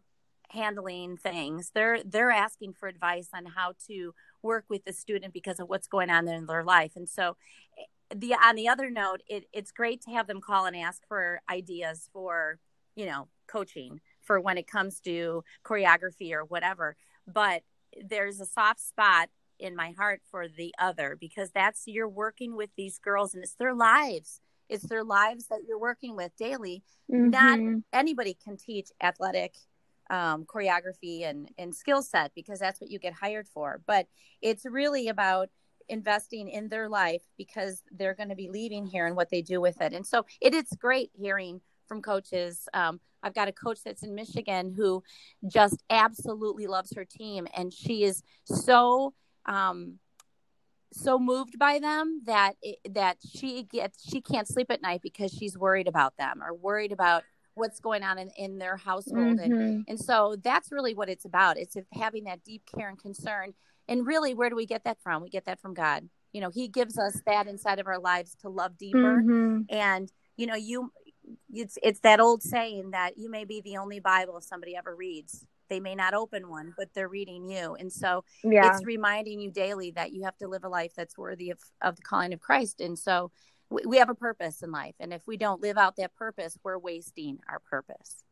handling 0.49 1.17
things. 1.17 1.71
They're 1.73 2.03
they're 2.03 2.31
asking 2.31 2.73
for 2.73 2.87
advice 2.87 3.29
on 3.33 3.45
how 3.45 3.73
to 3.87 4.13
work 4.43 4.65
with 4.69 4.85
the 4.85 4.93
student 4.93 5.33
because 5.33 5.59
of 5.59 5.69
what's 5.69 5.87
going 5.87 6.09
on 6.09 6.27
in 6.27 6.45
their 6.45 6.63
life. 6.63 6.91
And 6.95 7.09
so, 7.09 7.37
eh, 7.77 7.83
the 8.13 8.35
on 8.35 8.55
the 8.55 8.67
other 8.67 8.89
note, 8.89 9.23
it, 9.27 9.45
it's 9.53 9.71
great 9.71 10.01
to 10.01 10.11
have 10.11 10.27
them 10.27 10.41
call 10.41 10.65
and 10.65 10.75
ask 10.75 11.01
for 11.07 11.41
ideas 11.49 12.09
for 12.13 12.59
you 12.95 13.05
know 13.05 13.29
coaching 13.47 14.01
for 14.21 14.39
when 14.41 14.57
it 14.57 14.67
comes 14.67 14.99
to 15.01 15.43
choreography 15.65 16.33
or 16.33 16.43
whatever. 16.43 16.97
But 17.25 17.63
there's 18.05 18.41
a 18.41 18.45
soft 18.45 18.81
spot 18.81 19.29
in 19.57 19.75
my 19.75 19.91
heart 19.91 20.21
for 20.29 20.47
the 20.47 20.73
other 20.77 21.17
because 21.19 21.51
that's 21.51 21.83
you're 21.87 22.07
working 22.09 22.55
with 22.55 22.69
these 22.75 22.99
girls 22.99 23.33
and 23.33 23.43
it's 23.43 23.55
their 23.55 23.73
lives 23.73 24.41
it's 24.69 24.87
their 24.87 25.03
lives 25.03 25.47
that 25.47 25.61
you're 25.67 25.79
working 25.79 26.15
with 26.15 26.35
daily. 26.37 26.83
Not 27.09 27.59
Mhm. 27.59 27.83
anybody 27.93 28.33
can 28.33 28.57
teach 28.57 28.89
athletic 29.01 29.55
um, 30.09 30.45
choreography 30.45 31.23
and, 31.23 31.51
and 31.57 31.75
skill 31.75 32.01
set 32.01 32.33
because 32.33 32.59
that's 32.59 32.79
what 32.79 32.89
you 32.89 32.99
get 32.99 33.13
hired 33.13 33.47
for. 33.47 33.81
But 33.85 34.07
it's 34.41 34.65
really 34.65 35.09
about 35.09 35.49
investing 35.89 36.49
in 36.49 36.69
their 36.69 36.89
life 36.89 37.23
because 37.37 37.83
they're 37.91 38.13
going 38.13 38.29
to 38.29 38.35
be 38.35 38.49
leaving 38.49 38.85
here 38.85 39.05
and 39.05 39.15
what 39.15 39.29
they 39.29 39.41
do 39.41 39.59
with 39.61 39.81
it. 39.81 39.93
And 39.93 40.05
so 40.05 40.25
it 40.41 40.53
is 40.53 40.67
great 40.77 41.11
hearing 41.13 41.61
from 41.87 42.01
coaches. 42.01 42.67
Um, 42.73 42.99
I've 43.23 43.33
got 43.33 43.47
a 43.47 43.53
coach 43.53 43.79
that's 43.83 44.03
in 44.03 44.13
Michigan 44.13 44.73
who 44.75 45.03
just 45.47 45.83
absolutely 45.89 46.67
loves 46.67 46.93
her 46.95 47.05
team, 47.05 47.47
and 47.55 47.73
she 47.73 48.03
is 48.03 48.21
so 48.45 49.13
um, 49.45 49.99
so 50.93 51.19
moved 51.19 51.59
by 51.59 51.79
them 51.79 52.21
that 52.25 52.55
it, 52.61 52.77
that 52.93 53.17
she 53.27 53.63
gets 53.63 54.07
she 54.09 54.21
can't 54.21 54.47
sleep 54.47 54.71
at 54.71 54.81
night 54.81 55.01
because 55.01 55.31
she's 55.31 55.57
worried 55.57 55.87
about 55.87 56.15
them 56.17 56.41
or 56.41 56.53
worried 56.53 56.91
about 56.91 57.23
what's 57.55 57.79
going 57.79 58.03
on 58.03 58.17
in, 58.19 58.29
in 58.37 58.57
their 58.59 58.77
household. 58.77 59.39
And 59.39 59.53
Mhm. 59.53 59.83
and 59.87 59.99
so 59.99 60.35
that's 60.43 60.71
really 60.71 60.93
what 60.93 61.09
it's 61.09 61.25
about. 61.25 61.57
It's 61.57 61.75
having 61.93 62.25
that 62.25 62.43
deep 62.43 62.63
care 62.65 62.89
and 62.89 62.97
concern. 62.99 63.53
And 63.87 64.05
really 64.05 64.33
where 64.33 64.49
do 64.49 64.55
we 64.55 64.65
get 64.65 64.83
that 64.83 65.01
from? 65.01 65.21
We 65.23 65.29
get 65.29 65.45
that 65.45 65.59
from 65.59 65.73
god. 65.73 66.07
You 66.33 66.41
know 66.41 66.49
he 66.49 66.67
gives 66.67 66.97
us 66.97 67.21
that 67.25 67.47
inside 67.47 67.79
of 67.79 67.87
our 67.87 67.99
lives 67.99 68.35
to 68.41 68.49
love 68.49 68.77
deeper. 68.77 69.23
Mhm. 69.25 69.65
and 69.69 70.11
you 70.37 70.45
know 70.47 70.55
you 70.55 70.91
it's 71.51 71.77
it's 71.83 71.99
that 72.01 72.19
old 72.21 72.41
saying 72.43 72.91
that 72.91 73.17
you 73.17 73.29
may 73.29 73.43
be 73.43 73.59
the 73.59 73.75
only 73.77 73.99
bible 73.99 74.39
somebody 74.39 74.75
ever 74.77 74.95
reads 74.95 75.45
they 75.69 75.79
may 75.79 75.95
not 75.95 76.13
open 76.13 76.49
one 76.49 76.73
but 76.77 76.89
they're 76.93 77.07
reading 77.07 77.49
you 77.49 77.75
and 77.75 77.91
so 77.91 78.23
Yeah. 78.43 78.67
it's 78.73 78.85
reminding 78.85 79.39
you 79.39 79.51
daily 79.51 79.91
that 79.91 80.11
you 80.13 80.23
have 80.23 80.37
to 80.37 80.47
live 80.47 80.63
a 80.63 80.69
life 80.69 80.93
that's 80.95 81.17
worthy 81.17 81.49
of, 81.51 81.59
of 81.81 81.95
the 81.95 82.01
calling 82.01 82.33
of 82.33 82.39
Christ. 82.39 82.81
And 82.81 82.97
so 82.97 83.31
we, 83.69 83.81
we 83.85 83.97
have 83.97 84.09
a 84.09 84.15
purpose 84.15 84.61
in 84.63 84.71
life. 84.71 84.95
And 84.99 85.13
if 85.13 85.27
we 85.27 85.37
don't 85.37 85.61
live 85.61 85.77
out 85.77 85.95
that 85.97 86.15
purpose, 86.15 86.57
we're 86.63 86.77
wasting 86.77 87.39
our 87.49 87.59
purpose. 87.59 88.23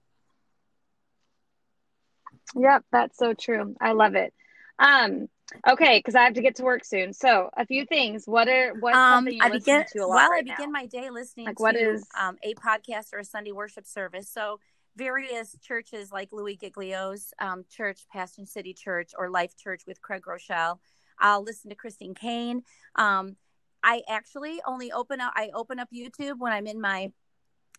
Yep, 2.56 2.84
that's 2.92 3.18
so 3.18 3.34
true. 3.34 3.76
I 3.82 3.94
love 3.94 4.16
it. 4.16 4.34
Um, 4.80 5.28
okay, 5.68 6.00
because 6.00 6.16
I 6.16 6.24
have 6.24 6.34
to 6.36 6.42
get 6.42 6.56
to 6.56 6.64
work 6.64 6.84
soon. 6.86 7.14
So 7.14 7.50
a 7.56 7.66
few 7.66 7.86
things. 7.86 8.26
What 8.26 8.48
are 8.48 8.74
what 8.80 8.94
Um, 8.94 9.28
I 9.42 9.50
begin 9.50 9.86
to 9.94 10.00
a 10.00 10.06
lot 10.08 10.16
well. 10.16 10.30
right 10.32 10.40
I 10.48 10.54
begin 10.54 10.72
now? 10.72 10.80
my 10.80 10.86
day 10.86 11.10
listening 11.10 11.48
Like, 11.48 11.58
to 11.58 11.64
what 11.64 11.76
is- 11.76 12.06
um, 12.20 12.38
a 12.44 12.54
podcast 12.56 13.14
or 13.14 13.20
a 13.20 13.26
Sunday 13.26 13.52
worship 13.52 13.86
service. 13.86 14.30
So 14.30 14.60
various 14.96 15.56
churches 15.62 16.12
like 16.12 16.32
Louis 16.32 16.56
Giglio's 16.56 17.34
um, 17.40 17.66
church, 17.70 18.06
Passion 18.12 18.46
City 18.46 18.74
Church, 18.74 19.12
or 19.18 19.30
Life 19.30 19.56
Church 19.58 19.84
with 19.86 20.02
Craig 20.02 20.24
Groeschel. 20.28 20.80
I'll 21.20 21.44
listen 21.44 21.70
to 21.70 21.76
Christine 21.76 22.16
Caine. 22.16 22.64
Um, 22.96 23.36
I 23.84 24.02
actually 24.10 24.62
only 24.66 24.92
open 24.92 25.22
up. 25.22 25.34
I 25.36 25.52
open 25.54 25.80
up 25.80 25.90
YouTube 25.94 26.40
when 26.40 26.54
I'm 26.54 26.68
in 26.68 26.82
my, 26.82 27.12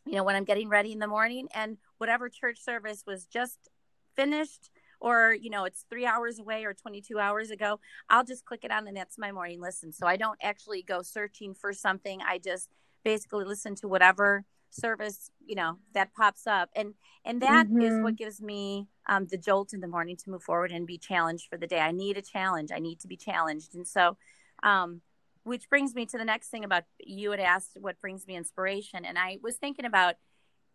you 0.04 0.12
know, 0.12 0.24
when 0.24 0.36
I'm 0.36 0.44
getting 0.44 0.68
ready 0.68 0.92
in 0.92 0.98
the 0.98 1.08
morning, 1.08 1.48
and 1.54 1.78
whatever 1.98 2.28
church 2.28 2.62
service 2.62 3.04
was 3.06 3.26
just 3.26 3.68
finished. 4.14 4.70
Or, 4.98 5.34
you 5.38 5.50
know, 5.50 5.64
it's 5.64 5.84
three 5.90 6.06
hours 6.06 6.38
away 6.38 6.64
or 6.64 6.72
22 6.72 7.18
hours 7.18 7.50
ago. 7.50 7.80
I'll 8.08 8.24
just 8.24 8.46
click 8.46 8.60
it 8.64 8.70
on 8.70 8.88
and 8.88 8.96
that's 8.96 9.18
my 9.18 9.30
morning 9.30 9.60
listen. 9.60 9.92
So 9.92 10.06
I 10.06 10.16
don't 10.16 10.38
actually 10.42 10.82
go 10.82 11.02
searching 11.02 11.52
for 11.52 11.74
something. 11.74 12.20
I 12.26 12.38
just 12.38 12.70
basically 13.04 13.44
listen 13.44 13.74
to 13.76 13.88
whatever 13.88 14.46
service 14.76 15.30
you 15.44 15.54
know 15.54 15.78
that 15.94 16.12
pops 16.14 16.46
up. 16.46 16.70
And 16.76 16.94
and 17.24 17.42
that 17.42 17.66
is 17.80 17.94
Mhm. 17.94 18.02
what 18.02 18.16
gives 18.16 18.40
me 18.40 18.88
um, 19.08 19.26
the 19.26 19.38
jolt 19.38 19.72
in 19.72 19.80
the 19.80 19.88
morning 19.88 20.16
to 20.16 20.30
move 20.30 20.42
forward 20.42 20.72
and 20.72 20.86
be 20.86 20.98
challenged 20.98 21.48
for 21.48 21.56
the 21.58 21.66
day. 21.66 21.80
I 21.80 21.92
need 21.92 22.16
a 22.16 22.22
challenge. 22.22 22.70
I 22.72 22.78
need 22.78 23.00
to 23.00 23.08
be 23.08 23.16
challenged. 23.16 23.74
And 23.74 23.86
so 23.86 24.16
um, 24.62 25.02
which 25.44 25.68
brings 25.68 25.94
me 25.94 26.06
to 26.06 26.18
the 26.18 26.24
next 26.24 26.48
thing 26.48 26.64
about 26.64 26.84
you 26.98 27.30
had 27.30 27.40
asked 27.40 27.76
what 27.80 28.00
brings 28.00 28.26
me 28.26 28.36
inspiration. 28.36 29.04
And 29.04 29.18
i 29.18 29.38
was 29.42 29.56
thinking 29.56 29.84
about 29.84 30.16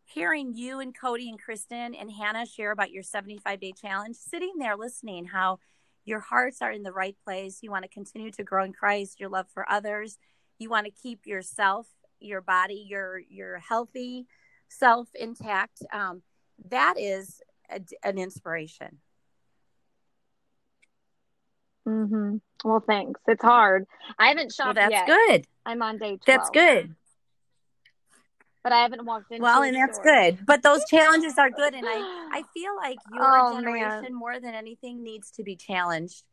hearing 0.06 0.54
you 0.54 0.80
and 0.80 0.98
cody 0.98 1.30
and 1.30 1.40
kristen 1.42 1.94
and 1.96 2.12
hannah 2.12 2.46
share 2.46 2.72
about 2.72 2.92
your 2.92 3.04
75 3.04 3.60
day 3.60 3.72
challenge 3.72 4.16
sitting 4.18 4.58
there 4.58 4.76
listening 4.76 5.26
how 5.26 5.60
your 6.04 6.20
hearts 6.20 6.62
are 6.62 6.72
in 6.72 6.84
the 6.84 6.92
right 6.92 7.16
place. 7.24 7.60
You 7.62 7.70
want 7.70 7.84
to 7.84 7.90
continue 7.90 8.32
to 8.32 8.44
grow 8.44 8.64
in 8.64 8.74
christ 8.74 9.20
your 9.20 9.30
love 9.30 9.48
for 9.54 9.70
others. 9.70 10.18
You 10.58 10.70
want 10.70 10.86
to 10.86 10.92
keep 10.92 11.26
yourself 11.28 11.88
your 12.22 12.42
body 12.42 12.86
your 12.88 13.20
your 13.30 13.58
healthy 13.60 14.26
self 14.70 15.10
intact 15.16 15.80
um, 15.94 16.22
that 16.70 16.96
is 16.98 17.42
a, 17.70 17.80
an 18.04 18.18
inspiration 18.18 19.00
hmm 21.86 22.38
Well, 22.64 22.84
thanks. 22.86 23.20
It's 23.28 23.44
hard. 23.44 23.86
I 24.20 24.28
haven't 24.28 24.54
well 24.60 24.68
shopped 24.74 24.76
that's 24.76 24.92
yet. 24.92 25.08
good 25.08 25.46
I'm 25.66 25.82
on 25.82 25.98
day 25.98 26.18
12. 26.18 26.20
that's 26.26 26.50
good 26.52 26.96
But 28.64 28.72
I 28.74 28.82
haven't 28.84 29.06
walked 29.06 29.32
in. 29.32 29.42
well 29.42 29.64
and 29.64 29.76
that's 29.76 29.98
store. 29.98 30.04
good 30.04 30.46
but 30.46 30.62
those 30.62 30.86
challenges 30.86 31.38
are 31.40 31.50
good 31.50 31.74
and 31.74 31.86
i 31.88 31.98
i 32.32 32.44
feel 32.54 32.76
like 32.78 33.00
your 33.12 33.24
Oh, 33.24 33.56
generation 33.56 34.04
man. 34.04 34.14
more 34.14 34.40
than 34.40 34.54
anything 34.54 35.02
needs 35.04 35.32
to 35.32 35.44
be 35.44 35.56
challenged 35.56 36.24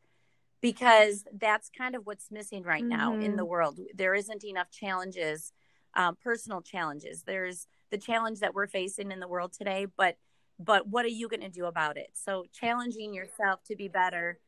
because 0.61 1.25
that's 1.41 1.71
kind 1.77 1.95
of 1.95 2.05
what's 2.07 2.31
missing 2.31 2.63
right 2.65 2.85
now 2.85 3.15
in 3.15 3.19
Mm-hmm. 3.19 3.37
the 3.37 3.45
world. 3.45 3.79
There 3.95 4.15
isn't 4.15 4.45
enough 4.45 4.71
challenges, 4.71 5.53
um, 5.99 6.17
personal 6.23 6.63
challenges. 6.63 7.25
There's 7.25 7.67
the 7.91 7.99
challenge 7.99 8.41
that 8.41 8.55
we're 8.55 8.69
facing 8.69 9.11
in 9.11 9.21
the 9.21 9.29
world 9.29 9.53
today, 9.53 9.87
but 9.97 10.17
but 10.59 10.89
what 10.89 11.05
are 11.05 11.09
you 11.09 11.29
going 11.29 11.43
to 11.43 11.49
do 11.51 11.67
about 11.67 11.97
it? 11.99 12.11
So 12.15 12.45
challenging 12.53 13.13
yourself 13.13 13.63
to 13.65 13.77
be 13.77 13.89
better. 13.89 14.39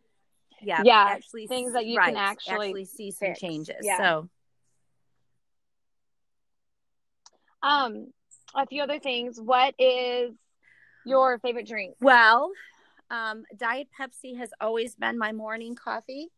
Yeah, 0.62 0.82
Yeah, 0.84 1.04
actually 1.08 1.46
things 1.46 1.72
that 1.74 1.86
you 1.86 1.98
can 2.00 2.14
right, 2.14 2.38
actually 2.48 2.84
see 2.84 3.10
some 3.10 3.28
fix. 3.28 3.40
changes. 3.40 3.76
Yeah. 3.82 3.98
So 3.98 4.28
Um, 7.62 8.12
a 8.54 8.66
few 8.66 8.82
other 8.82 8.98
things. 8.98 9.38
What 9.40 9.74
is 9.78 10.32
your 11.04 11.38
favorite 11.40 11.66
drink? 11.66 11.94
Well, 12.00 12.50
um, 13.10 13.44
Diet 13.56 13.88
Pepsi 13.98 14.38
has 14.38 14.50
always 14.60 14.94
been 14.94 15.18
my 15.18 15.32
morning 15.32 15.74
coffee. 15.74 16.28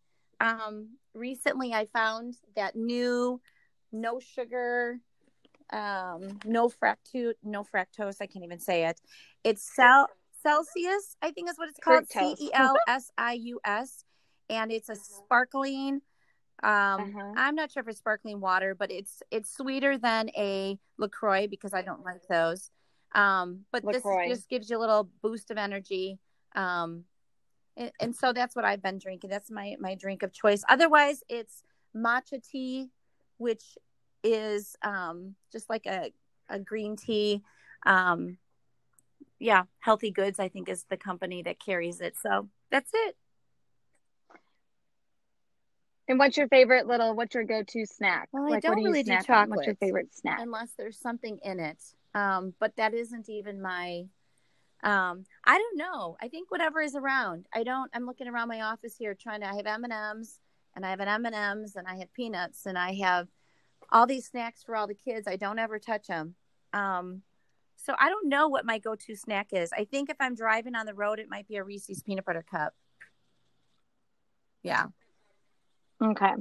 Um, 0.41 0.97
recently, 1.15 1.73
I 1.73 1.87
found 1.93 2.35
that 2.57 2.75
new, 2.75 3.41
no 3.93 4.19
sugar, 4.21 4.99
um, 5.73 6.39
no 6.45 6.69
fructose, 6.69 7.35
no 7.43 7.65
fructose. 7.65 8.17
I 8.21 8.27
can't 8.27 8.45
even 8.45 8.59
say 8.59 8.87
it. 8.87 9.01
It's 9.45 9.63
Cel- 9.75 10.09
Celsius, 10.43 11.17
I 11.23 11.31
think 11.31 11.49
is 11.51 11.59
what 11.59 11.69
it's 11.69 11.79
called. 11.79 12.09
C. 12.09 12.35
E 12.47 12.51
L 12.53 12.77
S 12.89 13.11
I 13.17 13.35
U 13.35 13.61
S, 13.65 14.05
and 14.51 14.73
it's 14.73 14.89
a 14.89 14.97
sparkling. 14.97 16.03
Um, 16.63 17.01
Uh-huh. 17.01 17.33
I'm 17.37 17.55
not 17.55 17.73
sure 17.73 17.81
if 17.83 17.89
it's 17.89 17.99
sparkling 17.99 18.41
water, 18.41 18.75
but 18.75 18.91
it's 18.91 19.23
it's 19.31 19.53
sweeter 19.53 19.99
than 19.99 20.31
a 20.37 20.79
LaCroix 20.99 21.47
because 21.49 21.75
I 21.75 21.83
don't 21.83 22.05
like 22.05 22.27
those. 22.29 22.71
Um, 23.15 23.65
but 23.73 23.85
LaCroix. 23.85 24.29
this 24.29 24.39
just 24.39 24.49
gives 24.49 24.71
you 24.71 24.79
a 24.79 24.81
little 24.81 25.11
boost 25.23 25.51
of 25.51 25.59
energy. 25.59 26.19
Um, 26.55 27.05
and, 27.77 27.91
and 28.01 28.15
so 28.15 28.33
that's 28.33 28.55
what 28.55 28.65
I've 28.65 28.83
been 28.83 28.99
drinking. 28.99 29.31
That's 29.31 29.51
my 29.51 29.77
my 29.81 29.95
drink 29.95 30.23
of 30.23 30.33
choice. 30.33 30.63
Otherwise, 30.69 31.23
it's 31.29 31.63
matcha 31.97 32.43
tea, 32.47 32.91
which 33.43 33.63
is 34.23 34.77
um, 34.83 35.35
just 35.53 35.69
like 35.69 35.87
a 35.87 36.13
a 36.49 36.59
green 36.59 36.97
tea. 36.97 37.43
Um, 37.85 38.39
yeah, 39.39 39.65
Healthy 39.81 40.11
Goods 40.13 40.39
I 40.39 40.49
think 40.49 40.69
is 40.69 40.85
the 40.89 40.97
company 40.97 41.43
that 41.43 41.59
carries 41.59 42.01
it. 42.01 42.15
So 42.23 42.49
that's 42.71 42.91
it. 42.95 43.17
And 46.09 46.19
what's 46.19 46.37
your 46.37 46.49
favorite 46.49 46.87
little? 46.87 47.15
What's 47.15 47.35
your 47.35 47.45
go-to 47.45 47.87
snack? 47.87 48.29
Well, 48.33 48.53
I 48.53 48.61
don't 48.61 48.73
what 48.73 48.77
do 48.77 48.83
you 48.83 48.89
really 48.89 49.03
do 49.03 49.13
snack 49.13 49.31
on? 49.31 49.51
What's 49.51 49.67
your 49.67 49.77
favorite 49.77 50.15
snack? 50.15 50.41
unless 50.41 50.71
there's 50.77 50.99
something 50.99 51.39
in 51.43 51.61
it. 51.61 51.79
Um, 52.15 52.55
but 52.59 52.77
that 52.77 52.95
isn't 52.95 53.29
even 53.29 53.63
my. 53.63 54.05
Um, 54.83 55.25
I 55.45 55.59
don't 55.59 55.79
know. 55.79 56.17
I 56.21 56.27
think 56.27 56.51
whatever 56.51 56.81
is 56.81 56.97
around. 56.97 57.47
I 57.55 57.63
don't. 57.63 57.91
I'm 57.95 58.05
looking 58.05 58.27
around 58.29 58.49
my 58.49 58.63
office 58.63 58.97
here, 58.99 59.15
trying 59.15 59.41
to. 59.41 59.49
I 59.49 59.55
have 59.55 59.67
M 59.67 59.85
and 59.85 59.93
M's, 59.93 60.41
and 60.75 60.85
I 60.85 60.91
have 60.91 61.01
an 61.01 61.09
M 61.09 61.27
and 61.27 61.35
M's, 61.35 61.77
and 61.77 61.87
I 61.87 61.97
have 61.97 62.13
peanuts, 62.13 62.67
and 62.67 62.79
I 62.79 62.95
have 62.95 63.29
all 63.91 64.07
these 64.07 64.27
snacks 64.27 64.63
for 64.63 64.77
all 64.77 64.87
the 64.87 64.95
kids. 64.95 65.27
I 65.27 65.37
don't 65.37 65.59
ever 65.59 65.79
touch 65.79 66.07
them. 66.07 66.35
Um, 66.73 67.23
so 67.77 67.95
I 67.99 68.09
don't 68.09 68.29
know 68.29 68.49
what 68.49 68.65
my 68.65 68.79
go-to 68.79 69.17
snack 69.17 69.49
is. 69.53 69.73
I 69.73 69.85
think 69.85 70.09
if 70.09 70.17
I'm 70.21 70.35
driving 70.35 70.75
on 70.75 70.87
the 70.87 70.95
road, 70.95 71.19
it 71.19 71.29
might 71.29 71.49
be 71.49 71.57
a 71.57 71.65
Reese's 71.65 72.03
peanut 72.03 72.25
butter 72.25 72.45
cup. 72.49 72.75
Yeah. 74.63 74.87
Okay. 76.03 76.33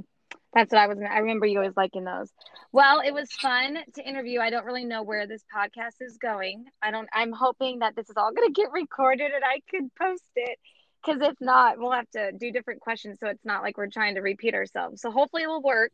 That's 0.54 0.70
what 0.70 0.80
I 0.80 0.86
was. 0.86 0.98
I 0.98 1.18
remember 1.18 1.46
you 1.46 1.58
always 1.58 1.76
liking 1.76 2.04
those. 2.04 2.30
Well, 2.72 3.00
it 3.00 3.12
was 3.12 3.32
fun 3.32 3.78
to 3.94 4.06
interview. 4.06 4.40
I 4.40 4.50
don't 4.50 4.66
really 4.66 4.84
know 4.84 5.02
where 5.02 5.26
this 5.26 5.42
podcast 5.54 5.96
is 6.00 6.18
going. 6.18 6.66
I 6.82 6.90
don't. 6.90 7.08
I'm 7.12 7.32
hoping 7.32 7.78
that 7.78 7.96
this 7.96 8.10
is 8.10 8.16
all 8.16 8.32
going 8.32 8.48
to 8.48 8.52
get 8.52 8.70
recorded 8.70 9.32
and 9.32 9.44
I 9.44 9.62
could 9.70 9.94
post 9.94 10.30
it. 10.36 10.58
Because 11.04 11.20
if 11.22 11.34
not, 11.40 11.78
we'll 11.78 11.92
have 11.92 12.10
to 12.10 12.32
do 12.32 12.52
different 12.52 12.80
questions 12.80 13.18
so 13.20 13.28
it's 13.28 13.44
not 13.44 13.62
like 13.62 13.76
we're 13.76 13.88
trying 13.88 14.14
to 14.14 14.20
repeat 14.20 14.54
ourselves. 14.54 15.00
So 15.00 15.10
hopefully 15.10 15.42
it 15.42 15.48
will 15.48 15.62
work. 15.62 15.92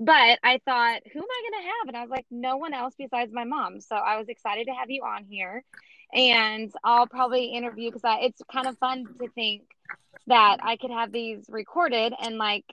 But 0.00 0.38
I 0.42 0.60
thought, 0.64 1.02
who 1.12 1.18
am 1.20 1.24
I 1.24 1.50
going 1.50 1.62
to 1.62 1.68
have? 1.68 1.88
And 1.88 1.96
I 1.96 2.00
was 2.02 2.10
like, 2.10 2.26
no 2.30 2.56
one 2.56 2.74
else 2.74 2.94
besides 2.98 3.32
my 3.32 3.44
mom. 3.44 3.80
So 3.80 3.94
I 3.94 4.16
was 4.16 4.28
excited 4.28 4.66
to 4.66 4.74
have 4.74 4.90
you 4.90 5.02
on 5.04 5.24
here. 5.24 5.62
And 6.12 6.72
I'll 6.82 7.06
probably 7.06 7.46
interview 7.46 7.90
because 7.90 8.02
it's 8.20 8.42
kind 8.52 8.66
of 8.66 8.78
fun 8.78 9.04
to 9.20 9.28
think 9.28 9.62
that 10.26 10.58
I 10.62 10.76
could 10.76 10.90
have 10.90 11.12
these 11.12 11.44
recorded 11.48 12.12
and 12.20 12.38
like 12.38 12.64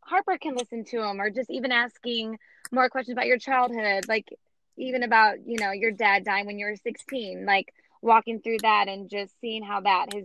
Harper 0.00 0.38
can 0.38 0.54
listen 0.54 0.84
to 0.86 1.00
them 1.00 1.20
or 1.20 1.30
just 1.30 1.50
even 1.50 1.72
asking 1.72 2.38
more 2.72 2.88
questions 2.88 3.14
about 3.14 3.26
your 3.26 3.38
childhood, 3.38 4.06
like 4.08 4.28
even 4.76 5.02
about, 5.02 5.36
you 5.46 5.58
know, 5.58 5.70
your 5.70 5.92
dad 5.92 6.24
dying 6.24 6.46
when 6.46 6.58
you 6.58 6.66
were 6.66 6.76
16, 6.76 7.46
like 7.46 7.72
walking 8.02 8.40
through 8.40 8.58
that 8.62 8.88
and 8.88 9.08
just 9.08 9.32
seeing 9.40 9.62
how 9.62 9.80
that 9.80 10.12
has 10.12 10.24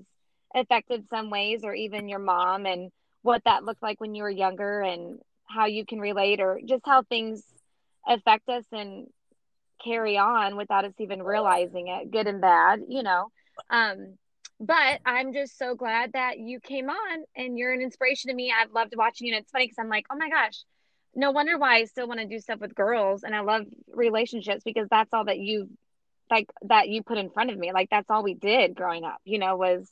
affected 0.56 1.06
some 1.10 1.30
ways 1.30 1.64
or 1.64 1.74
even 1.74 2.10
your 2.10 2.20
mom 2.20 2.66
and 2.66 2.92
what 3.22 3.44
that 3.46 3.64
looked 3.64 3.84
like 3.84 4.00
when 4.00 4.16
you 4.16 4.24
were 4.24 4.30
younger 4.30 4.82
and 4.82 5.20
how 5.46 5.66
you 5.66 5.86
can 5.86 6.00
relate 6.00 6.40
or 6.40 6.60
just 6.66 6.84
how 6.86 7.04
things 7.04 7.44
affect 8.08 8.48
us 8.50 8.66
and 8.72 9.08
carry 9.84 10.18
on 10.18 10.56
without 10.56 10.86
us 10.86 10.94
even 11.00 11.24
realizing 11.24 11.88
it, 11.88 12.12
good 12.12 12.28
and 12.28 12.42
bad, 12.42 12.82
you 12.88 13.04
know. 13.04 13.32
Um, 13.70 14.18
but 14.60 15.00
I'm 15.06 15.34
just 15.34 15.58
so 15.58 15.76
glad 15.76 16.14
that 16.14 16.38
you 16.38 16.60
came 16.60 16.90
on 16.90 17.24
and 17.36 17.58
you're 17.58 17.74
an 17.74 17.82
inspiration 17.82 18.30
to 18.30 18.36
me. 18.36 18.52
I've 18.52 18.72
loved 18.72 18.94
watching 18.96 19.28
you. 19.28 19.34
And 19.34 19.42
it's 19.42 19.52
funny 19.52 19.66
because 19.66 19.80
I'm 19.80 19.90
like, 19.90 20.06
oh 20.10 20.18
my 20.18 20.30
gosh, 20.30 20.64
no 21.16 21.32
wonder 21.32 21.58
why 21.58 21.76
I 21.76 21.86
still 21.86 22.08
want 22.08 22.20
to 22.20 22.26
do 22.26 22.40
stuff 22.40 22.60
with 22.60 22.76
girls. 22.76 23.24
And 23.24 23.34
I 23.34 23.40
love 23.40 23.66
relationships 23.94 24.64
because 24.66 24.88
that's 24.90 25.14
all 25.14 25.26
that 25.26 25.40
you 25.40 25.70
like 26.30 26.48
that 26.64 26.90
you 26.90 27.04
put 27.04 27.18
in 27.18 27.30
front 27.30 27.52
of 27.52 27.58
me. 27.58 27.72
Like 27.72 27.90
that's 27.90 28.10
all 28.10 28.22
we 28.22 28.34
did 28.34 28.76
growing 28.76 29.06
up, 29.06 29.20
you 29.24 29.40
know, 29.40 29.56
was 29.56 29.90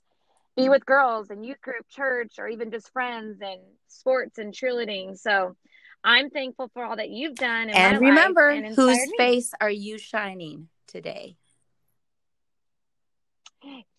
be 0.57 0.63
mm. 0.63 0.71
with 0.71 0.85
girls 0.85 1.29
and 1.29 1.45
youth 1.45 1.61
group, 1.61 1.87
church, 1.89 2.33
or 2.39 2.49
even 2.49 2.71
just 2.71 2.91
friends 2.91 3.39
and 3.41 3.61
sports 3.87 4.39
and 4.39 4.53
cheerleading. 4.53 5.17
So 5.17 5.55
I'm 6.03 6.29
thankful 6.29 6.69
for 6.73 6.83
all 6.83 6.97
that 6.97 7.09
you've 7.09 7.35
done. 7.35 7.69
And 7.69 8.01
remember, 8.01 8.49
and 8.49 8.65
whose 8.65 8.97
me. 8.97 9.13
face 9.17 9.53
are 9.61 9.69
you 9.69 9.97
shining 9.97 10.67
today? 10.87 11.37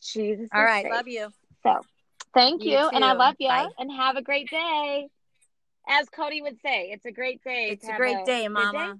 Jesus. 0.03 0.49
All 0.53 0.63
right. 0.63 0.85
safe. 0.85 0.93
Love 0.93 1.09
you. 1.09 1.29
So 1.63 1.81
thank 2.35 2.65
you. 2.65 2.73
You 2.73 2.89
And 2.93 3.05
I 3.05 3.13
love 3.13 3.37
you. 3.39 3.49
Bye. 3.49 3.69
And 3.79 3.91
have 3.93 4.17
a 4.17 4.23
great 4.23 4.51
day. 4.51 5.09
As 5.89 6.09
Cody 6.11 6.43
would 6.43 6.61
say, 6.61 6.91
it's 6.91 7.07
a 7.07 7.13
great 7.13 7.43
day. 7.43 7.69
It's 7.71 7.89
a 7.89 7.97
great 7.97 8.19
a 8.19 8.25
day, 8.25 8.49
Mama. 8.49 8.99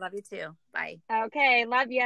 Love 0.00 0.12
you 0.14 0.22
too. 0.22 0.56
Bye. 0.72 0.98
Okay. 1.12 1.64
Love 1.66 1.90
you. 1.90 1.96